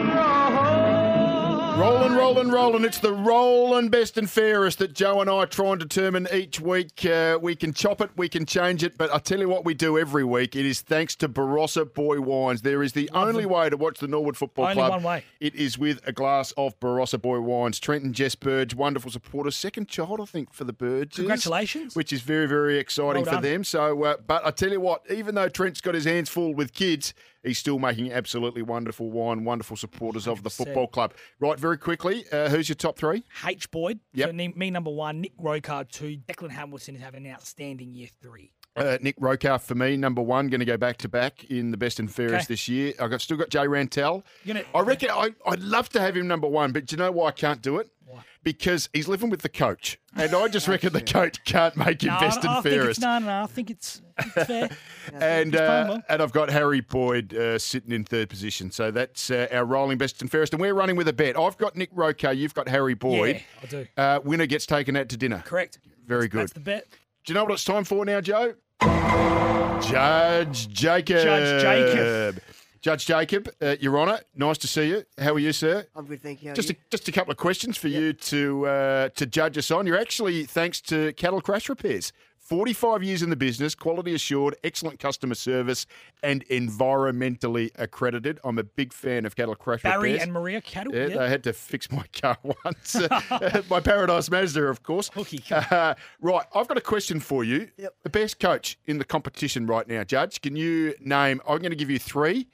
Rolling, 1.77 2.15
rolling, 2.15 2.49
rolling. 2.49 2.85
It's 2.85 2.99
the 3.01 3.13
rolling 3.13 3.91
best 3.91 4.17
and 4.17 4.29
fairest 4.31 4.79
that 4.79 4.95
Joe 4.95 5.21
and 5.21 5.29
I 5.29 5.45
try 5.45 5.69
and 5.73 5.79
determine 5.79 6.27
each 6.33 6.59
week. 6.59 7.05
Uh, 7.05 7.39
we 7.41 7.55
can 7.55 7.75
chop 7.75 8.01
it, 8.01 8.11
we 8.17 8.31
can 8.31 8.47
change 8.47 8.83
it, 8.83 8.97
but 8.97 9.13
I 9.15 9.19
tell 9.19 9.39
you 9.41 9.49
what 9.49 9.67
we 9.67 9.75
do 9.75 9.99
every 9.99 10.25
week. 10.25 10.57
It 10.57 10.65
is 10.65 10.81
thanks 10.81 11.15
to 11.17 11.29
Barossa 11.29 11.93
Boy 11.93 12.21
Wines. 12.21 12.63
There 12.63 12.83
is 12.83 12.95
the 12.95 13.11
only 13.13 13.45
way 13.45 13.69
to 13.69 13.77
watch 13.77 13.99
the 13.99 14.09
Norwood 14.09 14.39
Football 14.39 14.65
Only 14.65 14.77
Club. 14.77 14.91
one 14.91 15.03
way. 15.03 15.25
It 15.39 15.55
is 15.55 15.77
with 15.79 16.01
a 16.07 16.13
glass 16.13 16.53
of 16.57 16.79
Barossa 16.81 17.21
Boy 17.21 17.41
Wines. 17.41 17.79
Trent 17.79 18.03
and 18.05 18.15
Jess 18.15 18.35
Burge, 18.35 18.75
wonderful 18.75 19.11
supporter. 19.11 19.51
Second 19.51 19.87
child, 19.89 20.19
I 20.21 20.25
think, 20.25 20.55
for 20.55 20.65
the 20.65 20.73
Burges. 20.73 21.17
Congratulations. 21.17 21.95
Which 21.95 22.11
is 22.11 22.23
very, 22.23 22.47
very 22.49 22.79
exciting 22.79 23.17
Well 23.23 23.25
for 23.25 23.31
done. 23.33 23.43
them. 23.43 23.65
So, 23.65 24.03
uh, 24.03 24.17
but 24.27 24.47
I 24.47 24.51
tell 24.51 24.71
you 24.73 24.81
what, 24.81 25.03
even 25.11 25.35
though 25.35 25.51
Trent's 25.51 25.83
got 25.83 25.95
his 25.95 26.07
hands 26.07 26.31
full 26.31 26.55
with 26.55 26.73
kids, 26.73 27.13
he's 27.47 27.59
still 27.59 27.79
making 27.79 28.13
absolutely 28.13 28.63
wonderful 28.63 29.11
wine, 29.11 29.45
wonderful 29.45 29.77
supporters 29.77 30.27
of 30.27 30.43
the 30.43 30.51
100%. 30.51 30.57
football 30.57 30.87
club. 30.89 31.15
Right, 31.41 31.59
very 31.59 31.79
quickly, 31.79 32.25
uh, 32.33 32.49
who's 32.49 32.69
your 32.69 32.77
top 32.77 32.99
three? 32.99 33.25
H. 33.47 33.71
Boyd, 33.71 34.01
Yep. 34.15 34.29
so 34.31 34.33
me 34.59 34.71
number 34.71 34.91
one, 34.91 35.21
Nick 35.21 35.37
Rokard 35.39 35.91
two, 35.91 36.19
Declan 36.29 36.51
Hamilton 36.51 36.97
is 36.97 37.01
having 37.03 37.27
an 37.27 37.33
outstanding 37.33 37.93
year 37.95 38.09
three. 38.23 38.53
Uh, 38.77 38.99
Nick 39.01 39.19
Rokar 39.19 39.61
for 39.61 39.75
me, 39.75 39.97
number 39.97 40.21
one, 40.23 40.49
going 40.49 40.61
to 40.61 40.65
go 40.67 40.77
back 40.77 40.99
to 40.99 41.09
back 41.09 41.45
in 41.45 41.71
the 41.71 41.77
best 41.77 41.99
and 41.99 42.13
fairest 42.13 42.35
Okay. 42.35 42.45
this 42.49 42.69
year. 42.69 42.93
I've 43.01 43.11
got, 43.11 43.21
still 43.21 43.37
got 43.37 43.49
Jay 43.49 43.67
Rantel. 43.67 44.23
Gonna- 44.47 44.65
I 44.75 44.81
reckon 44.81 45.11
I, 45.11 45.31
I'd 45.47 45.61
love 45.61 45.89
to 45.91 46.01
have 46.01 46.17
him 46.17 46.27
number 46.29 46.47
one, 46.49 46.73
but 46.73 46.87
do 46.87 46.95
you 46.95 46.99
know 46.99 47.11
why 47.11 47.29
I 47.29 47.33
can't 47.33 47.63
do 47.63 47.79
it? 47.79 47.91
Because 48.43 48.89
he's 48.93 49.09
living 49.09 49.29
with 49.29 49.43
the 49.43 49.49
coach, 49.49 49.99
and 50.15 50.33
I 50.33 50.47
just 50.47 50.69
reckon 50.69 50.93
the 50.93 51.01
coach 51.01 51.43
can't 51.45 51.77
make 51.77 52.03
him 52.05 52.15
No, 52.15 52.21
best 52.21 52.45
I, 52.47 52.53
I 52.53 52.55
and 52.55 52.63
think 52.63 52.75
it's, 52.77 52.83
fairest. 52.83 53.01
no, 53.01 53.19
no, 53.19 53.27
no. 53.27 53.43
I 53.43 53.47
think 53.47 53.71
it's, 53.71 54.03
it's 54.19 54.47
fair. 54.47 54.69
and 55.15 55.57
uh, 55.57 55.99
and 56.09 56.23
I've 56.23 56.31
got 56.31 56.51
Harry 56.51 56.81
Boyd 56.81 57.35
uh, 57.35 57.59
sitting 57.59 57.91
in 57.91 58.05
third 58.05 58.29
position. 58.31 58.71
So 58.71 58.93
that's 58.93 59.33
uh, 59.33 59.49
our 59.51 59.65
rolling 59.65 59.99
best 59.99 60.21
and 60.23 60.31
fairest, 60.31 60.53
and 60.53 60.61
we're 60.63 60.75
running 60.75 60.95
with 60.95 61.09
a 61.09 61.13
bet. 61.13 61.37
I've 61.37 61.59
got 61.59 61.75
Nick 61.75 61.93
Rokar, 61.93 62.37
you've 62.37 62.55
got 62.55 62.69
Harry 62.69 62.95
Boyd. 62.95 63.37
Yeah, 63.37 63.43
I 63.63 63.67
do. 63.67 63.87
Uh, 63.97 64.21
winner 64.23 64.47
gets 64.47 64.65
taken 64.65 64.97
out 64.97 65.09
to 65.09 65.17
dinner. 65.17 65.43
Correct. 65.45 65.81
Very 66.07 66.29
good. 66.29 66.43
That's 66.43 66.53
the 66.53 66.61
bet. 66.61 66.87
Do 67.25 67.33
you 67.33 67.35
know 67.35 67.43
what 67.43 67.55
it's 67.55 67.65
time 67.65 67.83
for 67.83 68.05
now, 68.05 68.21
Joe? 68.21 68.55
Judge 68.81 70.69
Jacob. 70.69 71.23
Judge 71.23 71.63
Jacob. 71.63 72.43
Judge 72.81 73.07
Jacob, 73.07 73.49
uh, 73.61 73.75
Your 73.81 73.99
Honour, 73.99 74.21
nice 74.37 74.59
to 74.59 74.69
see 74.69 74.89
you. 74.89 75.03
How 75.19 75.33
are 75.33 75.41
you, 75.41 75.53
sir? 75.53 75.87
I'm 75.97 76.05
good, 76.07 76.23
thank 76.23 76.41
you. 76.41 76.51
How 76.51 76.53
are 76.53 76.55
Just 76.55 76.71
a, 76.71 76.77
just 76.89 77.09
a 77.09 77.13
couple 77.13 77.33
of 77.33 77.37
questions 77.37 77.77
for 77.77 77.89
you 77.89 78.13
to 78.13 78.67
uh, 78.67 79.09
to 79.17 79.27
judge 79.27 79.59
us 79.59 79.73
on. 79.73 79.89
You're 79.89 79.99
actually 79.99 80.45
thanks 80.45 80.81
to 80.83 81.13
Cattle 81.15 81.41
Crash 81.41 81.69
Repairs. 81.69 82.13
45 82.47 83.03
years 83.03 83.23
in 83.23 83.31
the 83.31 83.37
business, 83.37 83.75
quality 83.75 84.15
assured, 84.15 84.55
excellent 84.63 85.01
customer 85.01 85.35
service, 85.35 85.85
and 86.23 86.47
environmentally 86.47 87.71
accredited. 87.77 88.39
I'm 88.45 88.57
a 88.59 88.63
big 88.63 88.93
fan 88.93 89.27
of 89.27 89.35
Cattle 89.35 89.57
Crash 89.57 89.83
Barry 89.83 90.13
Repairs. 90.13 90.23
and 90.23 90.33
Maria 90.33 90.61
Cattle. 90.61 90.95
Yeah, 90.95 91.07
Yeah, 91.09 91.23
I 91.23 91.29
had 91.29 91.43
to 91.45 91.53
fix 91.53 91.91
my 91.91 92.05
car 92.13 92.39
once. 92.65 92.95
My 93.71 93.81
Paradise 93.81 94.31
Mazda, 94.31 94.63
of 94.65 94.83
course. 94.85 95.11
Hooky, 95.13 95.39
come 95.39 95.65
Uh, 95.71 95.95
right, 96.21 96.47
I've 96.55 96.69
got 96.69 96.77
a 96.79 96.83
question 96.83 97.19
for 97.19 97.43
you. 97.43 97.69
Yep. 97.79 97.95
The 98.05 98.11
best 98.11 98.39
coach 98.39 98.79
in 98.87 98.99
the 98.99 99.05
competition 99.05 99.67
right 99.67 99.87
now, 99.89 100.05
Judge. 100.05 100.41
Can 100.41 100.55
you 100.55 100.95
name? 101.01 101.41
I'm 101.49 101.59
going 101.59 101.71
to 101.71 101.77
give 101.77 101.91
you 101.91 101.99
three, 101.99 102.47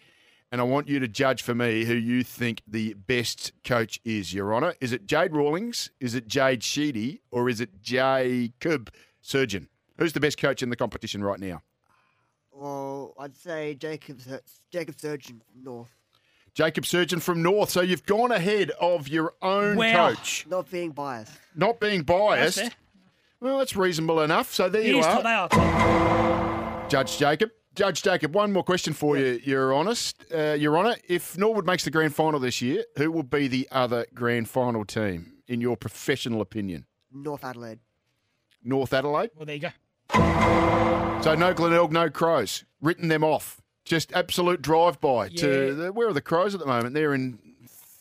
and 0.50 0.61
I 0.61 0.64
want 0.64 0.88
you 0.88 1.00
to 1.00 1.09
judge 1.09 1.42
for 1.42 1.55
me 1.55 1.85
who 1.85 1.94
you 1.94 2.22
think 2.24 2.62
the 2.66 2.94
best 2.94 3.52
coach 3.62 4.00
is. 4.05 4.33
Your 4.33 4.55
Honour, 4.55 4.74
is 4.81 4.92
it 4.92 5.07
Jade 5.07 5.33
Rawlings? 5.35 5.90
Is 6.00 6.14
it 6.14 6.28
Jade 6.28 6.62
Sheedy? 6.62 7.20
Or 7.31 7.50
is 7.50 7.61
it 7.61 7.83
Jacob 7.83 8.90
Surjan? 9.22 9.66
Who's 9.98 10.12
the 10.12 10.20
best 10.20 10.38
coach 10.38 10.62
in 10.62 10.70
the 10.70 10.76
competition 10.76 11.22
right 11.22 11.38
now? 11.40 11.62
Well, 12.52 13.14
I'd 13.18 13.37
say 13.37 13.74
Jacob, 13.74 14.20
Jacob 14.70 14.96
Surjan 14.96 15.40
from 15.44 15.62
North. 15.64 15.94
Jacob 16.55 16.85
Surjan 16.85 17.20
from 17.22 17.42
North. 17.42 17.70
So 17.70 17.81
you've 17.81 18.05
gone 18.05 18.31
ahead 18.31 18.70
of 18.81 19.09
your 19.09 19.35
own 19.40 19.76
Wow. 19.76 20.11
coach, 20.11 20.46
Not 20.48 20.70
being 20.70 20.90
biased. 20.90 21.33
not 21.55 21.81
being 21.81 22.02
biased. 22.02 22.59
fair. 22.59 22.70
Well, 23.40 23.59
that's 23.59 23.74
reasonable 23.74 24.20
enough. 24.20 24.52
So 24.52 24.68
there 24.68 24.83
It 24.83 24.88
you 24.88 25.00
are. 25.00 25.22
they 25.22 25.31
are. 25.31 26.88
Judge 26.88 27.18
Jacob. 27.18 27.50
Judge 27.74 28.02
Jacob, 28.02 28.35
one 28.35 28.52
more 28.52 28.62
question 28.62 28.92
for 28.92 29.16
you, 29.16 29.40
Your 29.44 29.72
Honest, 29.72 30.26
uh, 30.31 30.52
Your 30.59 30.76
Honour. 30.76 30.96
If 31.09 31.38
Norwood 31.38 31.64
makes 31.64 31.85
the 31.85 31.90
grand 31.90 32.14
final 32.14 32.38
this 32.38 32.61
year, 32.61 32.85
who 32.98 33.11
will 33.11 33.22
be 33.22 33.48
the 33.48 33.66
other 33.70 34.05
grand 34.12 34.50
final 34.50 34.85
team, 34.85 35.38
in 35.48 35.62
your 35.62 35.78
professional 35.78 36.42
opinion? 36.42 36.85
North 37.11 37.42
Adelaide. 37.42 37.78
North 38.62 38.92
Adelaide? 38.92 39.31
Well, 39.35 39.46
there 39.46 39.55
you 39.55 39.62
go. 39.62 39.68
So 40.14 41.35
no 41.37 41.55
Glenelg, 41.55 41.92
no 41.92 42.11
Crows. 42.11 42.64
Written 42.81 43.09
them 43.09 43.22
off. 43.25 43.62
Just 43.85 44.12
absolute 44.12 44.61
drive-by 44.62 45.29
to 45.31 45.75
the, 45.75 45.92
where 45.92 46.09
are 46.09 46.12
the 46.12 46.20
Crows 46.20 46.55
at 46.55 46.61
the 46.61 46.66
moment? 46.66 46.94
They're 46.94 47.14
in 47.14 47.38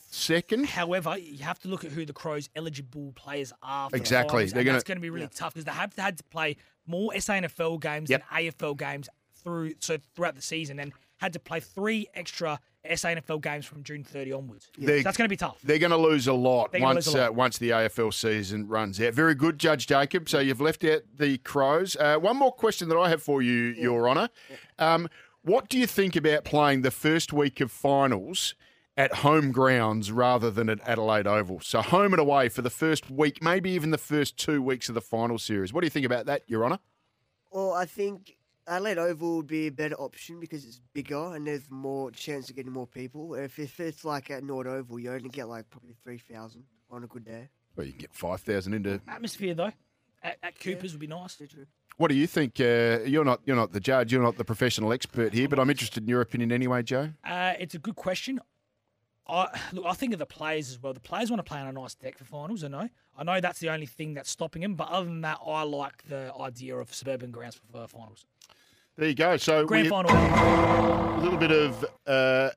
second. 0.10 0.66
However, 0.68 1.18
you 1.18 1.44
have 1.44 1.60
to 1.60 1.68
look 1.68 1.84
at 1.86 1.92
who 1.92 2.06
the 2.06 2.14
Crows' 2.14 2.50
eligible 2.56 3.14
players 3.16 3.54
are. 3.64 3.90
For 3.90 3.96
the 3.98 4.02
Exactly. 4.02 4.38
finals, 4.40 4.54
They're 4.54 4.64
gonna- 4.64 4.74
That's 4.78 4.84
going 4.84 4.98
to 4.98 5.02
be 5.02 5.10
really 5.10 5.28
tough 5.34 5.54
because 5.54 5.66
they 5.66 5.72
have 5.72 5.94
had 5.96 6.18
to 6.18 6.24
play 6.26 6.58
more 6.86 7.12
SANFL 7.14 7.80
games 7.80 8.10
Yep. 8.10 8.22
than 8.22 8.38
AFL 8.38 8.76
games 8.76 9.08
through 9.44 9.74
so 9.80 9.98
throughout 10.16 10.36
the 10.36 10.42
season, 10.42 10.80
and 10.80 10.92
had 11.18 11.34
to 11.34 11.40
play 11.40 11.60
three 11.60 12.08
extra 12.14 12.60
SANFL 12.90 13.42
games 13.42 13.66
from 13.66 13.84
June 13.84 14.04
30 14.04 14.34
onwards. 14.34 14.70
They- 14.78 15.00
So 15.00 15.04
that's 15.04 15.18
going 15.18 15.26
to 15.28 15.30
be 15.30 15.38
tough. 15.38 15.60
They're 15.64 15.78
going 15.80 15.92
to 15.92 15.98
lose 15.98 16.28
a 16.28 16.34
lot 16.34 16.72
once 16.80 17.06
lose 17.08 17.14
a 17.16 17.18
lot. 17.18 17.30
Uh, 17.30 17.34
once 17.34 17.58
the 17.58 17.70
AFL 17.70 18.12
season 18.14 18.68
runs 18.68 19.00
out. 19.00 19.14
Very 19.14 19.36
good, 19.36 19.60
Judge 19.60 19.88
Jacob. 19.88 20.28
So 20.28 20.40
you've 20.40 20.62
left 20.62 20.84
out 20.84 21.02
the 21.16 21.38
Crows. 21.40 21.96
Uh, 21.96 22.18
one 22.18 22.38
more 22.38 22.52
question 22.52 22.90
that 22.90 22.98
I 22.98 23.10
have 23.10 23.22
for 23.22 23.42
you, 23.42 23.54
Your 23.78 24.10
Honour. 24.10 24.30
Um, 24.80 25.08
what 25.44 25.70
do 25.70 25.78
you 25.78 25.88
think 25.88 26.16
about 26.16 26.44
playing 26.44 26.82
the 26.82 26.92
first 26.92 27.32
week 27.34 27.62
of 27.62 27.72
finals 27.72 28.56
at 28.98 29.16
home 29.18 29.52
grounds 29.52 30.12
rather 30.12 30.52
than 30.52 30.70
at 30.70 30.80
Adelaide 30.88 31.28
Oval? 31.28 31.60
So 31.62 31.82
home 31.82 32.14
and 32.14 32.20
away 32.20 32.50
for 32.50 32.62
the 32.62 32.70
first 32.70 33.10
week, 33.12 33.42
maybe 33.44 33.70
even 33.72 33.92
the 33.92 33.98
first 33.98 34.38
two 34.38 34.62
weeks 34.62 34.90
of 34.90 34.96
the 34.96 35.02
final 35.02 35.38
series. 35.38 35.72
What 35.72 35.82
do 35.82 35.86
you 35.86 35.92
think 35.92 36.06
about 36.06 36.26
that, 36.26 36.44
Your 36.48 36.66
Honour? 36.66 36.80
Well, 37.52 37.74
I 37.74 37.86
think 37.86 38.38
Adelaide 38.68 38.98
Oval 38.98 39.38
would 39.38 39.48
be 39.48 39.68
a 39.68 39.72
better 39.72 39.96
option 39.96 40.40
because 40.40 40.66
it's 40.66 40.80
bigger 40.94 41.36
and 41.36 41.48
there's 41.48 41.70
more 41.70 42.12
chance 42.12 42.50
of 42.50 42.56
getting 42.56 42.72
more 42.72 42.88
people. 42.88 43.36
If, 43.36 43.60
if 43.60 43.80
it's 43.80 44.06
like 44.06 44.30
at 44.30 44.44
Nord 44.44 44.68
Oval, 44.68 45.00
you 45.00 45.12
only 45.12 45.30
get 45.30 45.48
like 45.48 45.70
probably 45.70 45.96
3,000 46.04 46.64
on 46.90 47.04
a 47.04 47.08
good 47.08 47.26
day. 47.26 47.50
Well, 47.76 47.86
you 47.86 47.94
can 47.94 48.02
get 48.02 48.14
5,000 48.14 48.74
into. 48.74 49.02
Atmosphere 49.08 49.54
though, 49.54 49.72
at, 50.24 50.38
at 50.44 50.60
Cooper's 50.60 50.94
would 50.94 51.00
be 51.00 51.08
nice. 51.08 51.36
True, 51.36 51.48
true. 51.48 51.66
What 51.98 52.10
do 52.10 52.16
you 52.16 52.28
think? 52.28 52.60
Uh, 52.60 53.00
you're 53.06 53.26
not 53.26 53.42
you're 53.46 53.56
not 53.56 53.74
the 53.74 53.80
judge, 53.80 54.12
you're 54.12 54.24
not 54.24 54.38
the 54.38 54.46
professional 54.46 54.92
expert 54.94 55.34
here, 55.34 55.48
but 55.48 55.60
I'm 55.60 55.70
interested 55.70 56.04
in 56.04 56.10
your 56.10 56.22
opinion 56.22 56.52
anyway, 56.52 56.84
Joe. 56.84 57.10
Uh, 57.24 57.54
it's 57.60 57.76
a 57.76 57.80
good 57.80 57.96
question. 57.96 58.40
I 59.28 59.48
look. 59.72 59.86
I 59.86 59.94
think 59.94 60.14
of 60.14 60.20
the 60.20 60.26
players 60.26 60.70
as 60.70 60.82
well. 60.82 60.94
The 60.94 61.00
players 61.00 61.30
want 61.30 61.40
to 61.46 61.50
play 61.50 61.60
on 61.60 61.68
a 61.68 61.72
nice 61.72 61.94
deck 61.94 62.18
for 62.18 62.26
finals. 62.26 62.64
I 62.64 62.70
know. 62.70 62.90
I 63.18 63.24
know 63.24 63.40
that's 63.40 63.60
the 63.60 63.70
only 63.70 63.86
thing 63.86 64.14
that's 64.14 64.30
stopping 64.30 64.62
them. 64.62 64.76
But 64.76 64.90
other 64.90 65.06
than 65.06 65.22
that, 65.22 65.40
I 65.46 65.64
like 65.64 66.04
the 66.08 66.34
idea 66.40 66.76
of 66.78 66.94
suburban 66.94 67.32
grounds 67.32 67.60
for 67.72 67.88
finals. 67.88 68.26
There 69.02 69.10
you 69.10 69.16
go. 69.16 69.36
So 69.36 69.66
Grand 69.66 69.88
final. 69.88 70.12
a 70.12 71.20
little 71.24 71.40
bit 71.40 71.50
of 71.52 71.84
uh, 72.06 72.52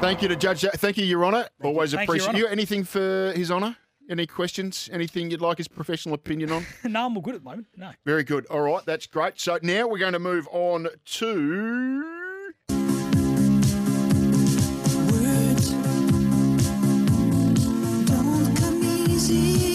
thank 0.00 0.22
you 0.22 0.28
to 0.28 0.36
Judge. 0.36 0.60
Thank 0.60 0.98
you, 0.98 1.04
Your 1.04 1.24
Honour. 1.24 1.48
Always 1.64 1.90
Thank 1.90 2.06
you, 2.06 2.12
appreciate 2.12 2.28
Honour. 2.28 2.38
you. 2.38 2.46
Anything 2.46 2.84
for 2.84 3.32
His 3.34 3.50
Honour? 3.50 3.76
Any 4.08 4.28
questions? 4.28 4.88
Anything 4.92 5.32
you'd 5.32 5.40
like 5.40 5.58
his 5.58 5.66
professional 5.66 6.14
opinion 6.14 6.52
on? 6.52 6.64
no, 6.84 7.06
I'm 7.06 7.16
all 7.16 7.22
good 7.22 7.34
at 7.34 7.40
the 7.42 7.50
moment. 7.50 7.66
No. 7.76 7.90
Very 8.06 8.22
good. 8.22 8.46
All 8.46 8.60
right, 8.60 8.86
that's 8.86 9.08
great. 9.08 9.40
So 9.40 9.58
now 9.62 9.88
we're 9.88 9.98
going 9.98 10.12
to 10.12 10.20
move 10.20 10.46
on 10.52 10.86
to. 11.04 12.04
Words 15.10 15.70
don't 18.06 18.56
come 18.56 18.80
easy. 18.84 19.69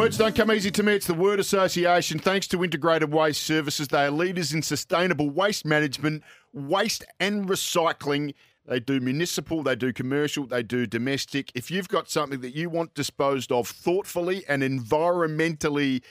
Words 0.00 0.16
don't 0.16 0.34
come 0.34 0.50
easy 0.50 0.70
to 0.70 0.82
me. 0.82 0.94
It's 0.94 1.06
the 1.06 1.12
word 1.12 1.40
association. 1.40 2.18
Thanks 2.18 2.46
to 2.46 2.64
Integrated 2.64 3.12
Waste 3.12 3.42
Services, 3.42 3.88
they 3.88 4.06
are 4.06 4.10
leaders 4.10 4.50
in 4.54 4.62
sustainable 4.62 5.28
waste 5.28 5.66
management, 5.66 6.22
waste 6.54 7.04
and 7.20 7.46
recycling. 7.46 8.32
They 8.64 8.80
do 8.80 8.98
municipal, 8.98 9.62
they 9.62 9.76
do 9.76 9.92
commercial, 9.92 10.46
they 10.46 10.62
do 10.62 10.86
domestic. 10.86 11.52
If 11.54 11.70
you've 11.70 11.88
got 11.90 12.08
something 12.08 12.40
that 12.40 12.56
you 12.56 12.70
want 12.70 12.94
disposed 12.94 13.52
of 13.52 13.68
thoughtfully 13.68 14.42
and 14.48 14.62
environmentally 14.62 16.02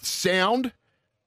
sound, 0.00 0.72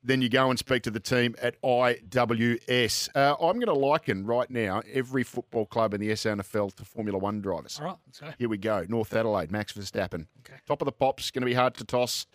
then 0.05 0.21
you 0.21 0.29
go 0.29 0.49
and 0.49 0.59
speak 0.59 0.83
to 0.83 0.91
the 0.91 0.99
team 0.99 1.35
at 1.41 1.59
IWS. 1.61 3.09
Uh, 3.15 3.33
I'm 3.33 3.55
going 3.59 3.65
to 3.65 3.73
liken 3.73 4.25
right 4.25 4.49
now 4.49 4.81
every 4.93 5.23
football 5.23 5.65
club 5.65 5.93
in 5.93 6.01
the 6.01 6.09
SANFL 6.09 6.75
to 6.75 6.85
Formula 6.85 7.17
One 7.17 7.41
drivers. 7.41 7.79
All 7.79 7.87
right, 7.87 7.97
let's 8.05 8.19
go. 8.19 8.29
Here 8.37 8.47
we 8.47 8.57
go. 8.57 8.85
North 8.87 9.13
Adelaide, 9.15 9.51
Max 9.51 9.73
Verstappen. 9.73 10.27
Top 10.67 10.81
of 10.81 10.85
the 10.85 10.91
pops, 10.91 11.31
going 11.31 11.41
to 11.41 11.45
be 11.45 11.53
hard 11.53 11.73
to 11.75 11.83
toss. 11.83 12.27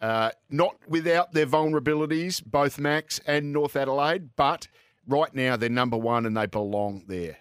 Uh, 0.00 0.30
not 0.50 0.76
without 0.88 1.32
their 1.32 1.46
vulnerabilities, 1.46 2.44
both 2.44 2.78
Max 2.78 3.20
and 3.24 3.52
North 3.52 3.76
Adelaide, 3.76 4.30
but 4.34 4.66
right 5.06 5.32
now 5.32 5.56
they're 5.56 5.68
number 5.68 5.96
one 5.96 6.26
and 6.26 6.36
they 6.36 6.46
belong 6.46 7.04
there. 7.06 7.38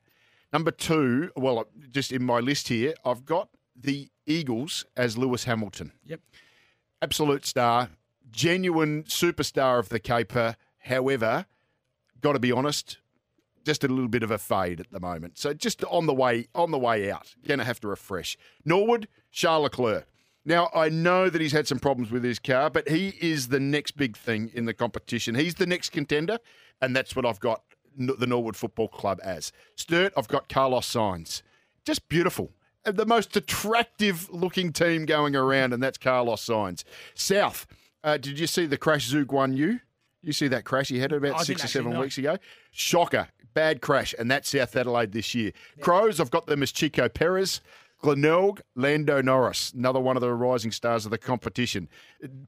Number 0.54 0.70
two, 0.70 1.32
well, 1.36 1.65
just 1.89 2.12
in 2.12 2.24
my 2.24 2.39
list 2.39 2.67
here, 2.67 2.94
I've 3.04 3.26
got 3.26 3.50
the 3.76 4.10
Eagles 4.28 4.86
as 4.96 5.17
Lewis 5.17 5.46
Hamilton. 5.46 5.91
Yep. 6.06 6.20
Absolute 7.02 7.46
star, 7.48 7.89
genuine 8.32 9.04
superstar 9.04 9.80
of 9.80 9.89
the 9.89 10.00
caper. 10.00 10.56
However, 10.80 11.46
got 12.22 12.34
to 12.34 12.39
be 12.39 12.52
honest, 12.52 12.98
just 13.65 13.84
a 13.84 13.88
little 13.88 14.08
bit 14.08 14.24
of 14.24 14.32
a 14.32 14.38
fade 14.38 14.80
at 14.80 14.91
the 14.91 15.00
moment. 15.00 15.38
So 15.38 15.54
just 15.54 15.84
on 15.86 16.06
the 16.06 16.13
way 16.13 16.48
on 16.56 16.72
the 16.72 16.80
way 16.80 17.12
out, 17.12 17.36
going 17.48 17.60
to 17.60 17.65
have 17.65 17.80
to 17.82 17.88
refresh. 17.88 18.38
Norwood, 18.65 19.08
Charles 19.32 19.63
Leclerc. 19.63 20.08
Now 20.44 20.70
I 20.74 20.89
know 20.89 21.30
that 21.30 21.39
he's 21.41 21.52
had 21.52 21.67
some 21.67 21.80
problems 21.80 22.12
with 22.12 22.24
his 22.24 22.39
car, 22.39 22.70
but 22.70 22.89
he 22.89 23.13
is 23.22 23.50
the 23.50 23.60
next 23.60 23.91
big 23.91 24.17
thing 24.17 24.50
in 24.54 24.65
the 24.65 24.74
competition. 24.74 25.36
He's 25.36 25.56
the 25.56 25.67
next 25.67 25.91
contender, 25.91 26.39
and 26.82 26.96
that's 26.96 27.15
what 27.15 27.26
I've 27.26 27.39
got 27.39 27.62
the 27.98 28.28
Norwood 28.28 28.56
Football 28.56 28.88
Club 28.88 29.20
as. 29.24 29.52
Sturt, 29.76 30.13
I've 30.15 30.28
got 30.28 30.50
Carlos 30.50 30.91
Sainz. 30.91 31.41
Just 31.86 32.08
beautiful. 32.10 32.52
The 32.84 33.06
most 33.06 33.36
attractive 33.36 34.30
looking 34.32 34.74
team 34.74 35.06
going 35.06 35.36
around, 35.36 35.74
and 35.74 35.84
that's 35.84 35.98
Carlos 35.98 36.44
Sainz. 36.44 36.84
South, 37.13 37.67
uh, 38.03 38.17
did 38.17 38.39
you 38.39 38.47
see 38.47 38.65
the 38.65 38.77
crash 38.77 39.11
Zhou 39.11 39.25
Guanyu? 39.25 39.79
You 40.23 40.33
see 40.33 40.47
that 40.49 40.65
crash 40.65 40.89
he 40.89 40.99
had 40.99 41.11
about 41.11 41.39
I 41.39 41.43
six 41.43 41.63
or 41.63 41.67
seven 41.67 41.97
weeks 41.99 42.17
ago? 42.17 42.37
Shocker. 42.71 43.27
Bad 43.53 43.81
crash, 43.81 44.15
and 44.17 44.31
that's 44.31 44.49
South 44.49 44.75
Adelaide 44.77 45.11
this 45.11 45.35
year. 45.35 45.51
Crows, 45.81 46.21
I've 46.21 46.31
got 46.31 46.45
them 46.45 46.63
as 46.63 46.71
Checo 46.71 47.13
Perez. 47.13 47.59
Glenelg, 48.01 48.61
Lando 48.75 49.21
Norris, 49.21 49.71
another 49.73 49.99
one 49.99 50.17
of 50.17 50.21
the 50.21 50.33
rising 50.33 50.71
stars 50.71 51.05
of 51.05 51.11
the 51.11 51.17
competition. 51.17 51.87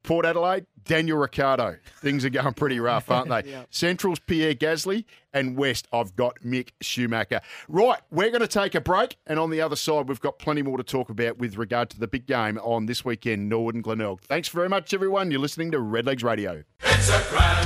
Port 0.04 0.26
Adelaide, 0.26 0.66
Daniel 0.84 1.18
Ricciardo. 1.18 1.78
Things 2.02 2.26
are 2.26 2.30
going 2.30 2.54
pretty 2.54 2.80
rough, 2.80 3.10
aren't 3.10 3.30
they? 3.30 3.66
Central's 3.70 4.20
Pierre 4.20 4.56
Gasly, 4.56 5.06
and 5.34 5.58
West, 5.58 5.88
I've 5.92 6.16
got 6.16 6.40
Mick 6.42 6.70
Schumacher. 6.82 7.42
Right, 7.68 8.00
we're 8.12 8.30
going 8.30 8.42
to 8.42 8.48
take 8.48 8.76
a 8.76 8.82
break, 8.82 9.18
and 9.28 9.40
on 9.40 9.50
the 9.50 9.62
other 9.62 9.76
side, 9.76 10.08
we've 10.08 10.20
got 10.20 10.40
plenty 10.40 10.62
more 10.62 10.78
to 10.78 10.84
talk 10.84 11.10
about 11.10 11.38
with 11.38 11.58
regard 11.58 11.90
to 11.92 12.00
the 12.00 12.08
big 12.08 12.26
game 12.26 12.58
on 12.60 12.86
this 12.86 13.06
weekend, 13.06 13.50
Norwood 13.50 13.76
and 13.76 13.84
Glenelg. 13.84 14.22
Thanks 14.22 14.50
very 14.50 14.70
much, 14.70 14.94
everyone. 14.94 15.32
You're 15.32 15.40
listening 15.40 15.72
to 15.72 15.78
Redlegs 15.78 16.24
Radio. 16.24 16.64
It's 16.82 17.10
a 17.10 17.26
grand 17.30 17.63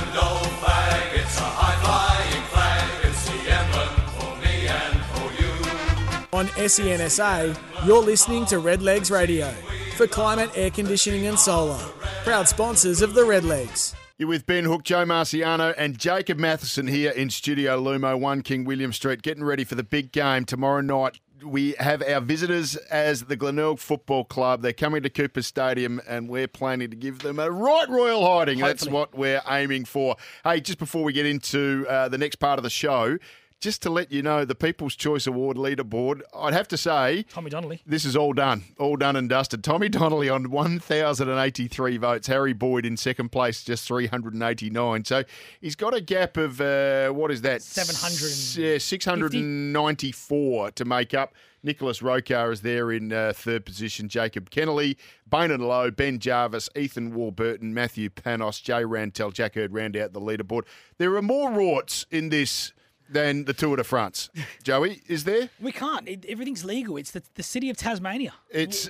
On 6.38 6.46
SENSA, 6.46 7.58
you're 7.84 8.00
listening 8.00 8.46
to 8.46 8.60
Redlegs 8.60 9.10
Radio 9.10 9.50
for 9.96 10.06
climate, 10.06 10.48
air 10.54 10.70
conditioning, 10.70 11.26
and 11.26 11.36
solar. 11.36 11.80
Proud 12.22 12.46
sponsors 12.46 13.02
of 13.02 13.14
the 13.14 13.22
Redlegs. 13.22 13.96
You're 14.18 14.28
with 14.28 14.46
Ben 14.46 14.62
Hook, 14.62 14.84
Joe 14.84 15.04
Marciano, 15.04 15.74
and 15.76 15.98
Jacob 15.98 16.38
Matheson 16.38 16.86
here 16.86 17.10
in 17.10 17.30
Studio 17.30 17.82
Lumo, 17.82 18.16
1 18.16 18.42
King 18.42 18.64
William 18.64 18.92
Street, 18.92 19.22
getting 19.22 19.42
ready 19.42 19.64
for 19.64 19.74
the 19.74 19.82
big 19.82 20.12
game 20.12 20.44
tomorrow 20.44 20.80
night. 20.80 21.18
We 21.44 21.74
have 21.80 22.04
our 22.04 22.20
visitors 22.20 22.76
as 22.76 23.22
the 23.22 23.34
Glenelg 23.34 23.80
Football 23.80 24.24
Club. 24.24 24.62
They're 24.62 24.72
coming 24.72 25.02
to 25.02 25.10
Cooper 25.10 25.42
Stadium, 25.42 26.00
and 26.08 26.28
we're 26.28 26.46
planning 26.46 26.90
to 26.90 26.96
give 26.96 27.18
them 27.18 27.40
a 27.40 27.50
right 27.50 27.88
royal 27.88 28.24
hiding. 28.24 28.60
That's 28.60 28.86
what 28.86 29.12
we're 29.12 29.42
aiming 29.48 29.86
for. 29.86 30.14
Hey, 30.44 30.60
just 30.60 30.78
before 30.78 31.02
we 31.02 31.12
get 31.12 31.26
into 31.26 31.84
uh, 31.88 32.08
the 32.08 32.18
next 32.18 32.36
part 32.36 32.60
of 32.60 32.62
the 32.62 32.70
show, 32.70 33.18
just 33.60 33.82
to 33.82 33.90
let 33.90 34.12
you 34.12 34.22
know, 34.22 34.44
the 34.44 34.54
People's 34.54 34.94
Choice 34.94 35.26
Award 35.26 35.56
leaderboard, 35.56 36.20
I'd 36.34 36.54
have 36.54 36.68
to 36.68 36.76
say, 36.76 37.24
Tommy 37.24 37.50
Donnelly. 37.50 37.82
this 37.84 38.04
is 38.04 38.14
all 38.16 38.32
done, 38.32 38.62
all 38.78 38.96
done 38.96 39.16
and 39.16 39.28
dusted. 39.28 39.64
Tommy 39.64 39.88
Donnelly 39.88 40.28
on 40.28 40.50
1,083 40.50 41.96
votes. 41.96 42.26
Harry 42.28 42.52
Boyd 42.52 42.86
in 42.86 42.96
second 42.96 43.30
place, 43.32 43.64
just 43.64 43.86
389. 43.88 45.04
So 45.04 45.24
he's 45.60 45.74
got 45.74 45.92
a 45.94 46.00
gap 46.00 46.36
of, 46.36 46.60
uh, 46.60 47.08
what 47.10 47.30
is 47.32 47.42
that? 47.42 47.62
700 47.62 48.62
Yeah, 48.62 48.78
694 48.78 50.70
to 50.72 50.84
make 50.84 51.14
up. 51.14 51.34
Nicholas 51.64 52.00
Rokar 52.00 52.52
is 52.52 52.60
there 52.60 52.92
in 52.92 53.12
uh, 53.12 53.32
third 53.34 53.66
position. 53.66 54.08
Jacob 54.08 54.48
Kennelly, 54.50 54.96
Bain 55.28 55.50
and 55.50 55.66
Lowe, 55.66 55.90
Ben 55.90 56.20
Jarvis, 56.20 56.68
Ethan 56.76 57.12
Warburton, 57.12 57.74
Matthew 57.74 58.10
Panos, 58.10 58.62
Jay 58.62 58.84
Rantel, 58.84 59.32
Jack 59.32 59.56
Hurd 59.56 59.72
round 59.74 59.96
out 59.96 60.12
the 60.12 60.20
leaderboard. 60.20 60.62
There 60.98 61.16
are 61.16 61.22
more 61.22 61.50
rorts 61.50 62.06
in 62.12 62.28
this 62.28 62.72
than 63.10 63.44
the 63.44 63.52
Tour 63.52 63.76
de 63.76 63.84
France. 63.84 64.30
Joey, 64.62 65.02
is 65.06 65.24
there? 65.24 65.48
We 65.60 65.72
can't. 65.72 66.08
It, 66.08 66.24
everything's 66.28 66.64
legal. 66.64 66.96
It's 66.96 67.10
the, 67.10 67.22
the 67.34 67.42
city 67.42 67.70
of 67.70 67.76
Tasmania. 67.76 68.32
It's. 68.50 68.86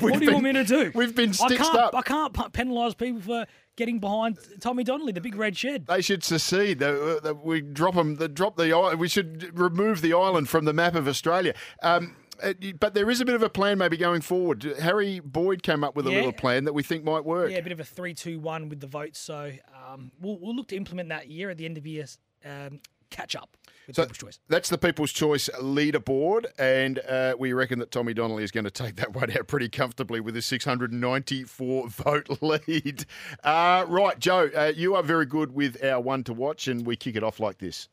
What 0.00 0.18
do 0.18 0.24
you 0.24 0.32
want 0.32 0.44
me 0.44 0.52
to 0.54 0.64
do? 0.64 0.92
We've 0.94 1.14
been 1.14 1.30
I 1.30 1.32
stitched 1.32 1.62
can't. 1.62 1.76
up. 1.76 1.94
I 1.94 2.02
can't 2.02 2.32
penalise 2.32 2.96
people 2.96 3.20
for 3.20 3.46
getting 3.76 3.98
behind 4.00 4.38
Tommy 4.60 4.84
Donnelly, 4.84 5.12
the 5.12 5.20
big 5.20 5.34
red 5.36 5.56
shed. 5.56 5.86
They 5.86 6.02
should 6.02 6.22
secede. 6.24 6.78
They- 6.78 7.18
they- 7.22 7.32
We 7.32 7.60
drop 7.60 7.94
them. 7.94 8.16
They 8.16 8.28
drop 8.28 8.56
the. 8.56 8.96
We 8.98 9.08
should 9.08 9.58
remove 9.58 10.00
the 10.02 10.12
island 10.14 10.48
from 10.48 10.64
the 10.64 10.72
map 10.72 10.94
of 10.94 11.08
Australia. 11.08 11.54
Um, 11.82 12.16
uh, 12.42 12.54
but 12.80 12.94
there 12.94 13.08
is 13.08 13.20
a 13.20 13.24
bit 13.24 13.34
of 13.36 13.42
a 13.42 13.48
plan 13.48 13.78
maybe 13.78 13.96
going 13.96 14.20
forward. 14.20 14.62
Harry 14.80 15.20
Boyd 15.20 15.62
came 15.62 15.84
up 15.84 15.94
with 15.94 16.06
a 16.06 16.10
little 16.10 16.32
plan 16.32 16.64
that 16.64 16.72
we 16.72 16.82
think 16.82 17.04
might 17.04 17.24
work. 17.24 17.50
Yeah, 17.52 17.58
a 17.58 17.62
bit 17.62 17.70
of 17.72 17.78
a 17.78 17.84
three-two-one 17.84 18.68
with 18.68 18.80
the 18.80 18.86
votes. 18.88 19.20
So 19.20 19.52
um, 19.88 20.10
we'll, 20.20 20.38
we'll 20.40 20.56
look 20.56 20.68
to 20.68 20.76
implement 20.76 21.10
that 21.10 21.28
year 21.28 21.50
at 21.50 21.56
the 21.58 21.64
end 21.66 21.78
of 21.78 21.86
year 21.86 22.06
um, 22.44 22.80
catch 23.12 23.36
up 23.36 23.56
with 23.86 23.96
So 23.96 24.02
People's 24.02 24.18
Choice. 24.18 24.38
that's 24.48 24.68
the 24.68 24.78
People's 24.78 25.12
Choice 25.12 25.48
leaderboard, 25.60 26.46
and 26.58 26.98
uh, 27.00 27.34
we 27.38 27.52
reckon 27.52 27.78
that 27.78 27.90
Tommy 27.92 28.14
Donnelly 28.14 28.42
is 28.42 28.50
going 28.50 28.64
to 28.64 28.70
take 28.70 28.96
that 28.96 29.12
one 29.14 29.30
out 29.30 29.46
pretty 29.46 29.68
comfortably 29.68 30.18
with 30.20 30.34
his 30.34 30.46
694 30.46 31.88
vote 31.88 32.28
lead. 32.42 33.04
Uh, 33.44 33.84
right, 33.88 34.18
Joe, 34.18 34.50
uh, 34.56 34.72
you 34.74 34.94
are 34.94 35.02
very 35.02 35.26
good 35.26 35.52
with 35.52 35.82
our 35.84 36.00
one 36.00 36.24
to 36.24 36.32
watch, 36.32 36.66
and 36.68 36.84
we 36.86 36.96
kick 36.96 37.14
it 37.16 37.22
off 37.22 37.38
like 37.38 37.58
this. 37.58 37.88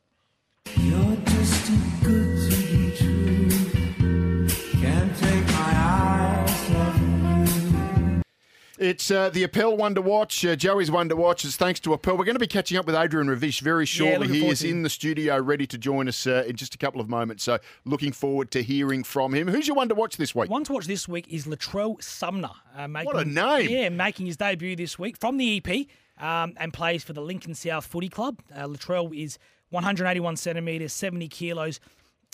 It's 8.80 9.12
uh, 9.12 9.30
the 9.30 9.44
Appel 9.44 9.76
one 9.76 9.94
to 9.96 10.02
watch. 10.02 10.46
Uh, 10.46 10.56
Joey's 10.56 10.90
one 10.90 11.10
to 11.10 11.16
watch. 11.18 11.44
It's 11.44 11.58
thanks 11.58 11.82
to 11.82 11.94
Appel. 11.94 12.18
We're 12.18 12.24
going 12.24 12.36
to 12.36 12.40
be 12.40 12.48
catching 12.48 12.78
up 12.78 12.86
with 12.86 12.96
Adrian 12.96 13.30
Ravish 13.30 13.60
very 13.60 13.86
shortly. 13.86 14.28
looking 14.28 14.42
he 14.44 14.48
is 14.48 14.64
in 14.64 14.84
the 14.84 14.90
studio 14.90 15.38
ready 15.38 15.68
to 15.68 15.78
join 15.78 16.08
us 16.08 16.26
uh, 16.26 16.46
in 16.48 16.56
just 16.56 16.76
a 16.76 16.78
couple 16.78 17.02
of 17.02 17.10
moments. 17.10 17.44
So 17.44 17.60
looking 17.84 18.14
forward 18.14 18.52
to 18.52 18.64
hearing 18.64 19.04
from 19.04 19.34
him. 19.34 19.50
Who's 19.50 19.68
your 19.68 19.76
one 19.76 19.90
to 19.90 19.96
watch 19.96 20.16
this 20.16 20.34
week? 20.34 20.50
One 20.50 20.64
to 20.64 20.72
watch 20.72 20.88
this 20.88 21.10
week 21.10 21.28
is 21.28 21.46
Latrell 21.46 22.02
Sumner. 22.02 22.52
Uh, 22.74 22.88
making, 22.88 23.06
What 23.08 23.18
a 23.18 23.30
name. 23.30 23.70
Yeah, 23.70 23.90
making 23.90 24.28
his 24.28 24.38
debut 24.38 24.78
this 24.78 24.98
week 24.98 25.18
from 25.18 25.36
the 25.36 25.58
EP 25.58 25.88
um, 26.24 26.54
and 26.56 26.72
plays 26.72 27.04
for 27.04 27.12
the 27.12 27.22
Lincoln 27.22 27.56
South 27.56 27.86
Footy 27.86 28.08
Club. 28.08 28.40
Uh, 28.56 28.64
Latrell 28.64 29.14
is 29.14 29.38
181 29.72 30.38
centimetres, 30.38 30.94
70 30.94 31.28
kilos. 31.28 31.82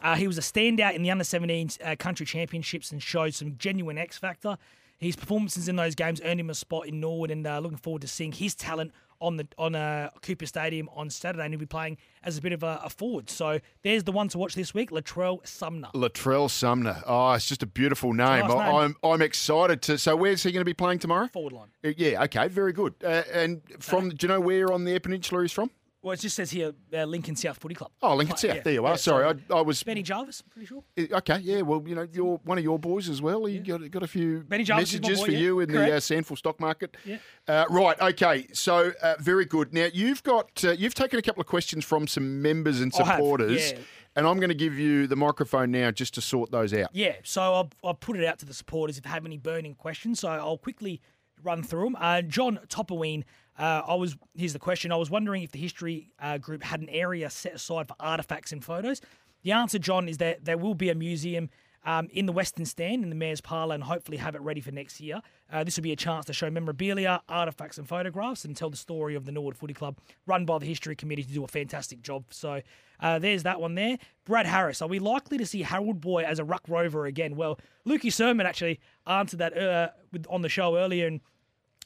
Uh, 0.03 0.13
he 0.13 0.27
was 0.27 0.37
a 0.37 0.41
standout 0.41 0.93
in 0.93 1.01
the 1.01 1.09
under 1.09 1.23
17s 1.23 1.79
uh, 1.83 1.95
country 1.95 2.27
championships 2.27 2.91
and 2.91 3.01
showed 3.01 3.33
some 3.33 3.57
genuine 3.57 3.97
X 3.97 4.19
factor. 4.19 4.59
His 5.05 5.15
performances 5.15 5.67
in 5.67 5.75
those 5.75 5.95
games 5.95 6.19
earned 6.23 6.39
him 6.39 6.49
a 6.49 6.55
spot 6.55 6.87
in 6.87 6.99
Norwood, 6.99 7.31
and 7.31 7.45
uh, 7.45 7.59
looking 7.59 7.77
forward 7.77 8.01
to 8.01 8.07
seeing 8.07 8.31
his 8.31 8.55
talent 8.55 8.91
on 9.21 9.37
the 9.37 9.47
on 9.57 9.75
uh, 9.75 10.09
Cooper 10.21 10.45
Stadium 10.45 10.89
on 10.93 11.09
Saturday. 11.09 11.43
And 11.43 11.53
he'll 11.53 11.59
be 11.59 11.65
playing 11.65 11.97
as 12.23 12.37
a 12.37 12.41
bit 12.41 12.51
of 12.53 12.63
a, 12.63 12.81
a 12.83 12.89
forward. 12.89 13.29
So 13.29 13.59
there's 13.83 14.03
the 14.03 14.11
one 14.11 14.27
to 14.29 14.37
watch 14.37 14.55
this 14.55 14.73
week, 14.73 14.91
Latrell 14.91 15.45
Sumner. 15.47 15.89
Latrell 15.93 16.49
Sumner. 16.49 17.01
Oh, 17.05 17.33
it's 17.33 17.47
just 17.47 17.63
a 17.63 17.67
beautiful 17.67 18.13
name. 18.13 18.47
nice 18.47 18.49
name. 18.49 18.59
I'm 18.59 18.95
I'm 19.03 19.21
excited 19.21 19.81
to. 19.83 19.97
So 19.97 20.15
where's 20.15 20.43
he 20.43 20.51
going 20.51 20.61
to 20.61 20.65
be 20.65 20.73
playing 20.73 20.99
tomorrow? 20.99 21.27
Forward 21.27 21.53
line. 21.53 21.69
Uh, 21.83 21.91
yeah. 21.95 22.23
Okay. 22.23 22.47
Very 22.47 22.73
good. 22.73 22.95
Uh, 23.03 23.23
and 23.31 23.61
from, 23.79 24.09
do 24.09 24.17
you 24.21 24.27
know 24.27 24.39
where 24.39 24.71
on 24.73 24.85
the 24.85 24.97
Peninsula 24.99 25.41
he's 25.43 25.51
from? 25.51 25.71
Well, 26.05 26.13
it 26.13 26.19
just 26.19 26.35
says 26.35 26.51
here 26.51 26.71
uh, 26.93 27.03
Lincoln 27.05 27.35
South 27.35 27.57
Footy 27.57 27.73
Club. 27.73 27.89
Oh, 27.99 28.15
Lincoln 28.15 28.37
South. 28.37 28.57
yeah, 28.57 28.61
there 28.61 28.73
you 28.73 28.85
are. 28.85 28.91
yeah, 28.91 28.95
Sorry, 28.95 29.39
so 29.47 29.55
I, 29.55 29.57
I 29.57 29.61
was. 29.61 29.81
Benny 29.81 30.03
Jarvis, 30.03 30.43
pretty 30.43 30.67
sure. 30.67 30.83
Okay, 30.95 31.39
yeah. 31.39 31.61
Well, 31.61 31.83
you 31.83 31.95
know, 31.95 32.07
you're 32.13 32.39
one 32.43 32.59
of 32.59 32.63
your 32.63 32.77
boys 32.77 33.09
as 33.09 33.23
well. 33.23 33.49
You 33.49 33.59
got 33.59 33.89
got 33.89 34.03
a 34.03 34.07
few 34.07 34.41
Benny 34.41 34.63
Jarvis 34.63 34.93
is 34.93 35.01
my 35.01 35.09
messages 35.09 35.21
boy, 35.21 35.25
for 35.25 35.31
yeah. 35.31 35.39
you 35.39 35.59
in 35.61 35.71
the 35.71 35.95
uh, 35.95 35.97
SANFL 35.97 36.37
stock 36.37 36.59
market. 36.59 36.95
Yeah. 37.05 37.17
Uh, 37.47 37.65
right. 37.71 37.99
Okay. 37.99 38.45
So 38.53 38.91
uh, 39.01 39.15
very 39.17 39.45
good. 39.45 39.73
Now 39.73 39.87
you've 39.91 40.21
got 40.21 40.63
uh, 40.63 40.73
you've 40.73 40.93
taken 40.93 41.17
a 41.17 41.23
couple 41.23 41.41
of 41.41 41.47
questions 41.47 41.83
from 41.83 42.05
some 42.05 42.39
members 42.39 42.81
and 42.81 42.93
supporters, 42.93 43.71
yeah. 43.71 43.79
and 44.15 44.27
I'm 44.27 44.37
going 44.37 44.49
to 44.49 44.53
give 44.53 44.77
you 44.77 45.07
the 45.07 45.15
microphone 45.15 45.71
now 45.71 45.89
just 45.89 46.13
to 46.13 46.21
sort 46.21 46.51
those 46.51 46.71
out. 46.71 46.89
Yeah, 46.93 47.15
so 47.23 47.41
I'll, 47.41 47.71
I'll 47.83 47.95
put 47.95 48.15
it 48.15 48.27
out 48.27 48.37
to 48.39 48.45
the 48.45 48.53
supporters 48.53 48.99
if 48.99 49.05
they 49.05 49.09
have 49.09 49.25
any 49.25 49.37
burning 49.37 49.73
questions. 49.73 50.19
So 50.19 50.29
I'll 50.29 50.59
quickly 50.59 51.01
run 51.41 51.63
through 51.63 51.85
them. 51.85 51.97
Uh, 51.99 52.21
John 52.21 52.59
Topperween, 52.67 53.23
uh, 53.57 53.81
I 53.87 53.95
was 53.95 54.17
here's 54.35 54.53
the 54.53 54.59
question. 54.59 54.91
I 54.91 54.95
was 54.95 55.09
wondering 55.09 55.43
if 55.43 55.51
the 55.51 55.59
history 55.59 56.11
uh, 56.19 56.37
group 56.37 56.63
had 56.63 56.81
an 56.81 56.89
area 56.89 57.29
set 57.29 57.53
aside 57.53 57.87
for 57.87 57.95
artifacts 57.99 58.51
and 58.51 58.63
photos. 58.63 59.01
The 59.43 59.51
answer, 59.51 59.79
John, 59.79 60.09
is 60.09 60.17
that 60.17 60.43
there 60.43 60.57
will 60.57 60.75
be 60.75 60.89
a 60.89 60.95
museum 60.95 61.49
um, 61.85 62.09
in 62.11 62.25
the 62.25 62.31
Western 62.31 62.65
Stand 62.65 63.03
in 63.03 63.09
the 63.09 63.15
Mayor's 63.15 63.41
Parlour 63.41 63.75
and 63.75 63.83
hopefully 63.83 64.17
have 64.17 64.35
it 64.35 64.41
ready 64.41 64.59
for 64.59 64.71
next 64.71 64.99
year. 64.99 65.21
Uh, 65.51 65.63
this 65.63 65.77
will 65.77 65.83
be 65.83 65.91
a 65.91 65.95
chance 65.95 66.25
to 66.25 66.33
show 66.33 66.49
memorabilia, 66.49 67.21
artifacts, 67.29 67.77
and 67.77 67.87
photographs 67.87 68.43
and 68.43 68.57
tell 68.57 68.69
the 68.69 68.77
story 68.77 69.15
of 69.15 69.25
the 69.25 69.31
Norwood 69.31 69.55
Footy 69.55 69.73
Club, 69.73 69.97
run 70.25 70.45
by 70.45 70.57
the 70.57 70.65
History 70.65 70.95
Committee 70.95 71.23
to 71.23 71.31
do 71.31 71.43
a 71.43 71.47
fantastic 71.47 72.01
job. 72.01 72.25
So 72.31 72.61
uh, 72.99 73.19
there's 73.19 73.43
that 73.43 73.61
one 73.61 73.75
there. 73.75 73.97
Brad 74.25 74.47
Harris, 74.47 74.81
are 74.81 74.87
we 74.87 74.99
likely 74.99 75.37
to 75.37 75.45
see 75.45 75.61
Harold 75.61 76.01
Boy 76.01 76.23
as 76.23 76.39
a 76.39 76.43
ruck 76.43 76.63
rover 76.67 77.05
again? 77.05 77.35
Well, 77.35 77.59
Lukey 77.87 78.11
Sermon 78.11 78.47
actually 78.47 78.79
answered 79.05 79.39
that 79.39 79.55
uh, 79.57 79.89
with, 80.11 80.25
on 80.29 80.41
the 80.41 80.49
show 80.49 80.77
earlier, 80.77 81.07
and 81.07 81.21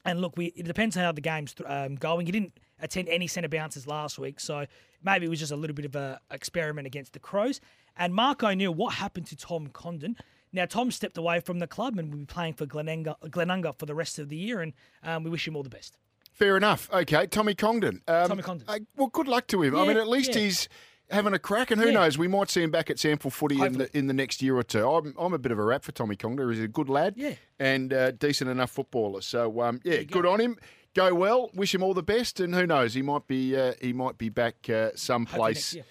and 0.10 0.22
look, 0.22 0.36
we 0.36 0.48
it 0.48 0.66
depends 0.66 0.98
on 0.98 1.04
how 1.04 1.12
the 1.12 1.22
game's 1.22 1.54
um, 1.66 1.96
going. 1.96 2.26
He 2.26 2.32
didn't 2.32 2.60
attend 2.82 3.08
any 3.10 3.28
centre 3.28 3.50
bounces 3.50 3.86
last 3.88 4.18
week, 4.18 4.40
so 4.40 4.66
maybe 5.04 5.26
it 5.26 5.30
was 5.30 5.40
just 5.40 5.52
a 5.52 5.56
little 5.56 5.76
bit 5.76 5.86
of 5.86 5.96
an 5.96 6.18
experiment 6.32 6.88
against 6.88 7.14
the 7.14 7.20
Crows. 7.20 7.62
And 7.96 8.14
Mark 8.14 8.44
O'Neill, 8.44 8.74
what 8.74 8.96
happened 8.96 9.28
to 9.28 9.36
Tom 9.36 9.68
Condon? 9.68 10.18
Now 10.52 10.66
Tom 10.66 10.90
stepped 10.92 11.18
away 11.18 11.40
from 11.40 11.60
the 11.60 11.68
club 11.68 12.00
and 12.00 12.12
will 12.12 12.20
be 12.20 12.26
playing 12.26 12.54
for 12.54 12.66
Glenunga, 12.66 13.16
Glenunga 13.26 13.78
for 13.78 13.86
the 13.86 13.96
rest 13.96 14.18
of 14.18 14.30
the 14.30 14.38
year, 14.38 14.62
and 14.62 14.74
um, 15.04 15.24
we 15.24 15.30
wish 15.30 15.48
him 15.48 15.56
all 15.56 15.64
the 15.64 15.70
best. 15.70 15.96
Fair 16.34 16.58
enough. 16.58 16.90
Okay, 16.92 17.28
Tommy 17.28 17.54
Congdon. 17.54 18.02
Um, 18.08 18.30
Tommy 18.30 18.44
Condon. 18.44 18.66
uh, 18.68 18.80
well, 18.96 19.10
good 19.10 19.28
luck 19.28 19.48
to 19.48 19.62
him. 19.62 19.76
I 19.76 19.86
mean, 19.86 19.98
at 19.98 20.08
least 20.08 20.34
yeah. 20.36 20.42
he's 20.42 20.70
having 21.12 21.34
a 21.34 21.40
crack, 21.40 21.72
and 21.72 21.80
who 21.82 21.88
Yeah. 21.88 21.94
knows, 21.94 22.18
we 22.18 22.28
might 22.28 22.50
see 22.50 22.62
him 22.64 22.72
back 22.72 22.90
at 22.90 22.98
SANFL 22.98 23.32
Footy 23.32 23.62
in 23.62 23.74
the, 23.78 23.98
in 23.98 24.08
the 24.08 24.14
next 24.14 24.42
year 24.42 24.56
or 24.58 24.64
two. 24.64 24.88
I'm, 24.88 25.14
I'm 25.18 25.34
a 25.34 25.38
bit 25.40 25.52
of 25.52 25.60
a 25.60 25.64
rap 25.64 25.84
for 25.84 25.92
Tommy 25.92 26.16
Congdon. 26.16 26.50
He's 26.52 26.62
a 26.64 26.68
good 26.68 26.90
lad 26.90 27.16
Yeah. 27.18 27.34
and 27.60 27.92
uh, 27.94 28.12
decent 28.12 28.50
enough 28.50 28.72
footballer. 28.72 29.22
So, 29.22 29.62
um, 29.62 29.80
yeah, 29.84 30.04
good 30.04 30.26
on 30.26 30.40
him. 30.40 30.58
Go 30.96 31.14
well. 31.14 31.52
Wish 31.54 31.74
him 31.76 31.84
all 31.84 31.94
the 31.94 32.02
best, 32.04 32.40
and 32.40 32.54
who 32.56 32.66
knows, 32.66 32.94
he 32.96 33.02
might 33.04 33.28
be 33.28 33.56
uh, 33.56 33.74
he 33.80 33.94
might 33.94 34.18
be 34.18 34.30
back 34.30 34.68
uh, 34.70 34.90
someplace. 34.96 35.74
next 35.74 35.74
year. 35.76 35.86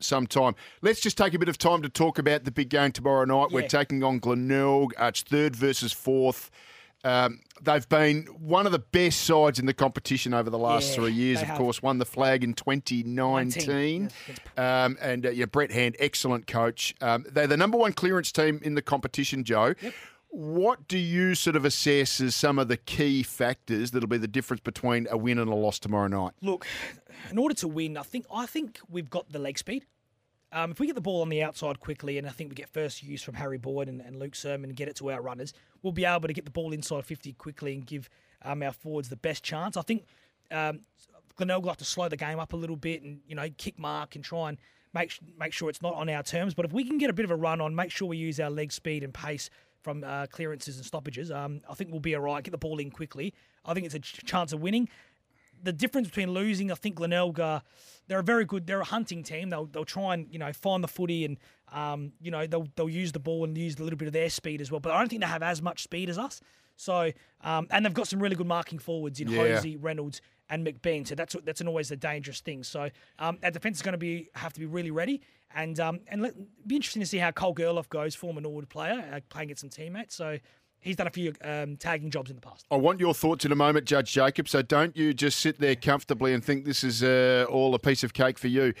Some 0.00 0.26
time. 0.26 0.54
Let's 0.82 1.00
just 1.00 1.16
take 1.16 1.32
a 1.34 1.38
bit 1.38 1.48
of 1.48 1.58
time 1.58 1.82
to 1.82 1.88
talk 1.88 2.18
about 2.18 2.42
the 2.44 2.50
big 2.50 2.70
game 2.70 2.90
tomorrow 2.90 3.24
night. 3.24 3.52
We're 3.52 3.68
taking 3.68 4.02
on 4.02 4.18
Glenelg. 4.18 4.94
Uh, 5.00 5.06
it's 5.06 5.22
third 5.22 5.54
versus 5.54 5.92
fourth. 5.92 6.50
Um, 7.08 7.40
they've 7.62 7.88
been 7.88 8.24
one 8.38 8.66
of 8.66 8.72
the 8.72 8.78
best 8.78 9.22
sides 9.22 9.58
in 9.58 9.66
the 9.66 9.72
competition 9.72 10.34
over 10.34 10.50
the 10.50 10.58
last 10.58 10.90
Yeah, 10.90 10.94
three 10.96 11.12
years. 11.12 11.40
Of 11.40 11.48
have. 11.48 11.58
course, 11.58 11.82
won 11.82 11.98
the 11.98 12.04
flag 12.04 12.44
in 12.44 12.52
2019. 12.54 14.10
Um, 14.56 14.98
and 15.00 15.24
uh, 15.26 15.30
yeah, 15.30 15.46
Brett 15.46 15.70
Hand, 15.70 15.96
excellent 15.98 16.46
coach. 16.46 16.94
Um, 17.00 17.24
they're 17.30 17.46
the 17.46 17.56
number 17.56 17.78
one 17.78 17.92
clearance 17.92 18.30
team 18.32 18.60
in 18.62 18.74
the 18.74 18.82
competition, 18.82 19.44
Joe. 19.44 19.74
What 20.30 20.86
do 20.88 20.98
you 20.98 21.34
sort 21.34 21.56
of 21.56 21.64
assess 21.64 22.20
as 22.20 22.34
some 22.34 22.58
of 22.58 22.68
the 22.68 22.76
key 22.76 23.22
factors 23.22 23.92
that'll 23.92 24.08
be 24.08 24.18
the 24.18 24.28
difference 24.28 24.60
between 24.60 25.06
a 25.10 25.16
win 25.16 25.38
and 25.38 25.50
a 25.50 25.54
loss 25.54 25.78
tomorrow 25.78 26.08
night? 26.08 26.32
Look, 26.42 26.66
in 27.30 27.38
order 27.38 27.54
to 27.54 27.68
win, 27.68 27.96
I 27.96 28.02
think 28.02 28.26
I 28.32 28.44
think 28.44 28.78
we've 28.90 29.08
got 29.08 29.32
the 29.32 29.38
leg 29.38 29.58
speed. 29.58 29.86
Um, 30.52 30.70
if 30.70 30.80
we 30.80 30.86
get 30.86 30.94
the 30.94 31.02
ball 31.02 31.20
on 31.20 31.28
the 31.28 31.42
outside 31.42 31.78
quickly, 31.80 32.16
and 32.16 32.26
I 32.26 32.30
think 32.30 32.50
we 32.50 32.54
get 32.54 32.68
first 32.70 33.02
use 33.02 33.22
from 33.22 33.34
Harry 33.34 33.58
Boyd 33.58 33.88
and, 33.88 34.00
and 34.00 34.18
Luke 34.18 34.34
Sermon 34.34 34.70
and 34.70 34.76
get 34.76 34.88
it 34.88 34.96
to 34.96 35.10
our 35.10 35.20
runners, 35.20 35.52
we'll 35.82 35.92
be 35.92 36.04
able 36.04 36.26
to 36.26 36.32
get 36.32 36.46
the 36.46 36.50
ball 36.50 36.72
inside 36.72 37.04
50 37.04 37.32
quickly 37.34 37.74
and 37.74 37.86
give 37.86 38.08
um, 38.42 38.62
our 38.62 38.72
forwards 38.72 39.10
the 39.10 39.16
best 39.16 39.42
chance. 39.44 39.76
I 39.76 39.82
think 39.82 40.04
um, 40.50 40.80
Glenelg 41.36 41.62
will 41.62 41.70
have 41.70 41.78
to 41.78 41.84
slow 41.84 42.08
the 42.08 42.16
game 42.16 42.38
up 42.38 42.54
a 42.54 42.56
little 42.56 42.76
bit 42.76 43.02
and 43.02 43.20
you 43.26 43.34
know 43.34 43.48
kick 43.58 43.78
mark 43.78 44.14
and 44.14 44.24
try 44.24 44.48
and 44.48 44.58
make 44.94 45.18
make 45.38 45.52
sure 45.52 45.68
it's 45.68 45.82
not 45.82 45.94
on 45.94 46.08
our 46.08 46.22
terms. 46.22 46.54
But 46.54 46.64
if 46.64 46.72
we 46.72 46.84
can 46.84 46.96
get 46.96 47.10
a 47.10 47.12
bit 47.12 47.24
of 47.24 47.30
a 47.30 47.36
run 47.36 47.60
on, 47.60 47.74
make 47.74 47.90
sure 47.90 48.08
we 48.08 48.16
use 48.16 48.40
our 48.40 48.50
leg 48.50 48.72
speed 48.72 49.04
and 49.04 49.12
pace 49.12 49.50
from 49.82 50.02
uh, 50.02 50.26
clearances 50.26 50.76
and 50.76 50.84
stoppages, 50.84 51.30
um, 51.30 51.60
I 51.70 51.74
think 51.74 51.90
we'll 51.90 52.00
be 52.00 52.14
all 52.14 52.22
right. 52.22 52.42
Get 52.42 52.50
the 52.50 52.58
ball 52.58 52.78
in 52.78 52.90
quickly. 52.90 53.32
I 53.64 53.74
think 53.74 53.86
it's 53.86 53.94
a 53.94 54.00
ch- 54.00 54.24
chance 54.24 54.52
of 54.52 54.60
winning 54.60 54.88
the 55.62 55.72
difference 55.72 56.08
between 56.08 56.32
losing, 56.32 56.70
I 56.70 56.74
think 56.74 56.96
Glenelga, 56.96 57.62
they're 58.08 58.18
a 58.18 58.24
very 58.24 58.44
good, 58.44 58.66
they're 58.66 58.80
a 58.80 58.84
hunting 58.84 59.22
team. 59.22 59.50
They'll 59.50 59.66
they'll 59.66 59.84
try 59.84 60.14
and 60.14 60.26
you 60.30 60.38
know 60.38 60.52
find 60.52 60.82
the 60.82 60.88
footy 60.88 61.24
and 61.24 61.36
um, 61.72 62.12
you 62.20 62.30
know 62.30 62.46
they'll 62.46 62.66
they'll 62.74 62.88
use 62.88 63.12
the 63.12 63.20
ball 63.20 63.44
and 63.44 63.56
use 63.56 63.76
a 63.78 63.82
little 63.84 63.98
bit 63.98 64.06
of 64.08 64.12
their 64.14 64.30
speed 64.30 64.60
as 64.60 64.70
well. 64.70 64.80
But 64.80 64.92
I 64.92 64.98
don't 64.98 65.08
think 65.08 65.22
they 65.22 65.28
have 65.28 65.42
as 65.42 65.62
much 65.62 65.82
speed 65.82 66.08
as 66.10 66.18
us. 66.18 66.40
So 66.76 67.12
um, 67.42 67.66
and 67.70 67.84
they've 67.84 67.94
got 67.94 68.08
some 68.08 68.20
really 68.20 68.36
good 68.36 68.46
marking 68.46 68.78
forwards 68.78 69.20
in 69.20 69.28
Yeah. 69.28 69.54
Hosey, 69.54 69.76
Reynolds, 69.76 70.20
and 70.48 70.66
McBean. 70.66 71.06
So 71.06 71.14
that's 71.14 71.36
that's 71.44 71.60
an 71.60 71.68
always 71.68 71.90
a 71.90 71.96
dangerous 71.96 72.40
thing. 72.40 72.62
So 72.64 72.88
um, 73.18 73.38
our 73.42 73.50
defense 73.50 73.78
is 73.78 73.82
going 73.82 73.92
to 73.92 73.98
be 73.98 74.28
have 74.34 74.52
to 74.54 74.60
be 74.60 74.66
really 74.66 74.90
ready. 74.90 75.20
And 75.54 75.80
um, 75.80 76.00
and 76.08 76.22
let, 76.22 76.34
be 76.66 76.76
interesting 76.76 77.00
to 77.00 77.06
see 77.06 77.18
how 77.18 77.30
Cole 77.30 77.54
Gerloff 77.54 77.88
goes, 77.88 78.14
former 78.14 78.40
Norwood 78.40 78.68
player, 78.68 79.04
uh, 79.12 79.20
playing 79.28 79.46
against 79.48 79.60
some 79.62 79.70
teammates. 79.70 80.14
So 80.14 80.38
he's 80.80 80.96
done 80.96 81.06
a 81.06 81.10
few 81.10 81.32
um, 81.42 81.76
tagging 81.76 82.10
jobs 82.10 82.30
in 82.30 82.36
the 82.36 82.42
past. 82.42 82.66
I 82.70 82.76
want 82.76 83.00
your 83.00 83.14
thoughts 83.14 83.44
in 83.44 83.52
a 83.52 83.56
moment, 83.56 83.86
Judge 83.86 84.12
Jacob. 84.12 84.48
So 84.48 84.62
don't 84.62 84.96
you 84.96 85.14
just 85.14 85.40
sit 85.40 85.58
there 85.58 85.76
comfortably 85.76 86.32
and 86.32 86.44
think 86.44 86.64
this 86.64 86.84
is 86.84 87.02
uh, 87.02 87.46
all 87.48 87.74
a 87.74 87.78
piece 87.78 88.04
of 88.04 88.12
cake 88.14 88.38
for 88.38 88.48
you. 88.48 88.74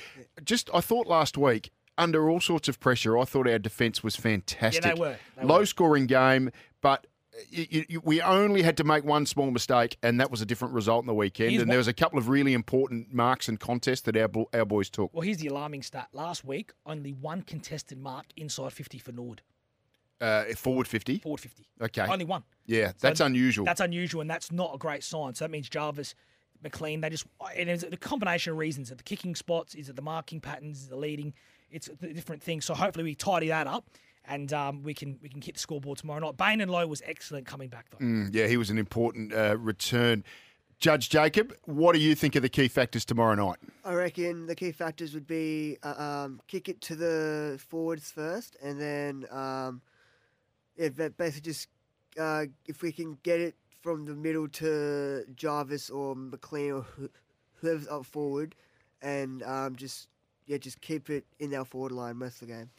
Just, 0.44 0.70
I 0.72 0.80
thought 0.80 1.06
last 1.06 1.36
week, 1.36 1.70
under 1.96 2.30
all 2.30 2.40
sorts 2.40 2.68
of 2.68 2.78
pressure, 2.80 3.18
I 3.18 3.24
thought 3.24 3.48
our 3.48 3.58
defence 3.58 4.02
was 4.04 4.16
fantastic. 4.16 4.82
They 4.82 4.94
were. 4.94 5.16
They 5.36 5.44
Low 5.44 5.58
were. 5.60 5.66
scoring 5.66 6.06
game, 6.06 6.50
but. 6.80 7.06
y 7.52 7.68
y 7.70 7.98
we 8.02 8.20
only 8.20 8.62
had 8.62 8.76
to 8.76 8.84
make 8.84 9.04
one 9.04 9.24
small 9.26 9.50
mistake, 9.52 9.96
and 10.02 10.20
that 10.20 10.28
was 10.30 10.40
a 10.40 10.46
different 10.46 10.74
result 10.74 11.04
in 11.04 11.06
the 11.06 11.14
weekend. 11.14 11.50
Here's 11.50 11.62
and 11.62 11.70
there 11.70 11.78
was 11.78 11.86
a 11.86 11.92
couple 11.92 12.18
of 12.18 12.28
really 12.28 12.52
important 12.52 13.12
marks 13.14 13.48
and 13.48 13.60
contests 13.60 14.00
that 14.02 14.16
our, 14.16 14.28
our 14.52 14.64
boys 14.64 14.90
took. 14.90 15.12
Well, 15.14 15.22
here's 15.22 15.38
the 15.38 15.46
alarming 15.48 15.82
stat. 15.82 16.08
Last 16.12 16.44
week, 16.44 16.72
only 16.84 17.12
one 17.12 17.42
contested 17.42 17.98
mark 17.98 18.26
inside 18.36 18.72
50 18.72 18.98
for 18.98 19.12
Nord. 19.12 19.42
Uh, 20.20 20.44
forward 20.56 20.88
50. 20.88 21.18
Forward 21.18 21.40
50. 21.40 21.66
Okay. 21.82 22.06
Only 22.08 22.24
one. 22.24 22.42
Yeah, 22.66 22.88
So 22.88 22.94
that's 23.00 23.20
unusual. 23.20 23.64
That's 23.64 23.80
unusual, 23.80 24.20
and 24.20 24.28
that's 24.28 24.50
not 24.50 24.74
a 24.74 24.78
great 24.78 25.04
sign. 25.04 25.34
So 25.34 25.44
that 25.44 25.50
means 25.50 25.68
Jarvis, 25.68 26.14
McLean, 26.62 27.00
they 27.00 27.08
just, 27.08 27.26
and 27.56 27.68
it's 27.70 27.84
a 27.84 27.96
combination 27.96 28.52
of 28.52 28.58
reasons. 28.58 28.88
Is 28.88 28.92
it 28.92 28.98
the 28.98 29.04
kicking 29.04 29.34
spots? 29.34 29.74
Is 29.74 29.88
it 29.88 29.96
the 29.96 30.02
marking 30.02 30.40
patterns? 30.40 30.78
Is 30.80 30.86
it 30.86 30.90
the 30.90 30.96
leading? 30.96 31.34
It's 31.70 31.88
the 32.00 32.12
different 32.12 32.42
things. 32.42 32.64
So 32.64 32.74
hopefully 32.74 33.04
we 33.04 33.14
tidy 33.14 33.48
that 33.48 33.66
up. 33.66 33.88
And 34.30 34.52
um, 34.52 34.82
we 34.82 34.92
can 34.92 35.18
we 35.22 35.30
can 35.30 35.40
hit 35.40 35.54
the 35.54 35.60
scoreboard 35.60 35.96
tomorrow 35.96 36.20
night. 36.20 36.36
Bain 36.36 36.60
and 36.60 36.70
Lowe 36.70 36.86
was 36.86 37.00
excellent 37.06 37.46
coming 37.46 37.70
back 37.70 37.86
though. 37.88 38.04
Mm, 38.04 38.28
yeah, 38.34 38.46
he 38.46 38.58
was 38.58 38.68
an 38.68 38.76
important 38.76 39.32
uh, 39.32 39.56
return. 39.58 40.22
Judge 40.80 41.08
Jacob, 41.08 41.54
what 41.64 41.94
do 41.94 41.98
you 41.98 42.14
think 42.14 42.36
are 42.36 42.40
the 42.40 42.48
key 42.50 42.68
factors 42.68 43.06
tomorrow 43.06 43.34
night? 43.34 43.56
I 43.86 43.94
reckon 43.94 44.46
the 44.46 44.54
key 44.54 44.70
factors 44.70 45.14
would 45.14 45.26
be 45.26 45.78
uh, 45.82 45.94
um, 45.96 46.40
kick 46.46 46.68
it 46.68 46.82
to 46.82 46.94
the 46.94 47.58
forwards 47.70 48.10
first, 48.10 48.56
and 48.62 48.78
then 48.78 49.24
um, 49.30 49.80
yeah, 50.78 50.88
ba- 50.90 51.10
basically 51.10 51.50
just 51.52 51.68
uh, 52.18 52.46
if 52.66 52.82
we 52.82 52.92
can 52.92 53.18
get 53.22 53.40
it 53.40 53.54
from 53.82 54.06
the 54.06 54.14
middle 54.14 54.48
to 54.48 55.24
Jarvis 55.34 55.90
or 55.90 56.14
McLean 56.16 56.72
or 56.72 56.86
whoever's 57.60 57.88
up 57.88 58.06
forward, 58.06 58.54
and 59.02 59.42
um, 59.42 59.76
just 59.76 60.08
yeah, 60.46 60.56
just 60.56 60.80
keep 60.80 61.10
it 61.10 61.26
in 61.38 61.54
our 61.54 61.64
forward 61.66 61.92
line 61.92 62.16
most 62.16 62.40
of 62.40 62.48
the 62.48 62.54
game. 62.54 62.70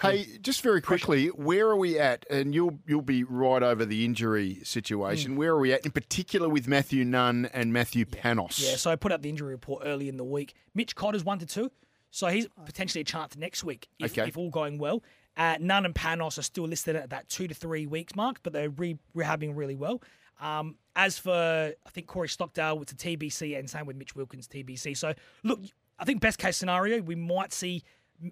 Hey, 0.00 0.24
just 0.40 0.62
very 0.62 0.80
quickly, 0.80 1.26
where 1.28 1.68
are 1.68 1.76
we 1.76 1.98
at? 1.98 2.24
And 2.30 2.54
you'll 2.54 2.78
you'll 2.86 3.02
be 3.02 3.24
right 3.24 3.62
over 3.62 3.84
the 3.84 4.04
injury 4.04 4.60
situation. 4.62 5.36
Where 5.36 5.50
are 5.52 5.60
we 5.60 5.72
at, 5.72 5.84
in 5.84 5.90
particular 5.90 6.48
with 6.48 6.66
Matthew 6.66 7.04
Nunn 7.04 7.50
and 7.52 7.72
Matthew 7.72 8.04
Panos? 8.06 8.58
Yeah, 8.66 8.76
so 8.76 8.90
I 8.90 8.96
put 8.96 9.12
out 9.12 9.20
the 9.22 9.28
injury 9.28 9.52
report 9.52 9.82
early 9.84 10.08
in 10.08 10.16
the 10.16 10.24
week. 10.24 10.54
Mitch 10.74 10.94
Cotter's 10.96 11.24
one 11.24 11.38
to 11.40 11.46
two, 11.46 11.70
so 12.10 12.28
he's 12.28 12.46
potentially 12.64 13.02
a 13.02 13.04
chance 13.04 13.36
next 13.36 13.64
week 13.64 13.88
if, 13.98 14.12
Okay. 14.12 14.28
if 14.28 14.36
all 14.38 14.50
going 14.50 14.78
well. 14.78 15.02
Uh, 15.36 15.56
and 15.58 15.94
Panos 15.94 16.38
are 16.38 16.42
still 16.42 16.66
listed 16.66 16.96
at 16.96 17.10
that 17.10 17.28
two 17.28 17.48
to 17.48 17.54
three 17.54 17.86
weeks 17.86 18.14
mark, 18.14 18.40
but 18.42 18.52
they're 18.52 18.70
re- 18.70 18.98
rehabbing 19.16 19.56
really 19.56 19.76
well. 19.76 20.02
Um, 20.40 20.76
as 20.96 21.18
for 21.18 21.32
I 21.32 21.90
think 21.90 22.06
Corey 22.06 22.28
Stockdale 22.28 22.78
with 22.78 22.88
the 22.88 22.94
TBC 22.94 23.58
and 23.58 23.68
same 23.68 23.86
with 23.86 23.96
Mitch 23.96 24.14
Wilkins 24.16 24.48
TBC. 24.48 24.96
So 24.96 25.14
look, 25.44 25.60
I 25.98 26.04
think 26.04 26.20
best 26.20 26.38
case 26.38 26.56
scenario 26.56 27.00
we 27.02 27.14
might 27.14 27.52
see 27.52 27.82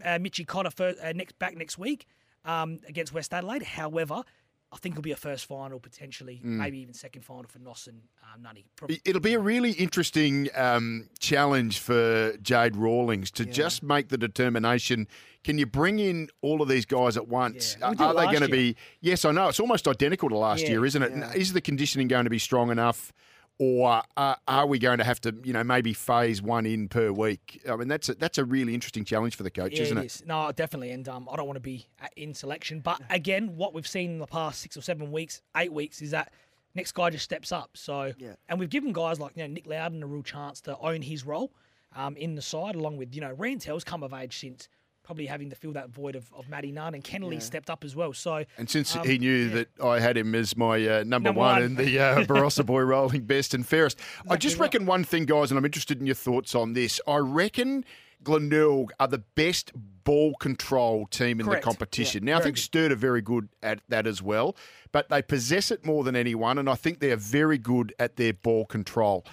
uh, 0.05 0.19
Mitchy 0.19 0.45
Cotter 0.45 0.95
uh, 1.03 1.13
next 1.15 1.39
back 1.39 1.57
next 1.57 1.79
week 1.79 2.07
um, 2.45 2.79
against 2.89 3.13
West 3.13 3.33
Adelaide. 3.33 3.63
However. 3.63 4.23
I 4.71 4.77
think 4.77 4.93
it'll 4.95 5.03
be 5.03 5.13
a 5.13 5.17
first 5.17 5.47
final, 5.47 5.81
potentially, 5.81 6.43
Mm. 6.45 6.59
maybe 6.59 6.79
even 6.81 6.93
second 6.93 7.23
final 7.25 7.45
for 7.49 7.59
Noss 7.59 7.87
and 7.89 8.03
um, 8.35 8.43
Nunny. 8.43 8.67
Pro- 8.77 8.89
It- 8.89 9.01
It'll 9.07 9.21
be 9.23 9.33
a 9.33 9.39
really 9.41 9.71
interesting 9.73 10.51
um, 10.55 11.09
challenge 11.19 11.79
for 11.79 12.37
Jade 12.43 12.77
Rawlings 12.77 13.31
to 13.33 13.47
just 13.47 13.83
make 13.83 14.09
the 14.09 14.19
determination. 14.19 15.09
Can 15.43 15.57
you 15.57 15.65
bring 15.65 15.99
in 16.01 16.29
all 16.43 16.61
of 16.61 16.69
these 16.69 16.85
guys 16.85 17.17
at 17.17 17.29
once? 17.29 17.77
Yeah. 17.81 17.87
Are 17.87 17.95
did 17.95 18.01
it 18.01 18.05
are 18.05 18.15
they 18.15 18.25
going 18.27 18.43
to 18.43 18.49
be? 18.49 18.77
Yes, 19.01 19.25
I 19.25 19.33
know. 19.33 19.49
It's 19.49 19.61
almost 19.61 19.89
identical 19.89 20.29
to 20.29 20.37
last 20.37 20.65
Yeah. 20.65 20.71
year, 20.71 20.85
isn't 20.85 21.03
it? 21.03 21.13
Yeah. 21.17 21.33
Is 21.33 21.55
the 21.55 21.63
conditioning 21.63 22.07
going 22.09 22.25
to 22.25 22.31
be 22.31 22.39
strong 22.39 22.71
enough? 22.71 23.13
Or 23.61 24.03
uh, 24.17 24.37
are 24.47 24.67
we 24.67 24.79
going 24.79 24.99
to 24.99 25.05
have 25.05 25.21
to, 25.23 25.35
you 25.43 25.53
know, 25.53 25.65
maybe 25.65 25.93
phase 25.93 26.41
one 26.41 26.65
in 26.65 26.87
per 26.89 27.11
week? 27.11 27.61
I 27.69 27.75
mean, 27.75 27.89
that's 27.89 28.09
a, 28.09 28.15
that's 28.15 28.39
a 28.39 28.45
really 28.45 28.73
interesting 28.73 29.05
challenge 29.05 29.35
for 29.35 29.43
the 29.43 29.51
coach, 29.51 29.73
Yeah, 29.73 29.83
isn't 29.83 29.99
it 29.99 30.03
it? 30.03 30.07
is. 30.07 30.23
No, 30.25 30.53
definitely. 30.53 30.93
And 30.93 31.09
um, 31.09 31.29
I 31.31 31.35
don't 31.37 31.47
want 31.47 31.57
to 31.57 31.61
be 31.61 31.87
in 32.17 32.35
selection. 32.35 32.79
But 32.79 33.01
again, 33.11 33.57
what 33.57 33.75
we've 33.75 33.87
seen 33.87 34.13
in 34.13 34.19
the 34.21 34.27
past 34.29 34.61
six 34.61 34.77
or 34.77 34.81
seven 34.83 35.11
weeks, 35.11 35.43
eight 35.57 35.73
weeks, 35.73 36.01
is 36.03 36.13
that 36.13 36.33
next 36.77 36.93
guy 36.93 37.11
just 37.11 37.25
steps 37.25 37.51
up. 37.51 37.71
So, 37.75 38.13
Yeah. 38.19 38.35
and 38.49 38.61
we've 38.61 38.71
given 38.71 38.93
guys 38.93 39.19
like 39.19 39.33
you 39.35 39.43
know 39.43 39.53
Nick 39.53 39.67
Loudon 39.67 40.03
a 40.05 40.07
real 40.07 40.23
chance 40.23 40.61
to 40.63 40.79
own 40.79 41.03
his 41.03 41.27
role 41.27 41.51
um, 41.97 42.17
in 42.17 42.37
the 42.37 42.43
side, 42.43 42.77
along 42.77 42.97
with 42.97 43.13
you 43.13 43.21
know 43.21 43.35
Rantel's 43.35 43.83
come 43.83 44.05
of 44.05 44.13
age 44.13 44.39
since 44.39 44.69
probably 45.09 45.25
having 45.25 45.49
to 45.49 45.57
fill 45.57 45.73
that 45.73 45.89
void 45.89 46.15
of, 46.15 46.31
of 46.35 46.51
Matty 46.51 46.71
Nunn 46.71 46.93
and 46.95 47.03
Kennelly 47.03 47.41
stepped 47.41 47.71
up 47.71 47.83
as 47.83 47.97
well. 47.97 48.13
So 48.13 48.45
And 48.59 48.69
since 48.69 48.95
um, 48.95 49.07
he 49.07 49.17
knew 49.17 49.49
that 49.49 49.69
I 49.83 50.01
had 50.01 50.19
him 50.19 50.35
as 50.35 50.55
my 50.55 50.75
uh, 50.87 50.99
number, 50.99 51.31
Number 51.31 51.33
one, 51.33 51.55
one. 51.55 51.63
in 51.63 51.75
the 51.77 51.99
uh, 51.99 52.25
Barossa 52.27 52.67
Boy 52.67 52.83
rolling 52.83 53.23
best 53.23 53.55
and 53.55 53.67
fairest, 53.67 53.99
I 54.29 54.37
just 54.37 54.59
reckon 54.59 54.85
one 54.85 55.05
thing, 55.05 55.25
guys, 55.25 55.51
and 55.51 55.57
I'm 55.57 55.65
interested 55.65 55.99
in 55.99 56.05
your 56.05 56.15
thoughts 56.15 56.55
on 56.55 56.75
this. 56.75 57.01
I 57.09 57.17
reckon 57.17 57.87
Glenelg 58.23 58.91
are 59.01 59.09
the 59.09 59.23
best 59.35 59.73
ball 59.75 60.35
control 60.35 61.07
team 61.07 61.41
in 61.41 61.47
Correct. 61.47 61.63
the 61.63 61.71
competition. 61.71 62.27
Yeah, 62.27 62.35
now, 62.35 62.41
I 62.41 62.43
think 62.43 62.57
good. 62.57 62.63
Sturt 62.63 62.93
are 62.93 62.97
very 62.97 63.23
good 63.23 63.49
at 63.63 63.81
that 63.89 64.07
as 64.07 64.21
well, 64.21 64.57
but 64.93 65.09
they 65.09 65.23
possess 65.23 65.71
it 65.71 65.87
more 65.87 66.05
than 66.05 66.17
anyone, 66.17 66.59
and 66.59 66.69
I 66.69 66.75
think 66.75 67.01
they're 67.01 67.17
very 67.17 67.57
good 67.57 67.95
at 67.99 68.17
their 68.17 68.35
ball 68.35 68.67
control. 68.67 69.25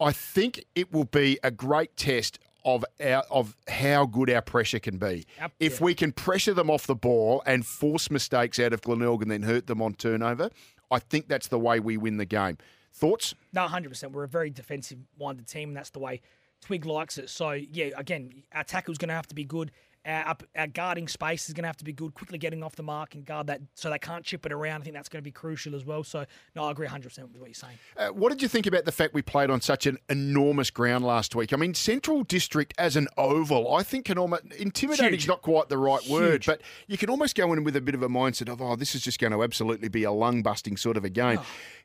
I 0.00 0.12
think 0.12 0.64
it 0.76 0.92
will 0.92 1.06
be 1.06 1.40
a 1.42 1.50
great 1.50 1.96
test 1.96 2.38
of 2.64 2.84
our, 3.00 3.22
of 3.30 3.56
how 3.68 4.06
good 4.06 4.30
our 4.30 4.42
pressure 4.42 4.78
can 4.78 4.98
be. 4.98 5.26
Yep. 5.38 5.52
If 5.60 5.80
we 5.80 5.94
can 5.94 6.12
pressure 6.12 6.54
them 6.54 6.70
off 6.70 6.86
the 6.86 6.94
ball 6.94 7.42
and 7.46 7.64
force 7.64 8.10
mistakes 8.10 8.58
out 8.58 8.72
of 8.72 8.82
Glenelg 8.82 9.22
and 9.22 9.30
then 9.30 9.42
hurt 9.42 9.66
them 9.66 9.80
on 9.80 9.94
turnover, 9.94 10.50
I 10.90 10.98
think 10.98 11.28
that's 11.28 11.48
the 11.48 11.58
way 11.58 11.80
we 11.80 11.96
win 11.96 12.16
the 12.16 12.24
game. 12.24 12.58
Thoughts? 12.92 13.34
No, 13.52 13.68
hundred 13.68 13.90
percent. 13.90 14.12
We're 14.12 14.24
a 14.24 14.28
very 14.28 14.50
defensive-minded 14.50 15.46
team, 15.46 15.70
and 15.70 15.76
that's 15.76 15.90
the 15.90 16.00
way 16.00 16.20
Twig 16.60 16.84
likes 16.84 17.16
it. 17.18 17.30
So 17.30 17.52
yeah, 17.52 17.90
again, 17.96 18.42
our 18.52 18.64
tackle's 18.64 18.98
going 18.98 19.08
to 19.08 19.14
have 19.14 19.28
to 19.28 19.34
be 19.34 19.44
good. 19.44 19.70
Our, 20.08 20.36
our 20.56 20.66
guarding 20.66 21.06
space 21.06 21.48
is 21.48 21.54
going 21.54 21.64
to 21.64 21.68
have 21.68 21.76
to 21.76 21.84
be 21.84 21.92
good. 21.92 22.14
Quickly 22.14 22.38
getting 22.38 22.62
off 22.62 22.76
the 22.76 22.82
mark 22.82 23.14
and 23.14 23.26
guard 23.26 23.48
that, 23.48 23.60
so 23.74 23.90
they 23.90 23.98
can't 23.98 24.24
chip 24.24 24.46
it 24.46 24.52
around. 24.52 24.80
I 24.80 24.84
think 24.84 24.96
that's 24.96 25.10
going 25.10 25.20
to 25.20 25.24
be 25.24 25.30
crucial 25.30 25.74
as 25.74 25.84
well. 25.84 26.02
So 26.02 26.24
no, 26.56 26.64
I 26.64 26.70
agree 26.70 26.86
hundred 26.86 27.10
percent 27.10 27.28
with 27.30 27.40
what 27.40 27.48
you're 27.48 27.54
saying. 27.54 27.78
Uh, 27.96 28.08
what 28.08 28.30
did 28.30 28.40
you 28.40 28.48
think 28.48 28.66
about 28.66 28.86
the 28.86 28.92
fact 28.92 29.12
we 29.12 29.20
played 29.20 29.50
on 29.50 29.60
such 29.60 29.86
an 29.86 29.98
enormous 30.08 30.70
ground 30.70 31.04
last 31.04 31.34
week? 31.34 31.52
I 31.52 31.56
mean, 31.56 31.74
Central 31.74 32.24
District 32.24 32.72
as 32.78 32.96
an 32.96 33.08
oval, 33.18 33.74
I 33.74 33.82
think 33.82 34.06
can 34.06 34.16
almost 34.16 34.44
intimidating 34.58 35.18
is 35.18 35.26
not 35.26 35.42
quite 35.42 35.68
the 35.68 35.78
right 35.78 36.06
word, 36.08 36.44
but 36.46 36.62
you 36.86 36.96
can 36.96 37.10
almost 37.10 37.34
go 37.34 37.52
in 37.52 37.62
with 37.62 37.76
a 37.76 37.80
bit 37.80 37.94
of 37.94 38.02
a 38.02 38.08
mindset 38.08 38.50
of, 38.50 38.62
oh, 38.62 38.76
this 38.76 38.94
is 38.94 39.02
just 39.02 39.18
going 39.18 39.32
to 39.32 39.42
absolutely 39.42 39.88
be 39.88 40.04
a 40.04 40.12
lung 40.12 40.42
busting 40.42 40.78
sort 40.78 40.96
of 40.96 41.04
a 41.04 41.10
game. 41.10 41.40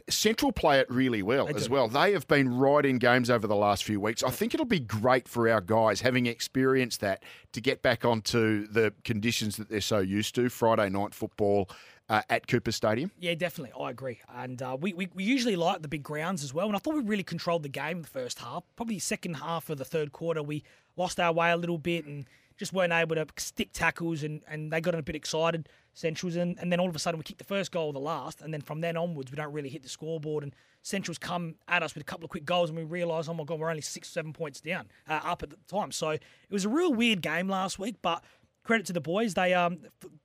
Central 0.10 0.52
play 0.52 0.80
it 0.80 0.90
really 0.90 1.22
well 1.22 1.48
as 1.48 1.70
well. 1.70 1.88
They 1.88 2.12
have 2.14 2.28
been 2.28 2.58
right 2.58 2.86
in 2.86 2.98
games 2.98 3.30
over 3.30 3.48
the 3.48 3.56
last 3.56 3.84
few 3.84 4.00
weeks. 4.00 4.22
I 4.24 4.30
think 4.30 4.54
it'll 4.54 4.66
be 4.66 4.80
great 4.80 5.28
for 5.28 5.50
our 5.50 5.62
guys 5.62 6.02
having 6.02 6.26
experienced 6.26 7.00
that 7.02 7.24
to 7.54 7.62
get 7.62 7.82
back 7.82 8.04
onto 8.04 8.68
the 8.68 8.94
conditions 9.04 9.56
that 9.58 9.70
they're 9.70 9.82
so 9.82 10.00
used 10.00 10.36
to. 10.36 10.50
Friday 10.50 10.90
night 10.90 11.14
football 11.14 11.70
uh, 12.10 12.22
at 12.30 12.48
Coopers 12.48 12.76
Stadium. 12.76 13.12
Yeah, 13.20 13.34
definitely. 13.36 13.72
I 13.80 13.90
agree. 13.92 14.20
And 14.36 14.62
uh, 14.62 14.78
we, 14.80 14.94
we, 14.94 15.10
we 15.14 15.24
usually 15.24 15.56
like 15.56 15.82
the 15.82 15.88
big 15.88 16.04
grounds 16.04 16.44
as 16.44 16.54
well. 16.54 16.68
And 16.68 16.76
I 16.76 16.80
thought 16.80 16.96
we 16.96 17.02
really 17.02 17.24
controlled 17.24 17.64
the 17.64 17.70
game 17.70 18.02
the 18.02 18.08
first 18.08 18.40
half. 18.40 18.64
Probably 18.76 19.00
second 19.00 19.36
half 19.36 19.70
of 19.70 19.78
the 19.78 19.86
third 19.86 20.12
quarter, 20.12 20.44
we 20.44 20.64
lost 20.98 21.20
our 21.20 21.32
way 21.32 21.52
a 21.52 21.58
little 21.58 21.78
bit 21.78 22.06
and 22.06 22.26
just 22.58 22.74
weren't 22.74 22.94
able 22.94 23.16
to 23.16 23.26
stick 23.38 23.72
tackles. 23.74 24.24
And, 24.24 24.44
and 24.48 24.72
they 24.72 24.82
got 24.82 24.96
a 24.96 25.02
bit 25.02 25.16
excited, 25.16 25.70
Centrals. 25.94 26.36
And, 26.36 26.58
and 26.60 26.72
then 26.72 26.80
all 26.80 26.90
of 26.90 26.96
a 26.96 27.00
sudden, 27.00 27.18
we 27.18 27.24
kicked 27.24 27.40
the 27.40 27.46
first 27.46 27.72
goal 27.72 27.90
of 27.90 27.94
the 27.94 28.00
last. 28.00 28.42
And 28.42 28.54
then 28.54 28.62
from 28.62 28.82
then 28.82 28.98
onwards, 28.98 29.32
we 29.32 29.36
don't 29.36 29.52
really 29.52 29.70
hit 29.70 29.84
the 29.84 29.90
scoreboard. 29.90 30.44
And 30.44 30.56
Centrals 30.82 31.18
come 31.18 31.56
at 31.68 31.84
us 31.84 31.94
with 31.94 32.02
a 32.02 32.06
couple 32.06 32.26
of 32.26 32.30
quick 32.30 32.46
goals. 32.46 32.70
And 32.70 32.78
we 32.78 32.84
realise, 32.84 33.28
oh 33.28 33.34
my 33.34 33.44
God, 33.44 33.60
we're 33.60 33.70
only 33.70 33.82
six, 33.82 34.10
seven 34.10 34.34
points 34.34 34.62
down, 34.62 34.90
uh, 35.10 35.20
up 35.24 35.44
at 35.44 35.50
the 35.50 35.58
time. 35.68 35.92
So 35.92 36.12
it 36.12 36.22
was 36.50 36.66
a 36.66 36.70
real 36.70 36.94
weird 36.94 37.22
game 37.22 37.48
last 37.48 37.80
week. 37.80 37.96
But 38.02 38.24
credit 38.64 38.86
to 38.88 38.94
the 38.94 39.02
boys. 39.02 39.34
They 39.34 39.54
um 39.54 39.80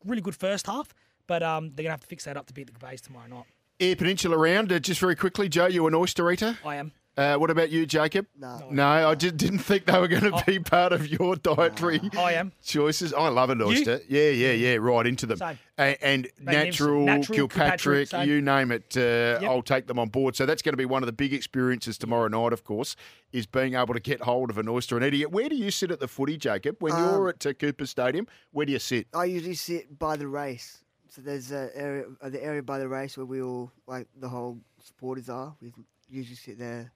really 0.04 0.22
good 0.22 0.36
first 0.36 0.66
half. 0.66 0.94
But 1.26 1.42
um, 1.42 1.66
they're 1.74 1.84
going 1.84 1.88
to 1.88 1.90
have 1.90 2.00
to 2.00 2.06
fix 2.06 2.24
that 2.24 2.36
up 2.36 2.46
to 2.46 2.54
beat 2.54 2.72
the 2.72 2.86
Bays 2.86 3.02
tomorrow 3.02 3.28
night. 3.28 3.44
Eyre 3.80 3.94
Peninsula 3.94 4.36
round, 4.36 4.72
uh, 4.72 4.78
just 4.78 4.98
very 4.98 5.14
quickly, 5.14 5.48
Joe, 5.48 5.66
you 5.66 5.86
an 5.86 5.94
oyster 5.94 6.28
eater? 6.32 6.58
I 6.64 6.76
am. 6.76 6.90
Uh, 7.18 7.36
what 7.36 7.50
about 7.50 7.68
you, 7.68 7.84
Jacob? 7.84 8.26
No. 8.38 8.68
No, 8.70 8.86
I 9.08 9.14
just 9.16 9.36
didn't 9.36 9.58
think 9.58 9.86
they 9.86 9.98
were 9.98 10.06
going 10.06 10.22
to 10.30 10.40
be 10.46 10.60
part 10.60 10.92
of 10.92 11.08
your 11.08 11.34
dietary 11.34 12.00
I 12.16 12.34
am. 12.34 12.52
choices. 12.62 13.12
I 13.12 13.26
love 13.28 13.50
an 13.50 13.60
oyster. 13.60 14.00
Yeah, 14.08 14.28
yeah, 14.30 14.52
yeah, 14.52 14.76
right 14.76 15.04
into 15.04 15.26
them. 15.26 15.38
Same. 15.38 15.58
A- 15.78 16.04
And, 16.04 16.28
natural, 16.40 17.04
Natural, 17.04 17.34
Kilpatrick, 17.36 18.08
Kilpatrick, 18.08 18.08
same. 18.08 18.28
you 18.28 18.40
name 18.40 18.70
it, 18.70 18.96
uh, 18.96 19.44
I'll 19.44 19.62
take 19.62 19.88
them 19.88 19.98
on 19.98 20.10
board. 20.10 20.36
So 20.36 20.46
that's 20.46 20.62
going 20.62 20.74
to 20.74 20.76
be 20.76 20.84
one 20.84 21.02
of 21.02 21.08
the 21.08 21.12
big 21.12 21.32
experiences 21.32 21.98
tomorrow 21.98 22.28
night, 22.28 22.52
of 22.52 22.62
course, 22.62 22.94
is 23.32 23.46
being 23.46 23.74
able 23.74 23.94
to 23.94 24.00
get 24.00 24.20
hold 24.20 24.48
of 24.50 24.58
an 24.58 24.68
oyster 24.68 24.96
and 24.96 25.04
eat 25.04 25.20
it. 25.20 25.32
Where 25.32 25.48
do 25.48 25.56
you 25.56 25.72
sit 25.72 25.90
at 25.90 25.98
the 25.98 26.06
footy, 26.08 26.36
Jacob? 26.36 26.76
When 26.78 26.92
Um, 26.92 27.02
you're 27.02 27.28
at 27.30 27.44
uh, 27.44 27.52
Coopers 27.52 27.90
Stadium, 27.90 28.28
where 28.52 28.64
do 28.64 28.70
you 28.72 28.78
sit? 28.78 29.08
I 29.12 29.24
usually 29.24 29.54
sit 29.56 29.98
by 29.98 30.16
the 30.16 30.28
race. 30.28 30.84
So 31.08 31.20
there's 31.22 31.50
a 31.50 31.70
area, 31.74 32.04
uh, 32.20 32.28
the 32.28 32.44
area 32.44 32.62
by 32.62 32.78
the 32.78 32.86
race 32.88 33.16
where 33.16 33.26
we 33.26 33.42
all, 33.42 33.72
like 33.88 34.06
the 34.20 34.28
whole 34.28 34.58
supporters 34.84 35.28
are. 35.28 35.56
We 35.60 35.72
usually 36.08 36.36
sit 36.36 36.58
there. 36.60 36.92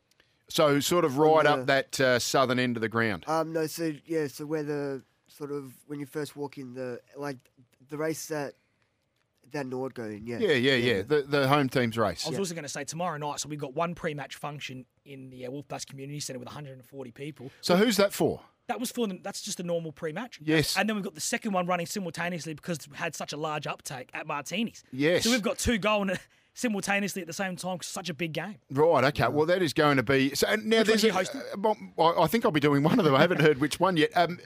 So 0.53 0.81
sort 0.81 1.05
of 1.05 1.19
right 1.19 1.45
the- 1.45 1.51
up 1.53 1.67
that 1.67 2.01
uh, 2.01 2.19
southern 2.19 2.59
end 2.59 2.77
of 2.77 2.81
the 2.81 2.89
ground. 2.89 3.25
Um, 3.27 3.53
no, 3.53 3.67
so 3.67 3.93
yeah, 4.07 4.27
so 4.27 4.47
where 4.47 4.63
the 4.63 5.03
sort 5.27 5.51
of 5.51 5.73
when 5.87 5.99
you 5.99 6.07
first 6.07 6.37
walk 6.37 6.59
in 6.59 6.75
the 6.75 7.01
like 7.17 7.39
the 7.89 7.97
race 7.97 8.27
that 8.27 8.55
that 9.53 9.67
Nord 9.67 9.95
go 9.95 10.05
in, 10.05 10.27
yeah. 10.27 10.39
Yeah, 10.39 10.53
yeah, 10.53 10.75
yeah. 10.75 11.03
The, 11.03 11.23
the 11.23 11.49
home 11.49 11.69
team's 11.69 11.97
race. 11.99 12.27
I 12.27 12.31
was 12.31 12.39
also 12.39 12.55
going 12.55 12.65
to 12.65 12.71
say 12.71 12.85
tomorrow 12.85 13.19
night. 13.19 13.41
So 13.41 13.49
we've 13.49 13.59
got 13.59 13.75
one 13.75 13.95
pre-match 13.95 14.37
function 14.37 14.87
in 15.05 15.31
the 15.31 15.47
uh, 15.47 15.51
Wolf 15.51 15.69
Bus 15.69 15.85
Community 15.85 16.21
Centre 16.21 16.39
with 16.39 16.49
140 16.49 17.11
people. 17.13 17.51
So 17.61 17.77
who's 17.77 17.99
that 17.99 18.13
for? 18.13 18.41
That 18.69 18.81
was 18.81 18.91
for 18.91 19.07
them. 19.07 19.21
That's 19.23 19.43
just 19.43 19.61
a 19.61 19.63
normal 19.63 19.93
pre-match. 19.93 20.39
Yes. 20.43 20.77
And 20.77 20.89
then 20.89 20.97
we've 20.97 21.05
got 21.05 21.15
the 21.15 21.21
second 21.21 21.53
one 21.53 21.67
running 21.67 21.87
simultaneously 21.87 22.55
because 22.55 22.79
we 22.89 22.97
had 22.97 23.15
such 23.15 23.33
a 23.33 23.37
large 23.37 23.67
uptake 23.67 24.09
at 24.15 24.27
Martinis. 24.27 24.85
Yes. 24.93 25.25
So 25.25 25.31
we've 25.31 25.43
got 25.43 25.59
two 25.59 25.79
going 25.79 26.11
uh, 26.11 26.17
simultaneously 26.55 27.23
at 27.23 27.27
the 27.27 27.33
same 27.33 27.57
time. 27.57 27.79
'cause 27.79 27.87
it's 27.87 27.89
such 27.89 28.09
a 28.09 28.15
big 28.15 28.33
game. 28.33 28.57
Right. 28.71 29.05
Okay. 29.05 29.29
Well, 29.29 29.47
that 29.47 29.63
is 29.63 29.73
going 29.73 29.97
to 29.97 30.03
be. 30.03 30.35
So 30.35 30.47
now 30.57 30.79
Which 30.79 30.87
there's 30.89 31.05
are 31.05 31.09
a- 31.09 31.13
hosting? 31.13 31.41
uh, 31.41 31.75
well, 31.97 32.19
I 32.19 32.23
I 32.23 32.27
think 32.27 32.45
I'll 32.45 32.51
be 32.51 32.61
doing 32.61 32.83
one 32.83 32.99
of 32.99 33.05
them. 33.05 33.15
I 33.15 33.21
haven't 33.21 33.41
heard 33.41 33.59
which 33.61 33.81
one 33.81 33.97
yet. 33.97 34.11
Um, 34.15 34.39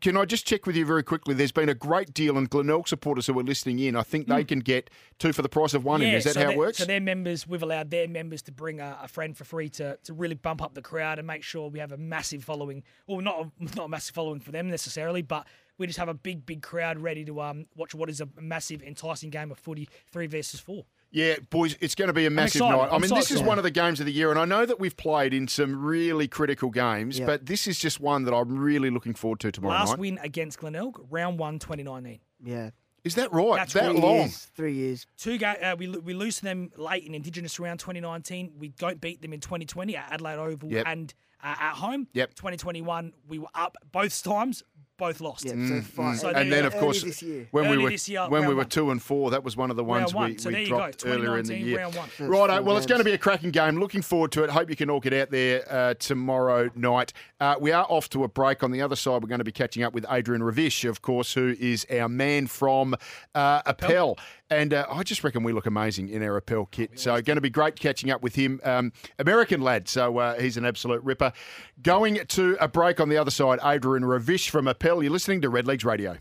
can 0.00 0.16
I 0.16 0.24
just 0.24 0.46
check 0.46 0.66
with 0.66 0.76
you 0.76 0.84
very 0.86 1.02
quickly? 1.02 1.34
There's 1.34 1.52
been 1.52 1.68
a 1.68 1.74
great 1.74 2.14
deal, 2.14 2.36
and 2.38 2.48
Glenelg 2.48 2.88
supporters 2.88 3.26
who 3.26 3.38
are 3.38 3.42
listening 3.42 3.78
in, 3.78 3.96
I 3.96 4.02
think 4.02 4.26
they 4.28 4.44
can 4.44 4.60
get 4.60 4.90
two 5.18 5.32
for 5.32 5.42
the 5.42 5.48
price 5.48 5.74
of 5.74 5.84
one. 5.84 6.02
in. 6.02 6.14
Is 6.14 6.24
that 6.24 6.34
so 6.34 6.44
how 6.44 6.50
it 6.50 6.56
works? 6.58 6.78
So 6.78 6.84
their 6.84 7.00
members, 7.00 7.46
we've 7.46 7.62
allowed 7.62 7.90
their 7.90 8.08
members 8.08 8.42
to 8.42 8.52
bring 8.52 8.80
a, 8.80 8.98
a 9.02 9.08
friend 9.08 9.36
for 9.36 9.44
free 9.44 9.68
to, 9.70 9.98
to 10.04 10.12
really 10.12 10.34
bump 10.34 10.62
up 10.62 10.74
the 10.74 10.82
crowd 10.82 11.18
and 11.18 11.26
make 11.26 11.42
sure 11.42 11.68
we 11.68 11.78
have 11.78 11.92
a 11.92 11.96
massive 11.98 12.44
following. 12.44 12.82
Well, 13.06 13.20
not 13.20 13.40
a, 13.60 13.64
not 13.76 13.84
a 13.86 13.88
massive 13.88 14.14
following 14.14 14.40
for 14.40 14.52
them 14.52 14.68
necessarily, 14.70 15.22
but 15.22 15.46
we 15.78 15.86
just 15.86 15.98
have 15.98 16.08
a 16.08 16.14
big, 16.14 16.46
big 16.46 16.62
crowd 16.62 16.98
ready 16.98 17.24
to 17.24 17.40
um, 17.40 17.66
watch 17.76 17.94
what 17.94 18.08
is 18.08 18.20
a 18.20 18.28
massive, 18.40 18.82
enticing 18.82 19.30
game 19.30 19.50
of 19.50 19.58
footy, 19.58 19.88
three 20.10 20.26
versus 20.26 20.60
four. 20.60 20.84
Yeah, 21.16 21.36
boys, 21.48 21.76
it's 21.80 21.94
going 21.94 22.08
to 22.08 22.12
be 22.12 22.26
a 22.26 22.30
massive 22.30 22.60
night. 22.60 22.72
I 22.74 22.94
I'm 22.94 23.00
mean, 23.00 23.08
so 23.08 23.14
this 23.14 23.26
is 23.26 23.30
excited. 23.32 23.46
one 23.48 23.56
of 23.58 23.64
the 23.64 23.70
games 23.70 24.00
of 24.00 24.06
the 24.06 24.12
year, 24.12 24.30
and 24.30 24.38
I 24.38 24.44
know 24.44 24.66
that 24.66 24.78
we've 24.78 24.96
played 24.96 25.32
in 25.32 25.48
some 25.48 25.82
really 25.82 26.28
critical 26.28 26.68
games, 26.70 27.18
Yeah. 27.18 27.24
but 27.24 27.46
this 27.46 27.66
is 27.66 27.78
just 27.78 28.00
one 28.00 28.24
that 28.24 28.34
I'm 28.34 28.58
really 28.58 28.90
looking 28.90 29.14
forward 29.14 29.40
to 29.40 29.50
tomorrow 29.50 29.74
Last 29.78 29.90
night. 29.92 29.98
win 29.98 30.18
against 30.22 30.58
Glenelg, 30.58 31.00
round 31.08 31.38
one, 31.38 31.58
2019. 31.58 32.20
Yeah. 32.44 32.70
Is 33.02 33.14
that 33.14 33.32
right? 33.32 33.56
That's 33.56 33.72
that 33.72 33.84
really 33.88 34.00
long? 34.00 34.16
Years, 34.16 34.50
three 34.54 34.74
years. 34.74 35.06
Two 35.16 35.38
ga- 35.38 35.56
uh, 35.62 35.76
we 35.78 35.86
lo- 35.86 36.00
we 36.00 36.12
lose 36.12 36.36
to 36.36 36.42
them 36.42 36.70
late 36.76 37.04
in 37.04 37.14
Indigenous 37.14 37.58
round 37.58 37.80
2019. 37.80 38.52
We 38.58 38.68
don't 38.68 39.00
beat 39.00 39.22
them 39.22 39.32
in 39.32 39.40
2020 39.40 39.96
at 39.96 40.12
Adelaide 40.12 40.38
Oval 40.38 40.70
Yep. 40.70 40.86
and 40.86 41.14
uh, 41.42 41.54
at 41.58 41.74
home. 41.76 42.08
Yep. 42.14 42.34
2021 42.34 43.12
we 43.28 43.38
were 43.38 43.46
up 43.54 43.76
both 43.92 44.22
times, 44.22 44.62
both 44.98 45.20
lost. 45.20 45.44
Yeah, 45.44 45.52
Mm. 45.52 45.68
so 45.68 45.80
five. 45.82 46.18
So 46.18 46.28
and 46.30 46.50
then, 46.50 46.64
of 46.64 46.72
go. 46.74 46.80
course, 46.80 47.02
Early 47.02 47.10
this 47.10 47.22
year. 47.22 47.48
when 47.50 47.68
we 47.70 47.78
were 47.78 47.90
this 47.90 48.08
year, 48.08 48.28
when 48.28 48.42
we 48.42 48.48
were 48.54 48.62
one. 48.62 48.68
two 48.68 48.90
and 48.90 49.02
four, 49.02 49.30
that 49.30 49.44
was 49.44 49.56
one 49.56 49.70
of 49.70 49.76
the 49.76 49.84
ones 49.84 50.14
one. 50.14 50.30
we, 50.32 50.38
So 50.38 50.48
we 50.48 50.54
there 50.54 50.62
you 50.62 50.68
go. 50.70 50.76
dropped 50.76 51.04
earlier 51.06 51.38
in 51.38 51.46
the 51.46 51.56
year. 51.58 51.78
round 51.78 51.94
one. 51.94 52.08
So 52.16 52.26
Righto. 52.26 52.54
four 52.56 52.62
Well, 52.62 52.76
it's 52.76 52.86
going 52.86 53.00
to 53.00 53.04
be 53.04 53.12
a 53.12 53.18
cracking 53.18 53.50
game. 53.50 53.78
Looking 53.78 54.02
forward 54.02 54.32
to 54.32 54.44
it. 54.44 54.50
Hope 54.50 54.70
you 54.70 54.76
can 54.76 54.88
all 54.90 55.00
get 55.00 55.12
out 55.12 55.30
there 55.30 55.64
uh, 55.70 55.94
tomorrow 55.94 56.70
night. 56.74 57.12
Uh, 57.40 57.56
we 57.60 57.72
are 57.72 57.84
off 57.88 58.08
to 58.10 58.24
a 58.24 58.28
break. 58.28 58.62
On 58.62 58.70
the 58.70 58.80
other 58.82 58.96
side, 58.96 59.22
we're 59.22 59.28
going 59.28 59.38
to 59.40 59.44
be 59.44 59.52
catching 59.52 59.82
up 59.82 59.92
with 59.92 60.06
Adrian 60.10 60.42
Ravish, 60.42 60.84
of 60.84 61.02
course, 61.02 61.34
who 61.34 61.54
is 61.58 61.86
our 61.90 62.08
man 62.08 62.46
from 62.46 62.94
uh, 63.34 63.62
Appel. 63.66 64.18
And 64.48 64.72
uh, 64.72 64.86
I 64.88 65.02
just 65.02 65.24
reckon 65.24 65.42
we 65.42 65.52
look 65.52 65.66
amazing 65.66 66.08
in 66.08 66.22
our 66.22 66.36
Appel 66.36 66.66
kit. 66.66 67.00
So, 67.00 67.20
going 67.20 67.36
to 67.36 67.40
be 67.40 67.50
great 67.50 67.78
catching 67.78 68.10
up 68.10 68.22
with 68.22 68.36
him. 68.36 68.60
Um, 68.62 68.92
American 69.18 69.60
lad, 69.60 69.88
so 69.88 70.18
uh, 70.18 70.38
he's 70.38 70.56
an 70.56 70.64
absolute 70.64 71.02
ripper. 71.02 71.32
Going 71.82 72.20
to 72.28 72.56
a 72.60 72.68
break 72.68 73.00
on 73.00 73.08
the 73.08 73.16
other 73.16 73.32
side, 73.32 73.58
Adrian 73.64 74.04
Ravish 74.04 74.50
from 74.50 74.68
Appel. 74.68 75.02
You're 75.02 75.12
listening 75.12 75.40
to 75.40 75.48
Red 75.48 75.66
Legs 75.66 75.84
Radio. 75.84 76.18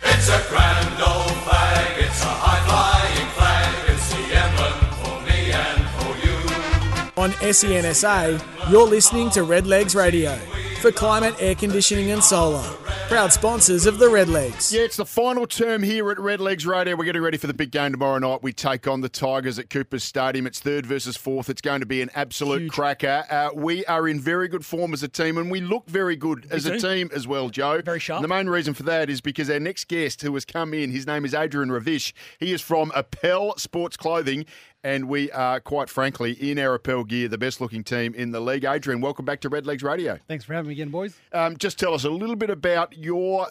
It's 0.00 0.28
a 0.28 0.44
grand 0.48 1.02
old 1.02 1.32
flag, 1.44 1.98
it's 1.98 2.22
a 2.22 2.26
high-flying 2.26 3.28
flag, 3.30 3.90
it's 3.90 4.10
the 4.10 4.22
emblem 4.36 4.76
for 5.02 5.22
me 5.26 5.50
and 5.52 5.88
for 5.96 6.12
you. 6.24 7.22
On 7.22 7.30
SENSA, 7.40 8.70
you're 8.70 8.86
listening 8.86 9.30
to 9.30 9.42
Red 9.42 9.66
Legs 9.66 9.94
Radio 9.94 10.38
for 10.76 10.92
climate, 10.92 11.34
air 11.38 11.54
conditioning, 11.54 12.10
and 12.10 12.22
solar. 12.22 12.62
Proud 13.08 13.32
sponsors 13.32 13.86
of 13.86 13.98
the 13.98 14.06
Redlegs. 14.06 14.72
Yeah, 14.72 14.82
it's 14.82 14.96
the 14.96 15.06
final 15.06 15.46
term 15.46 15.82
here 15.82 16.10
at 16.10 16.18
Red 16.18 16.40
Legs 16.40 16.66
Radio. 16.66 16.96
We're 16.96 17.04
getting 17.04 17.22
ready 17.22 17.38
for 17.38 17.46
the 17.46 17.54
big 17.54 17.70
game 17.70 17.92
tomorrow 17.92 18.18
night. 18.18 18.42
We 18.42 18.52
take 18.52 18.88
on 18.88 19.00
the 19.00 19.08
Tigers 19.08 19.58
at 19.58 19.70
Coopers 19.70 20.02
Stadium. 20.02 20.46
It's 20.46 20.60
third 20.60 20.86
versus 20.86 21.16
fourth. 21.16 21.48
It's 21.48 21.60
going 21.60 21.80
to 21.80 21.86
be 21.86 22.02
an 22.02 22.10
absolute 22.14 22.70
cracker. 22.70 23.24
Uh, 23.30 23.50
we 23.54 23.84
are 23.86 24.08
in 24.08 24.20
very 24.20 24.48
good 24.48 24.64
form 24.64 24.92
as 24.92 25.02
a 25.02 25.08
team, 25.08 25.38
and 25.38 25.50
we 25.50 25.60
look 25.60 25.86
very 25.86 26.16
good 26.16 26.46
as 26.50 26.66
a 26.66 26.78
team 26.78 27.10
as 27.14 27.28
well, 27.28 27.48
Joe. 27.48 27.80
Very 27.82 28.00
sharp. 28.00 28.18
And 28.18 28.24
the 28.24 28.34
main 28.34 28.48
reason 28.48 28.74
for 28.74 28.82
that 28.84 29.08
is 29.08 29.20
because 29.20 29.48
our 29.50 29.60
next 29.60 29.86
guest 29.88 30.22
who 30.22 30.34
has 30.34 30.44
come 30.44 30.74
in, 30.74 30.90
his 30.90 31.06
name 31.06 31.24
is 31.24 31.34
Adrian 31.34 31.70
Ravish. 31.70 32.12
He 32.38 32.52
is 32.52 32.60
from 32.60 32.90
Appel 32.94 33.54
Sports 33.56 33.96
Clothing. 33.96 34.46
And 34.84 35.08
we 35.08 35.30
are, 35.32 35.58
quite 35.58 35.88
frankly, 35.88 36.32
in 36.32 36.58
our 36.58 36.74
Appel 36.76 37.02
gear, 37.04 37.26
the 37.28 37.38
best 37.38 37.60
looking 37.60 37.82
team 37.82 38.14
in 38.14 38.30
the 38.30 38.40
league. 38.40 38.64
Adrian, 38.64 39.00
welcome 39.00 39.24
back 39.24 39.40
to 39.40 39.48
Red 39.48 39.66
Legs 39.66 39.82
Radio. 39.82 40.18
Thanks 40.28 40.44
for 40.44 40.54
having 40.54 40.68
me 40.68 40.74
again, 40.74 40.90
boys. 40.90 41.18
Um, 41.32 41.56
just 41.56 41.78
tell 41.78 41.92
us 41.92 42.04
a 42.04 42.10
little 42.10 42.36
bit 42.36 42.50
about 42.50 42.96
your 42.96 43.48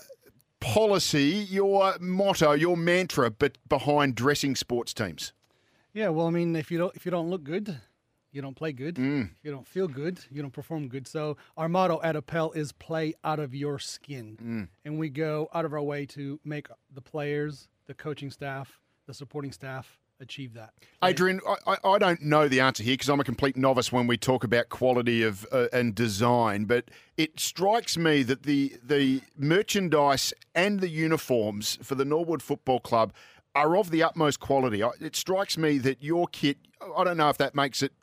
policy, 0.62 1.46
your 1.50 1.96
motto, 2.00 2.54
your 2.54 2.78
mantra, 2.78 3.30
but 3.30 3.58
behind 3.68 4.16
dressing 4.16 4.56
sports 4.56 4.94
teams. 4.94 5.34
Yeah, 5.94 6.10
well, 6.10 6.28
I 6.28 6.30
mean, 6.30 6.56
if 6.56 6.72
you 6.72 6.78
don't 6.78 6.96
if 6.96 7.06
you 7.06 7.12
don't 7.12 7.30
look 7.30 7.44
good, 7.44 7.78
you 8.32 8.42
don't 8.42 8.56
play 8.56 8.72
good. 8.74 8.96
Mm. 8.96 9.30
You 9.44 9.52
don't 9.52 9.68
feel 9.68 9.88
good. 9.88 10.20
You 10.32 10.42
don't 10.42 10.52
perform 10.54 10.88
good. 10.88 11.08
So 11.08 11.38
our 11.58 11.70
motto 11.70 12.02
at 12.04 12.16
Appel 12.16 12.52
is 12.52 12.72
play 12.72 13.14
out 13.24 13.40
of 13.40 13.54
your 13.54 13.80
skin, 13.80 14.38
Mm. 14.42 14.68
and 14.86 15.00
we 15.00 15.10
go 15.10 15.50
out 15.54 15.66
of 15.66 15.74
our 15.74 15.82
way 15.82 16.06
to 16.08 16.40
make 16.44 16.68
the 16.94 17.02
players, 17.02 17.68
the 17.88 17.94
coaching 17.94 18.32
staff, 18.32 18.80
the 19.06 19.14
supporting 19.14 19.52
staff 19.52 19.98
achieve 20.20 20.53
that. 20.53 20.74
Adrian, 21.03 21.39
I, 21.68 21.78
I- 21.84 21.97
don't 21.97 22.22
know 22.22 22.47
the 22.47 22.59
answer 22.59 22.84
here 22.84 22.93
because 22.93 23.09
I'm 23.09 23.20
a 23.20 23.24
complete 23.24 23.55
novice 23.57 23.91
when 23.91 24.07
we 24.07 24.18
talk 24.18 24.43
about 24.43 24.70
quality 24.70 25.24
of 25.24 25.45
uh, 25.51 25.68
and 25.72 25.95
design. 25.95 26.66
But 26.66 26.89
it 27.18 27.39
strikes 27.39 27.97
me 27.97 28.24
that 28.24 28.43
the 28.43 28.76
the 28.84 29.22
merchandise 29.38 30.34
and 30.53 30.80
the 30.80 30.89
uniforms 30.89 31.80
for 31.82 31.95
the 31.95 32.05
Norwood 32.05 32.41
Football 32.41 32.80
Club 32.80 33.13
are 33.55 33.78
of 33.78 33.89
the 33.89 34.03
utmost 34.03 34.39
quality. 34.39 34.82
It 34.99 35.16
strikes 35.16 35.57
me 35.57 35.78
that 35.80 36.03
your 36.03 36.28
kit. 36.28 36.57
I 36.95 37.03
don't 37.03 37.18
know 37.18 37.30
if 37.30 37.38
that 37.38 37.55
makes 37.55 37.82
it 37.82 37.93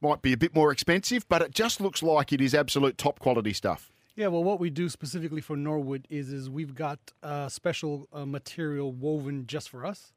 might 0.00 0.22
be 0.22 0.32
a 0.32 0.36
bit 0.36 0.54
more 0.54 0.70
expensive, 0.70 1.28
but 1.28 1.42
it 1.42 1.50
just 1.52 1.80
looks 1.80 2.02
like 2.02 2.32
it 2.32 2.40
is 2.40 2.54
absolute 2.54 2.98
top 2.98 3.18
quality 3.18 3.52
stuff. 3.52 3.90
Yeah, 4.14 4.26
well, 4.28 4.42
what 4.44 4.58
we 4.60 4.68
do 4.68 4.88
specifically 4.88 5.40
for 5.40 5.56
Norwood 5.56 6.06
is 6.10 6.32
is 6.32 6.50
we've 6.50 6.74
got 6.74 6.98
uh, 7.22 7.48
special 7.48 8.08
uh, 8.12 8.26
material 8.26 8.92
woven 8.92 9.46
just 9.46 9.68
for 9.68 9.86
us. 9.86 10.12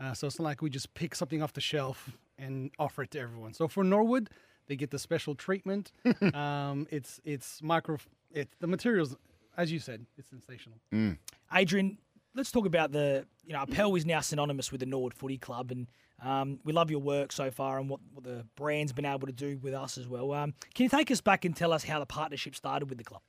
Uh, 0.00 0.14
so 0.14 0.26
it's 0.26 0.38
not 0.38 0.44
like 0.44 0.62
we 0.62 0.70
just 0.70 0.94
pick 0.94 1.14
something 1.14 1.42
off 1.42 1.52
the 1.52 1.60
shelf 1.60 2.10
and 2.38 2.70
offer 2.78 3.02
it 3.02 3.10
to 3.10 3.20
everyone. 3.20 3.52
So 3.52 3.68
for 3.68 3.84
Norwood, 3.84 4.30
they 4.66 4.76
get 4.76 4.90
the 4.90 4.98
special 4.98 5.34
treatment. 5.34 5.92
um, 6.34 6.86
it's 6.90 7.20
it's 7.24 7.62
micro. 7.62 7.98
It 8.30 8.48
the 8.60 8.66
materials, 8.66 9.16
as 9.56 9.70
you 9.70 9.78
said, 9.78 10.06
it's 10.16 10.30
sensational. 10.30 10.78
Adrian, 11.52 11.98
let's 12.34 12.50
talk 12.50 12.66
about 12.66 12.92
the 12.92 13.26
you 13.44 13.52
know 13.52 13.60
Appel 13.60 13.94
is 13.96 14.06
now 14.06 14.20
synonymous 14.20 14.72
with 14.72 14.80
the 14.80 14.86
Norwood 14.86 15.12
Footy 15.12 15.38
Club, 15.38 15.70
and 15.70 15.86
um, 16.22 16.60
we 16.64 16.72
love 16.72 16.90
your 16.90 17.00
work 17.00 17.32
so 17.32 17.50
far 17.50 17.78
and 17.78 17.88
what, 17.88 18.00
what 18.12 18.24
the 18.24 18.46
brand's 18.56 18.92
been 18.92 19.06
able 19.06 19.26
to 19.26 19.32
do 19.32 19.58
with 19.58 19.74
us 19.74 19.98
as 19.98 20.06
well. 20.06 20.32
Um, 20.32 20.54
can 20.74 20.84
you 20.84 20.90
take 20.90 21.10
us 21.10 21.20
back 21.20 21.44
and 21.44 21.56
tell 21.56 21.72
us 21.72 21.84
how 21.84 21.98
the 21.98 22.06
partnership 22.06 22.54
started 22.54 22.88
with 22.88 22.98
the 22.98 23.04
club? 23.04 23.22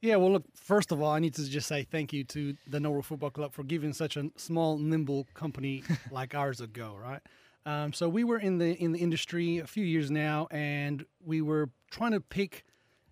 Yeah, 0.00 0.16
well, 0.16 0.32
look, 0.32 0.44
first 0.54 0.92
of 0.92 1.02
all, 1.02 1.10
I 1.10 1.18
need 1.18 1.34
to 1.34 1.48
just 1.48 1.66
say 1.66 1.82
thank 1.82 2.12
you 2.12 2.22
to 2.24 2.54
the 2.68 2.78
Norwood 2.78 3.06
Football 3.06 3.30
Club 3.30 3.52
for 3.52 3.64
giving 3.64 3.92
such 3.92 4.16
a 4.16 4.30
small, 4.36 4.78
nimble 4.78 5.26
company 5.34 5.82
like 6.12 6.34
ours 6.34 6.60
a 6.60 6.68
go, 6.68 6.96
right? 7.00 7.20
Um, 7.66 7.92
so 7.92 8.08
we 8.08 8.22
were 8.24 8.38
in 8.38 8.58
the 8.58 8.72
in 8.82 8.92
the 8.92 9.00
industry 9.00 9.58
a 9.58 9.66
few 9.66 9.84
years 9.84 10.10
now, 10.10 10.46
and 10.50 11.04
we 11.24 11.42
were 11.42 11.70
trying 11.90 12.12
to 12.12 12.20
pick 12.20 12.64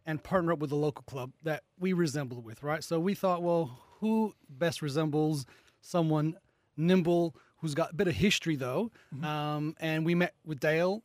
and 0.07 0.23
partner 0.23 0.53
up 0.53 0.61
with 0.61 0.71
a 0.71 0.77
local 0.77 1.03
club 1.03 1.33
that 1.43 1.65
we 1.79 1.93
resembled 1.93 2.45
with, 2.45 2.63
right? 2.63 2.85
So 2.85 3.01
we 3.01 3.15
thought, 3.15 3.43
well, 3.43 3.79
who 4.01 4.35
best 4.49 4.81
resembles 4.81 5.45
someone 5.81 6.37
nimble 6.77 7.35
who's 7.59 7.75
got 7.75 7.91
a 7.93 7.95
bit 7.95 8.07
of 8.07 8.15
history 8.15 8.55
though? 8.55 8.93
Um, 9.23 9.75
and 9.81 10.07
we 10.07 10.15
met 10.15 10.35
with 10.45 10.61
Dale. 10.61 11.03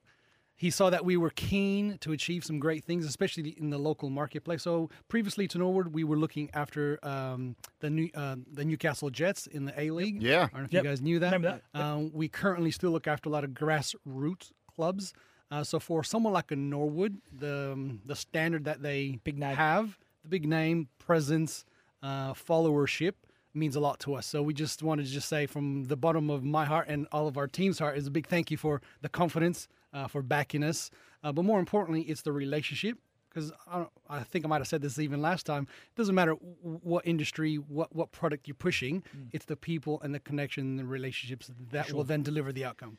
He 0.62 0.70
saw 0.70 0.91
that 0.91 1.03
we 1.03 1.18
were 1.18 1.32
keen 1.32 1.97
to 2.01 2.12
achieve 2.12 2.43
some 2.45 2.59
great 2.59 2.84
things, 2.84 3.03
especially 3.07 3.49
in 3.57 3.72
the 3.72 3.80
local 3.80 4.09
marketplace. 4.12 4.62
So 4.62 4.89
previously 5.07 5.47
to 5.47 5.57
Norwood, 5.57 5.88
we 5.88 6.03
were 6.03 6.18
looking 6.18 6.51
after 6.53 6.99
um, 7.03 7.55
the 7.80 7.89
new 7.89 8.09
uh, 8.14 8.36
the 8.53 8.64
Newcastle 8.64 9.09
Jets 9.09 9.47
in 9.47 9.66
the 9.66 9.74
A 9.80 9.89
League. 9.89 10.22
Yeah. 10.22 10.43
I 10.53 10.57
don't 10.57 10.62
know 10.62 10.66
if 10.66 10.74
Yep. 10.74 10.84
you 10.84 10.89
guys 10.91 11.01
knew 11.01 11.18
that. 11.20 11.34
Remember 11.34 11.62
that. 11.74 11.80
Yep. 11.80 11.84
Um, 11.84 12.12
we 12.14 12.28
currently 12.28 12.70
still 12.70 12.91
look 12.91 13.07
after 13.07 13.28
a 13.28 13.32
lot 13.32 13.43
of 13.43 13.51
grassroots 13.51 14.51
clubs. 14.76 15.14
Uh, 15.49 15.64
so 15.64 15.80
for 15.80 16.03
someone 16.03 16.32
like 16.34 16.51
a 16.51 16.55
Norwood, 16.55 17.18
the 17.38 17.72
um, 17.74 18.01
the 18.05 18.16
standard 18.16 18.66
that 18.66 18.84
they 18.84 19.20
Big 19.24 19.39
name. 19.39 19.55
have, 19.55 19.97
the 20.22 20.30
big 20.30 20.47
name, 20.47 20.89
presence, 20.99 21.66
uh, 22.03 22.34
followership 22.34 23.14
means 23.53 23.76
a 23.76 23.80
lot 23.80 23.99
to 24.01 24.14
us. 24.14 24.26
So 24.28 24.41
we 24.43 24.53
just 24.53 24.82
wanted 24.84 25.05
to 25.07 25.12
just 25.12 25.28
say 25.28 25.45
from 25.47 25.86
the 25.86 25.97
bottom 25.97 26.30
of 26.30 26.43
my 26.43 26.66
heart 26.66 26.86
and 26.88 27.07
all 27.12 27.28
of 27.28 27.36
our 27.36 27.47
team's 27.47 27.80
heart 27.80 27.97
is 27.97 28.05
a 28.07 28.12
big 28.12 28.28
thank 28.28 28.49
you 28.51 28.57
for 28.57 28.82
the 29.01 29.09
confidence, 29.09 29.68
uh, 29.94 30.08
for 30.08 30.22
backing 30.22 30.64
us. 30.64 30.92
Uh, 31.24 31.32
but 31.32 31.46
more 31.46 31.60
importantly, 31.60 32.02
it's 32.04 32.22
the 32.22 32.32
relationship. 32.32 32.98
Because 33.30 33.54
I, 33.66 33.86
I 34.10 34.24
think 34.24 34.44
I 34.44 34.50
might 34.50 34.58
have 34.58 34.68
said 34.68 34.82
this 34.82 35.00
even 35.00 35.22
last 35.22 35.46
time. 35.46 35.64
It 35.64 35.96
doesn't 35.96 36.14
matter 36.14 36.34
w- 36.34 36.80
what 36.84 37.08
industry, 37.08 37.56
what, 37.56 37.96
what 37.96 38.12
product 38.12 38.46
you're 38.46 38.56
pushing. 38.56 39.04
It's 39.32 39.46
the 39.46 39.56
people 39.56 40.02
and 40.02 40.14
the 40.14 40.20
connection 40.20 40.66
and 40.66 40.80
the 40.80 40.84
relationships 40.84 41.50
that 41.72 41.94
will 41.94 42.04
then 42.04 42.24
deliver 42.24 42.52
the 42.52 42.66
outcome. 42.66 42.98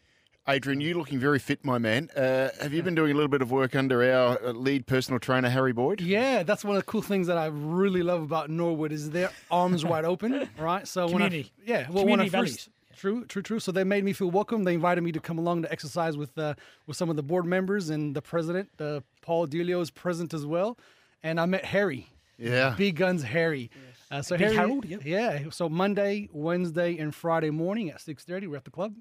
Adrian, 0.48 0.80
you 0.80 0.94
looking 0.98 1.20
very 1.20 1.38
fit, 1.38 1.64
my 1.64 1.78
man. 1.78 2.10
Uh, 2.16 2.48
have 2.60 2.72
you 2.72 2.82
been 2.82 2.96
doing 2.96 3.12
a 3.12 3.14
little 3.14 3.28
bit 3.28 3.42
of 3.42 3.52
work 3.52 3.76
under 3.76 4.02
our 4.02 4.42
uh, 4.44 4.52
lead 4.52 4.86
personal 4.86 5.20
trainer, 5.20 5.48
Harry 5.48 5.72
Boyd? 5.72 6.00
Yeah, 6.00 6.42
that's 6.42 6.64
one 6.64 6.74
of 6.76 6.82
the 6.82 6.86
cool 6.90 7.02
things 7.02 7.28
that 7.28 7.38
I 7.38 7.46
really 7.46 8.02
love 8.02 8.22
about 8.22 8.50
Norwood 8.50 8.90
is 8.90 9.10
their 9.10 9.30
arms 9.52 9.84
wide 9.92 10.04
open, 10.04 10.48
right? 10.58 10.88
So 10.88 11.08
Community. 11.08 11.52
when 11.64 11.76
I, 11.76 11.80
yeah, 11.80 11.90
well, 11.90 12.04
when 12.04 12.20
I 12.20 12.26
Community 12.26 12.52
first, 12.56 12.68
true, 12.96 13.24
true, 13.26 13.42
true. 13.42 13.60
So 13.60 13.72
they 13.72 13.84
made 13.84 14.04
me 14.04 14.12
feel 14.12 14.30
welcome. 14.30 14.64
They 14.64 14.74
invited 14.74 15.02
me 15.02 15.12
to 15.12 15.20
come 15.20 15.38
along 15.38 15.62
to 15.62 15.72
exercise 15.72 16.16
with 16.16 16.36
uh, 16.38 16.54
with 16.86 16.96
some 16.96 17.10
of 17.10 17.16
the 17.16 17.22
board 17.22 17.46
members 17.46 17.90
and 17.90 18.14
the 18.14 18.22
president, 18.22 18.68
uh, 18.80 19.00
Paul 19.20 19.46
Delio, 19.46 19.80
is 19.80 19.90
present 19.90 20.34
as 20.34 20.46
well, 20.46 20.78
and 21.22 21.40
I 21.40 21.46
met 21.46 21.64
Harry. 21.64 22.08
Yeah. 22.38 22.74
Big 22.76 22.96
Guns 22.96 23.22
Harry. 23.22 23.70
Uh, 24.10 24.20
so 24.22 24.36
Big 24.36 24.46
Harry, 24.46 24.56
Harold, 24.56 24.84
yep. 24.84 25.00
yeah. 25.04 25.44
So 25.50 25.68
Monday, 25.68 26.28
Wednesday, 26.32 26.98
and 26.98 27.14
Friday 27.14 27.50
morning 27.50 27.90
at 27.90 28.00
six 28.00 28.24
thirty, 28.24 28.46
we're 28.46 28.56
at 28.56 28.64
the 28.64 28.70
club. 28.70 28.94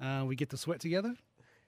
Uh, 0.00 0.24
we 0.26 0.34
get 0.36 0.50
to 0.50 0.56
sweat 0.56 0.80
together, 0.80 1.14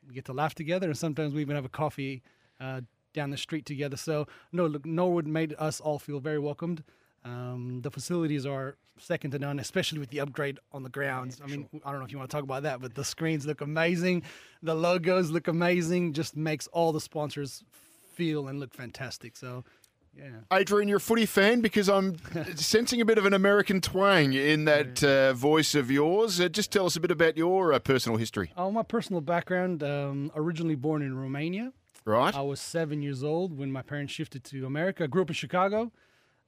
we 0.07 0.15
get 0.15 0.25
to 0.27 0.33
laugh 0.33 0.55
together, 0.55 0.87
and 0.89 0.99
sometimes 0.99 1.33
we 1.33 1.41
even 1.41 1.55
have 1.55 1.65
a 1.65 1.71
coffee 1.71 2.23
uh, 2.61 2.81
down 3.15 3.31
the 3.31 3.37
street 3.37 3.65
together. 3.65 3.97
So 3.97 4.27
no, 4.53 4.67
look, 4.67 4.85
Norwood 4.85 5.27
made 5.27 5.55
us 5.59 5.81
all 5.81 5.99
feel 5.99 6.21
very 6.21 6.39
welcomed. 6.39 6.83
Um, 7.27 7.81
the 7.83 7.91
facilities 7.91 8.47
are 8.47 8.77
second 8.99 9.33
to 9.33 9.39
none, 9.39 9.59
especially 9.59 9.99
with 9.99 10.11
the 10.11 10.20
upgrade 10.20 10.59
on 10.72 10.83
the 10.83 10.89
grounds. 10.89 11.41
I 11.43 11.47
mean, 11.47 11.68
I 11.85 11.91
don't 11.91 11.99
know 11.99 12.07
if 12.07 12.12
you 12.12 12.18
want 12.18 12.31
to 12.31 12.37
talk 12.37 12.45
about 12.45 12.62
that, 12.62 12.81
but 12.81 12.95
the 12.95 13.05
screens 13.05 13.47
look 13.47 13.61
amazing, 13.61 14.22
the 14.62 14.74
logos 14.74 15.31
look 15.31 15.49
amazing. 15.49 16.12
Just 16.12 16.37
makes 16.37 16.66
all 16.68 16.93
the 16.93 17.01
sponsors 17.01 17.64
feel 18.14 18.49
and 18.49 18.61
look 18.61 18.72
fantastic. 18.72 19.37
So, 19.37 19.64
yeah. 20.16 20.31
Adrian, 20.53 20.89
you're 20.89 20.99
a 20.99 21.01
footy 21.01 21.27
fan 21.27 21.61
because 21.61 21.89
I'm 21.89 22.16
sensing 22.55 23.01
a 23.01 23.05
bit 23.05 23.18
of 23.18 23.27
an 23.27 23.35
American 23.35 23.81
twang 23.81 24.33
in 24.33 24.64
that 24.64 25.03
uh, 25.03 25.33
voice 25.35 25.74
of 25.74 25.91
yours. 25.91 26.41
Uh, 26.41 26.49
just 26.49 26.70
tell 26.70 26.87
us 26.87 26.97
a 26.97 27.01
bit 27.01 27.11
about 27.11 27.37
your 27.37 27.72
uh, 27.72 27.79
personal 27.81 28.18
history. 28.18 28.53
Oh, 28.57 28.70
my 28.70 28.83
personal 28.83 29.20
background, 29.20 29.83
um, 29.83 30.31
originally 30.37 30.77
born 30.77 31.03
in 31.03 31.18
Romania. 31.18 31.72
Right. 32.05 32.35
I 32.35 32.43
was 32.43 32.61
seven 32.61 33.03
years 33.03 33.24
old 33.24 33.59
when 33.59 33.72
my 33.72 33.83
parents 33.83 34.12
shifted 34.12 34.45
to 34.45 34.64
America. 34.64 35.05
I 35.05 35.07
grew 35.09 35.22
up 35.22 35.29
in 35.29 35.35
Chicago. 35.35 35.91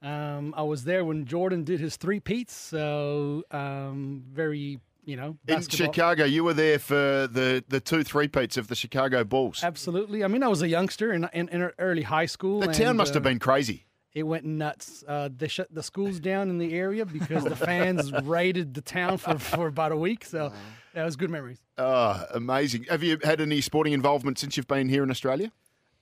Um, 0.01 0.55
I 0.57 0.63
was 0.63 0.85
there 0.85 1.05
when 1.05 1.25
Jordan 1.25 1.65
did 1.65 1.81
his 1.81 1.97
three 1.97 2.21
peats, 2.21 2.55
so 2.55 3.43
um, 3.51 4.23
very, 4.31 4.79
you 5.05 5.17
know, 5.17 5.37
In 5.49 5.63
Chicago, 5.63 6.25
you 6.25 6.45
were 6.45 6.55
there 6.55 6.79
for 6.79 6.95
the, 7.27 7.65
the 7.69 7.81
two 7.81 8.05
three-peats 8.05 8.57
of 8.57 8.69
the 8.69 8.77
Chicago 8.77 9.25
Bulls. 9.25 9.65
Absolutely. 9.65 10.23
I 10.23 10.29
mean, 10.29 10.43
I 10.43 10.49
was 10.49 10.63
a 10.63 10.69
youngster 10.69 11.13
in, 11.13 11.29
in, 11.33 11.49
in 11.49 11.71
early 11.79 12.03
high 12.03 12.27
school. 12.27 12.61
The 12.61 12.69
town 12.69 12.89
and, 12.89 12.99
must 12.99 13.15
have 13.15 13.25
uh, 13.25 13.31
been 13.31 13.41
crazy. 13.41 13.87
It 14.15 14.23
went 14.23 14.45
nuts. 14.45 15.05
Uh, 15.07 15.29
they 15.35 15.49
shut 15.49 15.73
the 15.75 15.83
schools 15.83 16.21
down 16.21 16.49
in 16.49 16.59
the 16.59 16.75
area 16.75 17.05
because 17.05 17.45
the 17.45 17.57
fans 17.57 18.13
raided 18.23 18.75
the 18.75 18.81
town 18.81 19.19
for, 19.19 19.39
for 19.39 19.67
about 19.67 19.93
a 19.93 19.97
week. 19.97 20.25
So 20.25 20.53
that 20.95 21.05
was 21.05 21.17
good 21.17 21.31
memories. 21.31 21.59
Oh, 21.77 22.25
amazing. 22.33 22.85
Have 22.89 23.03
you 23.03 23.19
had 23.23 23.41
any 23.41 23.61
sporting 23.61 23.93
involvement 23.93 24.39
since 24.39 24.57
you've 24.57 24.69
been 24.69 24.89
here 24.89 25.03
in 25.03 25.11
Australia? 25.11 25.53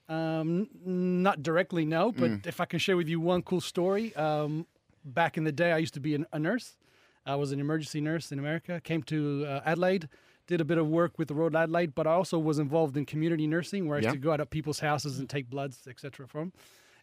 Um, 0.08 0.68
not 0.84 1.42
directly, 1.42 1.84
no. 1.84 2.12
But 2.12 2.30
Mm. 2.30 2.46
if 2.46 2.60
I 2.60 2.64
can 2.64 2.78
share 2.78 2.96
with 2.96 3.08
you 3.08 3.18
one 3.20 3.42
cool 3.42 3.60
story, 3.60 4.14
um, 4.14 4.66
back 5.04 5.36
in 5.36 5.44
the 5.44 5.52
day, 5.52 5.72
I 5.72 5.78
used 5.78 5.94
to 5.94 6.00
be 6.00 6.14
an, 6.14 6.26
a 6.32 6.38
nurse. 6.38 6.76
I 7.24 7.34
was 7.34 7.50
an 7.52 7.58
emergency 7.58 8.00
nurse 8.00 8.30
in 8.30 8.38
America. 8.38 8.80
Came 8.84 9.02
to 9.04 9.44
uh, 9.46 9.60
Adelaide, 9.64 10.08
did 10.46 10.60
a 10.60 10.64
bit 10.64 10.78
of 10.78 10.86
work 10.86 11.18
with 11.18 11.26
the 11.26 11.34
Royal 11.34 11.56
Adelaide, 11.56 11.94
but 11.94 12.06
I 12.06 12.12
also 12.12 12.38
was 12.38 12.60
involved 12.60 12.96
in 12.96 13.04
community 13.04 13.48
nursing, 13.48 13.88
where 13.88 13.96
I 13.96 13.98
used 13.98 14.06
Yeah. 14.06 14.12
to 14.12 14.18
go 14.18 14.32
out 14.32 14.40
at 14.40 14.50
people's 14.50 14.78
houses 14.78 15.18
and 15.18 15.28
take 15.28 15.50
bloods, 15.50 15.88
etc. 15.88 16.28
from. 16.28 16.52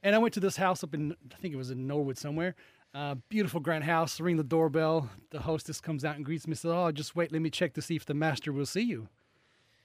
And 0.01 0.15
I 0.15 0.17
went 0.17 0.33
to 0.35 0.39
this 0.39 0.55
house 0.57 0.81
up 0.83 0.93
in, 0.93 1.13
I 1.31 1.35
think 1.41 1.53
it 1.53 1.57
was 1.57 1.71
in 1.71 1.87
Norwood 1.87 2.17
somewhere. 2.17 2.55
Uh, 2.93 3.15
beautiful 3.27 3.59
grand 3.59 3.83
house. 3.85 4.19
Ring 4.21 4.37
the 4.37 4.43
doorbell. 4.43 5.09
The 5.31 5.41
hostess 5.41 5.81
comes 5.81 6.05
out 6.05 6.15
and 6.15 6.23
greets 6.23 6.45
me. 6.47 6.53
Says, 6.55 6.71
"Oh, 6.71 6.91
just 6.91 7.15
wait. 7.15 7.31
Let 7.31 7.41
me 7.41 7.49
check 7.49 7.73
to 7.73 7.81
see 7.81 7.95
if 7.95 8.05
the 8.05 8.13
master 8.13 8.53
will 8.53 8.67
see 8.67 8.81
you." 8.83 9.09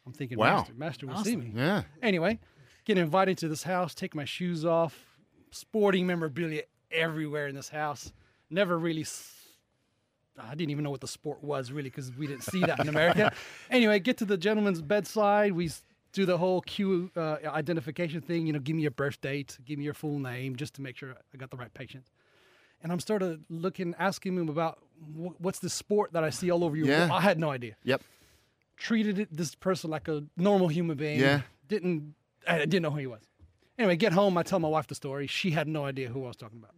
I'm 0.07 0.13
thinking, 0.13 0.37
Wow. 0.39 0.59
master, 0.59 0.75
master 0.75 1.07
will 1.07 1.25
see 1.25 1.37
me. 1.37 1.53
Yeah. 1.55 1.85
Anyway, 2.03 2.39
get 2.89 2.99
invited 2.99 3.37
to 3.39 3.49
this 3.49 3.63
house, 3.63 3.95
take 3.95 4.15
my 4.15 4.25
shoes 4.25 4.65
off, 4.65 5.19
sporting 5.51 6.07
memorabilia 6.07 6.63
everywhere 6.91 7.47
in 7.47 7.55
this 7.55 7.69
house. 7.69 8.13
Never 8.51 8.77
really. 8.79 9.03
s- 9.03 9.35
I 10.41 10.55
didn't 10.55 10.71
even 10.71 10.85
know 10.85 10.91
what 10.91 11.01
the 11.03 11.09
sport 11.09 11.43
was 11.45 11.71
really 11.71 11.91
because 11.91 12.11
we 12.17 12.27
didn't 12.27 12.45
see 12.45 12.61
that 12.61 12.79
in 12.81 12.89
America. 12.89 13.33
anyway, 13.71 13.99
get 13.99 14.17
to 14.19 14.25
the 14.25 14.37
gentleman's 14.39 14.81
bedside. 14.81 15.53
We 15.53 15.71
do 16.13 16.25
the 16.25 16.39
whole 16.39 16.61
Q 16.63 17.11
uh, 17.17 17.37
identification 17.45 18.21
thing. 18.23 18.47
You 18.47 18.53
know, 18.55 18.59
give 18.61 18.75
me 18.77 18.83
your 18.83 18.91
birth 18.93 19.21
date, 19.21 19.59
give 19.67 19.79
me 19.79 19.85
your 19.85 19.95
full 19.95 20.19
name, 20.19 20.57
just 20.57 20.75
to 20.75 20.83
make 20.83 20.97
sure 20.97 21.15
I 21.35 21.37
got 21.37 21.51
the 21.51 21.57
right 21.57 21.73
patient. 21.75 22.05
And 22.83 22.91
I'm 22.93 23.01
started 23.01 23.45
looking, 23.51 23.95
asking 23.99 24.37
him 24.39 24.49
about 24.49 24.79
wh- 25.15 25.39
what's 25.41 25.59
the 25.59 25.69
sport 25.69 26.13
that 26.13 26.23
I 26.25 26.31
see 26.31 26.51
all 26.51 26.63
over 26.65 26.77
your. 26.77 26.87
Yeah. 26.87 27.09
I 27.13 27.21
had 27.21 27.39
no 27.39 27.51
idea. 27.51 27.75
Yep. 27.85 28.01
Treated 28.77 29.19
it, 29.19 29.29
this 29.37 29.57
person 29.57 29.91
like 29.91 30.07
a 30.07 30.23
normal 30.37 30.69
human 30.69 30.97
being. 30.97 31.19
Yeah. 31.19 31.41
Didn't 31.67 32.15
I 32.49 32.59
didn't 32.59 32.83
know 32.83 32.91
who 32.91 32.99
he 32.99 33.07
was. 33.07 33.21
Anyway, 33.79 33.95
get 33.97 34.13
home. 34.13 34.37
I 34.37 34.43
tell 34.43 34.59
my 34.59 34.69
wife 34.69 34.89
the 34.89 34.97
story. 34.97 35.29
She 35.29 35.53
had 35.53 35.69
no 35.69 35.85
idea 35.85 36.09
who 36.09 36.25
I 36.25 36.29
was 36.29 36.37
talking 36.37 36.59
about. 36.59 36.75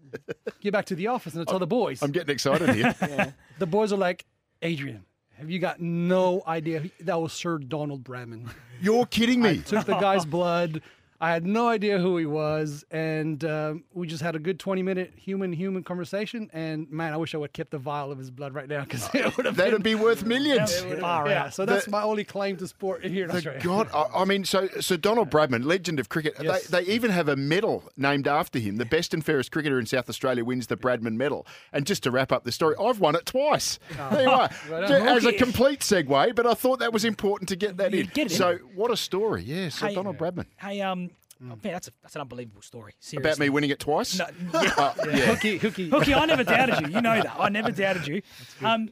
get 0.61 0.73
back 0.73 0.85
to 0.87 0.95
the 0.95 1.07
office 1.07 1.33
and 1.33 1.41
I 1.41 1.45
tell 1.51 1.59
the 1.59 1.67
boys. 1.67 2.03
I'm 2.03 2.11
getting 2.11 2.33
excited 2.33 2.69
here. 2.75 3.35
The 3.59 3.67
boys 3.67 3.93
are 3.93 3.97
like, 3.99 4.25
Adrian, 4.63 5.05
have 5.39 5.51
you 5.51 5.59
got 5.59 5.81
no 5.81 6.43
idea? 6.47 6.83
That 7.01 7.21
was 7.21 7.33
Sir 7.33 7.59
Donald 7.59 8.05
Bradman. 8.05 8.51
You're 8.83 9.07
kidding 9.07 9.45
I 9.47 9.53
me. 9.53 9.59
took 9.59 9.87
the 9.87 9.97
guy's 9.97 10.25
blood. 10.37 10.83
I 11.23 11.31
had 11.33 11.45
no 11.47 11.69
idea 11.69 11.99
who 11.99 12.17
he 12.17 12.25
was, 12.25 12.85
and 12.91 13.45
um, 13.45 13.85
we 13.93 14.07
just 14.07 14.23
had 14.23 14.37
a 14.37 14.39
good 14.39 14.59
twenty-minute 14.59 15.13
human-human 15.17 15.83
conversation. 15.85 16.49
And 16.55 16.91
man, 16.91 17.13
I 17.13 17.19
wish 17.19 17.35
I 17.35 17.39
would 17.39 17.49
have 17.51 17.53
kept 17.53 17.73
the 17.73 17.79
vial 17.79 18.11
of 18.11 18.17
his 18.19 18.31
blood 18.31 18.55
right 18.55 18.69
now 18.69 18.85
because 18.85 19.09
it 19.15 19.37
would 19.37 19.45
have 19.45 19.57
That'd 19.57 19.75
been 19.75 19.83
be 19.83 19.95
worth 19.95 20.25
millions. 20.25 20.81
far 21.01 21.29
yeah, 21.29 21.51
So 21.51 21.67
that's 21.67 21.85
The- 21.85 21.91
my 21.91 22.03
only 22.03 22.25
claim 22.25 22.57
to 22.57 22.67
sport 22.67 23.05
here 23.05 23.25
in 23.27 23.31
Australia. 23.31 23.61
God, 23.63 23.89
I, 23.93 24.21
I 24.21 24.25
mean, 24.25 24.45
so 24.45 24.69
so 24.81 24.97
Donald 24.97 25.31
Bradman, 25.31 25.65
legend 25.65 26.01
of 26.01 26.09
cricket. 26.09 26.37
Yes. 26.41 26.69
They, 26.69 26.83
they 26.85 26.91
even 26.93 27.11
have 27.11 27.29
a 27.29 27.37
medal 27.37 27.91
named 27.99 28.27
after 28.27 28.59
him. 28.59 28.77
The 28.77 28.87
best 28.87 29.13
and 29.13 29.25
fairest 29.25 29.53
cricketer 29.53 29.79
in 29.79 29.85
South 29.87 30.09
Australia 30.09 30.43
wins 30.45 30.69
the 30.69 30.77
Bradman 30.77 31.17
Medal. 31.17 31.47
And 31.73 31.87
just 31.87 32.03
to 32.05 32.11
wrap 32.11 32.33
up 32.33 32.45
the 32.45 32.53
story, 32.53 32.75
I've 32.81 32.99
won 32.99 33.15
it 33.15 33.27
twice. 33.27 33.79
There 34.11 34.23
you 34.23 34.31
are. 34.31 34.49
Right 34.71 34.85
on. 34.85 35.09
As 35.09 35.25
a 35.27 35.33
complete 35.35 35.81
segue, 35.81 36.35
but 36.35 36.47
I 36.47 36.55
thought 36.55 36.79
that 36.79 36.93
was 36.93 37.05
important 37.05 37.49
to 37.51 37.57
get 37.57 37.77
that 37.77 37.93
in. 37.95 38.07
get 38.07 38.27
it 38.27 38.33
in. 38.33 38.39
So 38.39 38.57
what 38.75 38.91
a 38.91 38.97
story, 38.97 39.43
yeah. 39.43 39.69
So 39.69 39.87
Hey, 39.89 39.95
Donald 39.95 40.17
Bradman 40.19 40.47
Hey, 40.57 40.81
um, 40.81 41.10
oh, 41.43 41.47
man, 41.47 41.59
that's 41.63 41.89
a, 41.89 41.91
that's 42.03 42.15
an 42.15 42.21
unbelievable 42.23 42.63
story. 42.63 42.93
Seriously. 43.01 43.29
about 43.31 43.39
me 43.39 43.49
winning 43.49 43.71
it 43.71 43.79
twice. 43.79 44.19
No, 44.19 44.25
Uh, 44.55 44.95
yeah. 45.07 45.27
Hooky, 45.27 45.59
hooky. 45.59 45.89
Hooky, 45.89 46.15
I 46.15 46.25
never 46.27 46.45
doubted 46.45 46.81
you. 46.87 46.95
You 46.95 47.01
know 47.01 47.15
that. 47.23 47.37
I 47.39 47.49
never 47.49 47.71
doubted 47.73 48.07
you. 48.07 48.23
Um, 48.63 48.91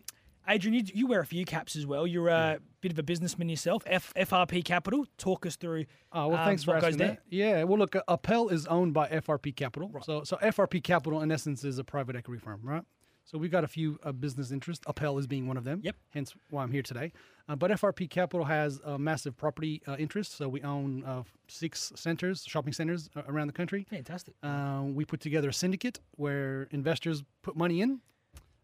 Adrian, 0.49 0.75
you, 0.75 0.83
you 0.95 1.07
wear 1.07 1.21
a 1.21 1.27
few 1.27 1.45
caps 1.45 1.77
as 1.77 1.85
well. 1.85 2.07
You're 2.07 2.29
a 2.29 2.59
bit 2.81 2.91
of 2.91 2.99
a 2.99 3.03
businessman 3.03 3.51
yourself. 3.51 3.83
F, 3.87 4.15
FRP 4.15 4.65
Capital. 4.65 5.05
Talk 5.19 5.45
us 5.45 5.57
through. 5.57 5.85
Oh 6.11 6.29
well, 6.29 6.39
um, 6.39 6.47
thanks 6.47 6.65
for 6.65 6.73
what 6.73 6.81
goes 6.81 6.95
asking 6.95 6.99
there. 6.99 7.09
that. 7.09 7.23
Yeah, 7.29 7.63
well, 7.65 7.79
look, 7.79 7.95
uh, 7.95 8.03
Appel 8.09 8.49
is 8.49 8.67
owned 8.67 8.95
by 8.95 9.09
FRP 9.09 9.55
Capital. 9.55 9.91
So, 10.03 10.25
so 10.25 10.37
FRP 10.39 10.83
Capital, 10.83 11.21
in 11.21 11.31
essence, 11.31 11.65
is 11.65 11.79
a 11.79 11.85
private 11.85 12.17
equity 12.17 12.41
firm, 12.41 12.61
right? 12.63 12.83
So 13.29 13.37
we've 13.37 13.51
got 13.51 13.63
a 13.63 13.69
few 13.69 13.99
uh, 14.05 14.13
business 14.13 14.53
interests. 14.53 14.83
Appel 14.89 15.19
is 15.19 15.27
being 15.27 15.47
one 15.47 15.59
of 15.59 15.65
them. 15.65 15.83
Yep. 15.85 15.97
Hence 16.15 16.35
why 16.49 16.63
I'm 16.63 16.73
here 16.73 16.81
today. 16.81 17.13
Uh, 17.47 17.57
but 17.57 17.71
FRP 17.71 18.09
Capital 18.09 18.47
has 18.47 18.81
a 18.87 18.99
massive 18.99 19.37
property 19.37 19.83
uh, 19.87 19.97
interest. 19.97 20.39
So 20.39 20.49
we 20.49 20.63
own 20.63 21.05
uh, 21.05 21.25
six 21.47 21.93
centers, 21.95 22.43
shopping 22.47 22.73
centers 22.73 23.11
uh, 23.15 23.21
around 23.29 23.49
the 23.49 23.53
country. 23.53 23.87
Fantastic. 23.91 24.35
Uh, 24.43 24.85
we 24.87 25.05
put 25.05 25.21
together 25.21 25.51
a 25.51 25.53
syndicate 25.53 26.01
where 26.13 26.69
investors 26.71 27.23
put 27.43 27.55
money 27.55 27.83
in, 27.83 28.01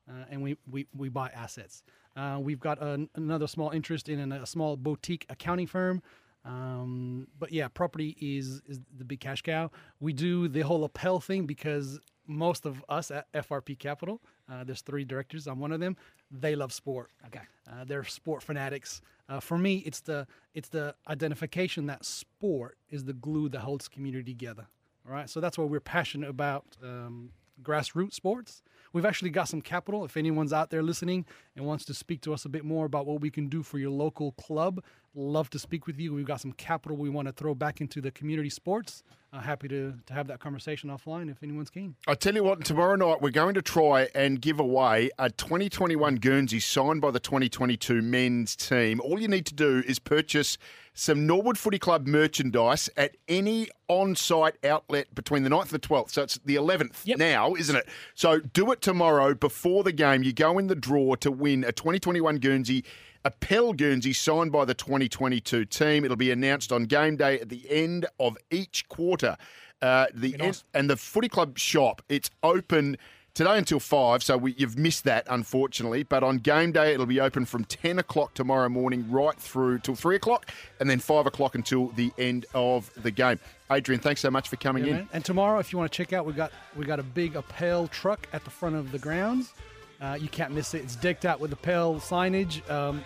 uh, 0.09 0.25
and 0.31 0.43
we, 0.43 0.57
we, 0.71 0.87
we 0.97 1.11
buy 1.11 1.29
assets. 1.35 1.83
Uh, 2.17 2.39
we've 2.41 2.61
got 2.61 2.81
an, 2.81 3.11
another 3.17 3.47
small 3.47 3.69
interest 3.69 4.09
in 4.09 4.33
a 4.33 4.47
small 4.47 4.79
boutique 4.79 5.27
accounting 5.29 5.67
firm. 5.67 6.01
Um, 6.47 7.27
but 7.39 7.53
yeah, 7.53 7.69
property 7.69 8.17
is 8.19 8.63
is 8.67 8.81
the 8.97 9.05
big 9.05 9.21
cash 9.21 9.43
cow. 9.43 9.71
We 10.01 10.13
do 10.15 10.49
the 10.49 10.61
whole 10.61 10.85
Appel 10.85 11.21
thing 11.21 11.45
because 11.47 11.99
most 12.27 12.67
of 12.67 12.85
us 12.89 13.11
at 13.11 13.31
FRP 13.33 13.79
Capital, 13.79 14.21
uh, 14.51 14.65
there's 14.65 14.83
three 14.83 15.05
directors. 15.05 15.47
I'm 15.47 15.59
one 15.59 15.73
of 15.73 15.81
them. 15.81 15.97
They 16.31 16.55
love 16.55 16.73
sport. 16.73 17.11
Okay. 17.27 17.41
Uh, 17.71 17.85
they're 17.85 18.05
sport 18.05 18.43
fanatics. 18.43 19.01
Uh, 19.29 19.41
for 19.41 19.57
me, 19.57 19.79
it's 19.87 20.01
the 20.01 20.27
it's 20.55 20.69
the 20.69 20.95
identification 21.09 21.87
that 21.87 22.05
sport 22.05 22.77
is 22.91 23.05
the 23.05 23.15
glue 23.15 23.49
that 23.51 23.61
holds 23.61 23.89
community 23.89 24.33
together. 24.33 24.67
All 25.07 25.13
right, 25.13 25.29
so 25.29 25.41
that's 25.41 25.59
why 25.59 25.65
we're 25.65 25.81
passionate 25.81 26.31
about 26.31 26.65
um, 26.83 27.31
grassroots 27.63 28.15
sports. 28.15 28.63
We've 28.95 29.05
actually 29.05 29.31
got 29.31 29.49
some 29.49 29.61
capital. 29.61 30.05
If 30.05 30.17
anyone's 30.17 30.53
out 30.53 30.71
there 30.71 30.83
listening 30.83 31.27
and 31.57 31.67
wants 31.67 31.85
to 31.87 31.95
speak 31.95 32.21
to 32.23 32.33
us 32.33 32.45
a 32.45 32.49
bit 32.49 32.65
more 32.65 32.87
about 32.87 33.07
what 33.07 33.21
we 33.21 33.29
can 33.29 33.49
do 33.49 33.65
for 33.65 33.77
your 33.77 33.91
local 33.91 34.31
club, 34.33 34.85
love 35.17 35.51
to 35.51 35.59
speak 35.59 35.89
with 35.89 35.99
you. 35.99 36.15
We've 36.15 36.25
got 36.25 36.41
some 36.41 36.53
capital 36.53 36.97
we 36.97 37.11
want 37.11 37.27
to 37.27 37.33
throw 37.33 37.57
back 37.57 37.81
into 37.81 38.01
the 38.01 38.13
community 38.13 38.51
sports. 38.51 39.03
Uh, 39.33 39.41
happy 39.41 39.67
to, 39.67 39.95
to 40.07 40.15
have 40.15 40.29
that 40.29 40.39
conversation 40.39 40.91
offline 40.91 41.29
if 41.29 41.43
anyone's 41.43 41.71
keen. 41.71 41.97
I 42.07 42.15
tell 42.15 42.37
you 42.37 42.45
what, 42.45 42.65
tomorrow 42.65 42.95
night 42.95 43.21
we're 43.21 43.31
going 43.31 43.55
to 43.55 43.63
try 43.63 44.07
and 44.15 44.41
give 44.41 44.61
away 44.61 45.11
a 45.19 45.29
2021 45.29 46.17
Guernsey 46.17 46.61
signed 46.61 47.01
by 47.01 47.11
the 47.11 47.19
2022 47.19 48.01
men's 48.01 48.55
team. 48.55 49.01
All 49.01 49.21
you 49.21 49.27
need 49.27 49.47
to 49.47 49.55
do 49.55 49.83
is 49.85 49.99
purchase 49.99 50.57
some 50.95 51.27
Norwood 51.27 51.59
Footy 51.59 51.79
Club 51.79 52.07
merchandise 52.07 52.89
at 52.97 53.17
any 53.29 53.69
on 53.89 54.15
site 54.15 54.55
outlet 54.65 55.13
between 55.15 55.43
the 55.43 55.51
9th 55.51 55.63
and 55.63 55.71
the 55.71 55.79
12th. 55.81 56.11
So 56.11 56.23
it's 56.23 56.39
the 56.45 56.55
11th 56.55 57.17
now, 57.19 57.55
isn't 57.55 57.75
it? 57.75 57.89
So 58.15 58.39
do 58.39 58.71
it 58.71 58.81
tomorrow 58.81 59.35
before 59.35 59.83
the 59.83 59.93
game. 59.93 60.23
You 60.23 60.33
go 60.33 60.57
in 60.59 60.69
the 60.69 60.77
draw 60.77 61.17
to 61.17 61.31
win 61.33 61.65
a 61.65 61.73
2021 61.73 62.39
Guernsey. 62.39 62.85
Appel 63.25 63.73
Guernsey 63.73 64.13
signed 64.13 64.53
by 64.53 64.65
the 64.65 64.75
2022 64.75 65.65
team. 65.65 66.05
It'll 66.05 66.17
be 66.17 66.31
announced 66.31 66.73
on 66.73 66.85
game 66.85 67.17
day 67.17 67.41
at 67.41 67.49
the 67.49 67.67
end 67.69 68.07
of 68.21 68.37
each 68.51 68.89
quarter. 68.89 69.37
Uh, 69.83 70.07
the 70.15 70.41
end, 70.41 70.63
and 70.73 70.89
the 70.89 70.97
footy 70.97 71.29
club 71.29 71.59
shop. 71.59 72.03
It's 72.09 72.31
open 72.43 72.97
today 73.35 73.59
until 73.59 73.81
five, 73.81 74.23
so 74.23 74.37
we, 74.39 74.55
you've 74.57 74.79
missed 74.79 75.05
that 75.05 75.27
unfortunately. 75.29 76.03
But 76.05 76.23
on 76.23 76.39
game 76.39 76.73
day, 76.73 76.95
it'll 76.95 77.07
be 77.07 77.21
open 77.21 77.45
from 77.45 77.65
ten 77.65 77.99
o'clock 77.99 78.35
tomorrow 78.35 78.69
morning 78.69 79.11
right 79.11 79.37
through 79.37 79.81
till 79.81 79.95
three 79.97 80.17
o'clock, 80.17 80.51
and 80.81 80.89
then 80.89 81.01
five 81.01 81.27
o'clock 81.27 81.55
until 81.55 81.89
the 81.89 82.13
end 82.19 82.47
of 82.55 82.91
the 83.03 83.11
game. 83.11 83.39
Adrian, 83.71 84.01
thanks 84.01 84.21
so 84.21 84.31
much 84.31 84.49
for 84.49 84.57
coming 84.57 84.85
Yeah, 84.85 84.91
in. 84.91 84.97
man. 84.97 85.09
And 85.13 85.25
tomorrow, 85.25 85.59
if 85.59 85.73
you 85.73 85.79
want 85.79 85.91
to 85.93 85.97
check 85.97 86.13
out, 86.13 86.25
we 86.25 86.33
got 86.33 86.53
we 86.77 86.85
got 86.87 87.01
a 87.01 87.05
big 87.05 87.35
Appel 87.37 87.89
truck 87.89 88.27
at 88.33 88.45
the 88.45 88.51
front 88.51 88.77
of 88.77 88.93
the 88.93 88.99
grounds. 88.99 89.53
Uh, 90.01 90.17
you 90.21 90.29
can't 90.29 90.53
miss 90.53 90.75
it. 90.75 90.83
It's 90.83 90.97
decked 90.97 91.25
out 91.25 91.41
with 91.41 91.53
Appel 91.53 91.95
signage. 91.97 92.69
Um, 92.71 93.03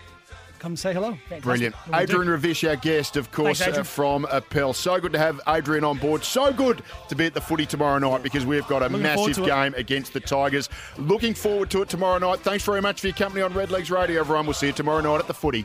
come 0.58 0.76
say 0.76 0.92
hello. 0.92 1.16
Brilliant. 1.40 1.74
Adrian 1.94 2.28
Ravish, 2.28 2.64
our 2.64 2.76
guest, 2.76 3.16
of 3.16 3.30
course, 3.30 3.58
Thanks, 3.60 3.78
uh, 3.78 3.82
from 3.82 4.26
Appel. 4.30 4.72
So 4.72 4.98
good 5.00 5.12
to 5.12 5.18
have 5.18 5.40
Adrian 5.48 5.84
on 5.84 5.98
board. 5.98 6.24
So 6.24 6.52
good 6.52 6.82
to 7.08 7.14
be 7.14 7.26
at 7.26 7.34
the 7.34 7.40
footy 7.40 7.66
tomorrow 7.66 7.98
night 7.98 8.22
because 8.22 8.44
we've 8.44 8.66
got 8.66 8.82
a 8.82 8.86
Looking 8.86 9.02
massive 9.02 9.36
to 9.36 9.42
it. 9.44 9.46
game 9.46 9.74
against 9.74 10.12
the 10.12 10.20
Tigers. 10.20 10.68
Looking 10.98 11.34
forward 11.34 11.70
to 11.70 11.82
it 11.82 11.88
tomorrow 11.88 12.18
night. 12.18 12.40
Thanks 12.40 12.64
very 12.64 12.80
much 12.82 13.00
for 13.00 13.06
your 13.08 13.16
company 13.16 13.42
on 13.42 13.52
Red 13.54 13.70
Legs 13.70 13.90
Radio, 13.90 14.20
everyone. 14.20 14.46
We'll 14.46 14.54
see 14.54 14.66
you 14.68 14.72
tomorrow 14.72 15.00
night 15.00 15.20
at 15.20 15.26
the 15.26 15.34
footy. 15.34 15.64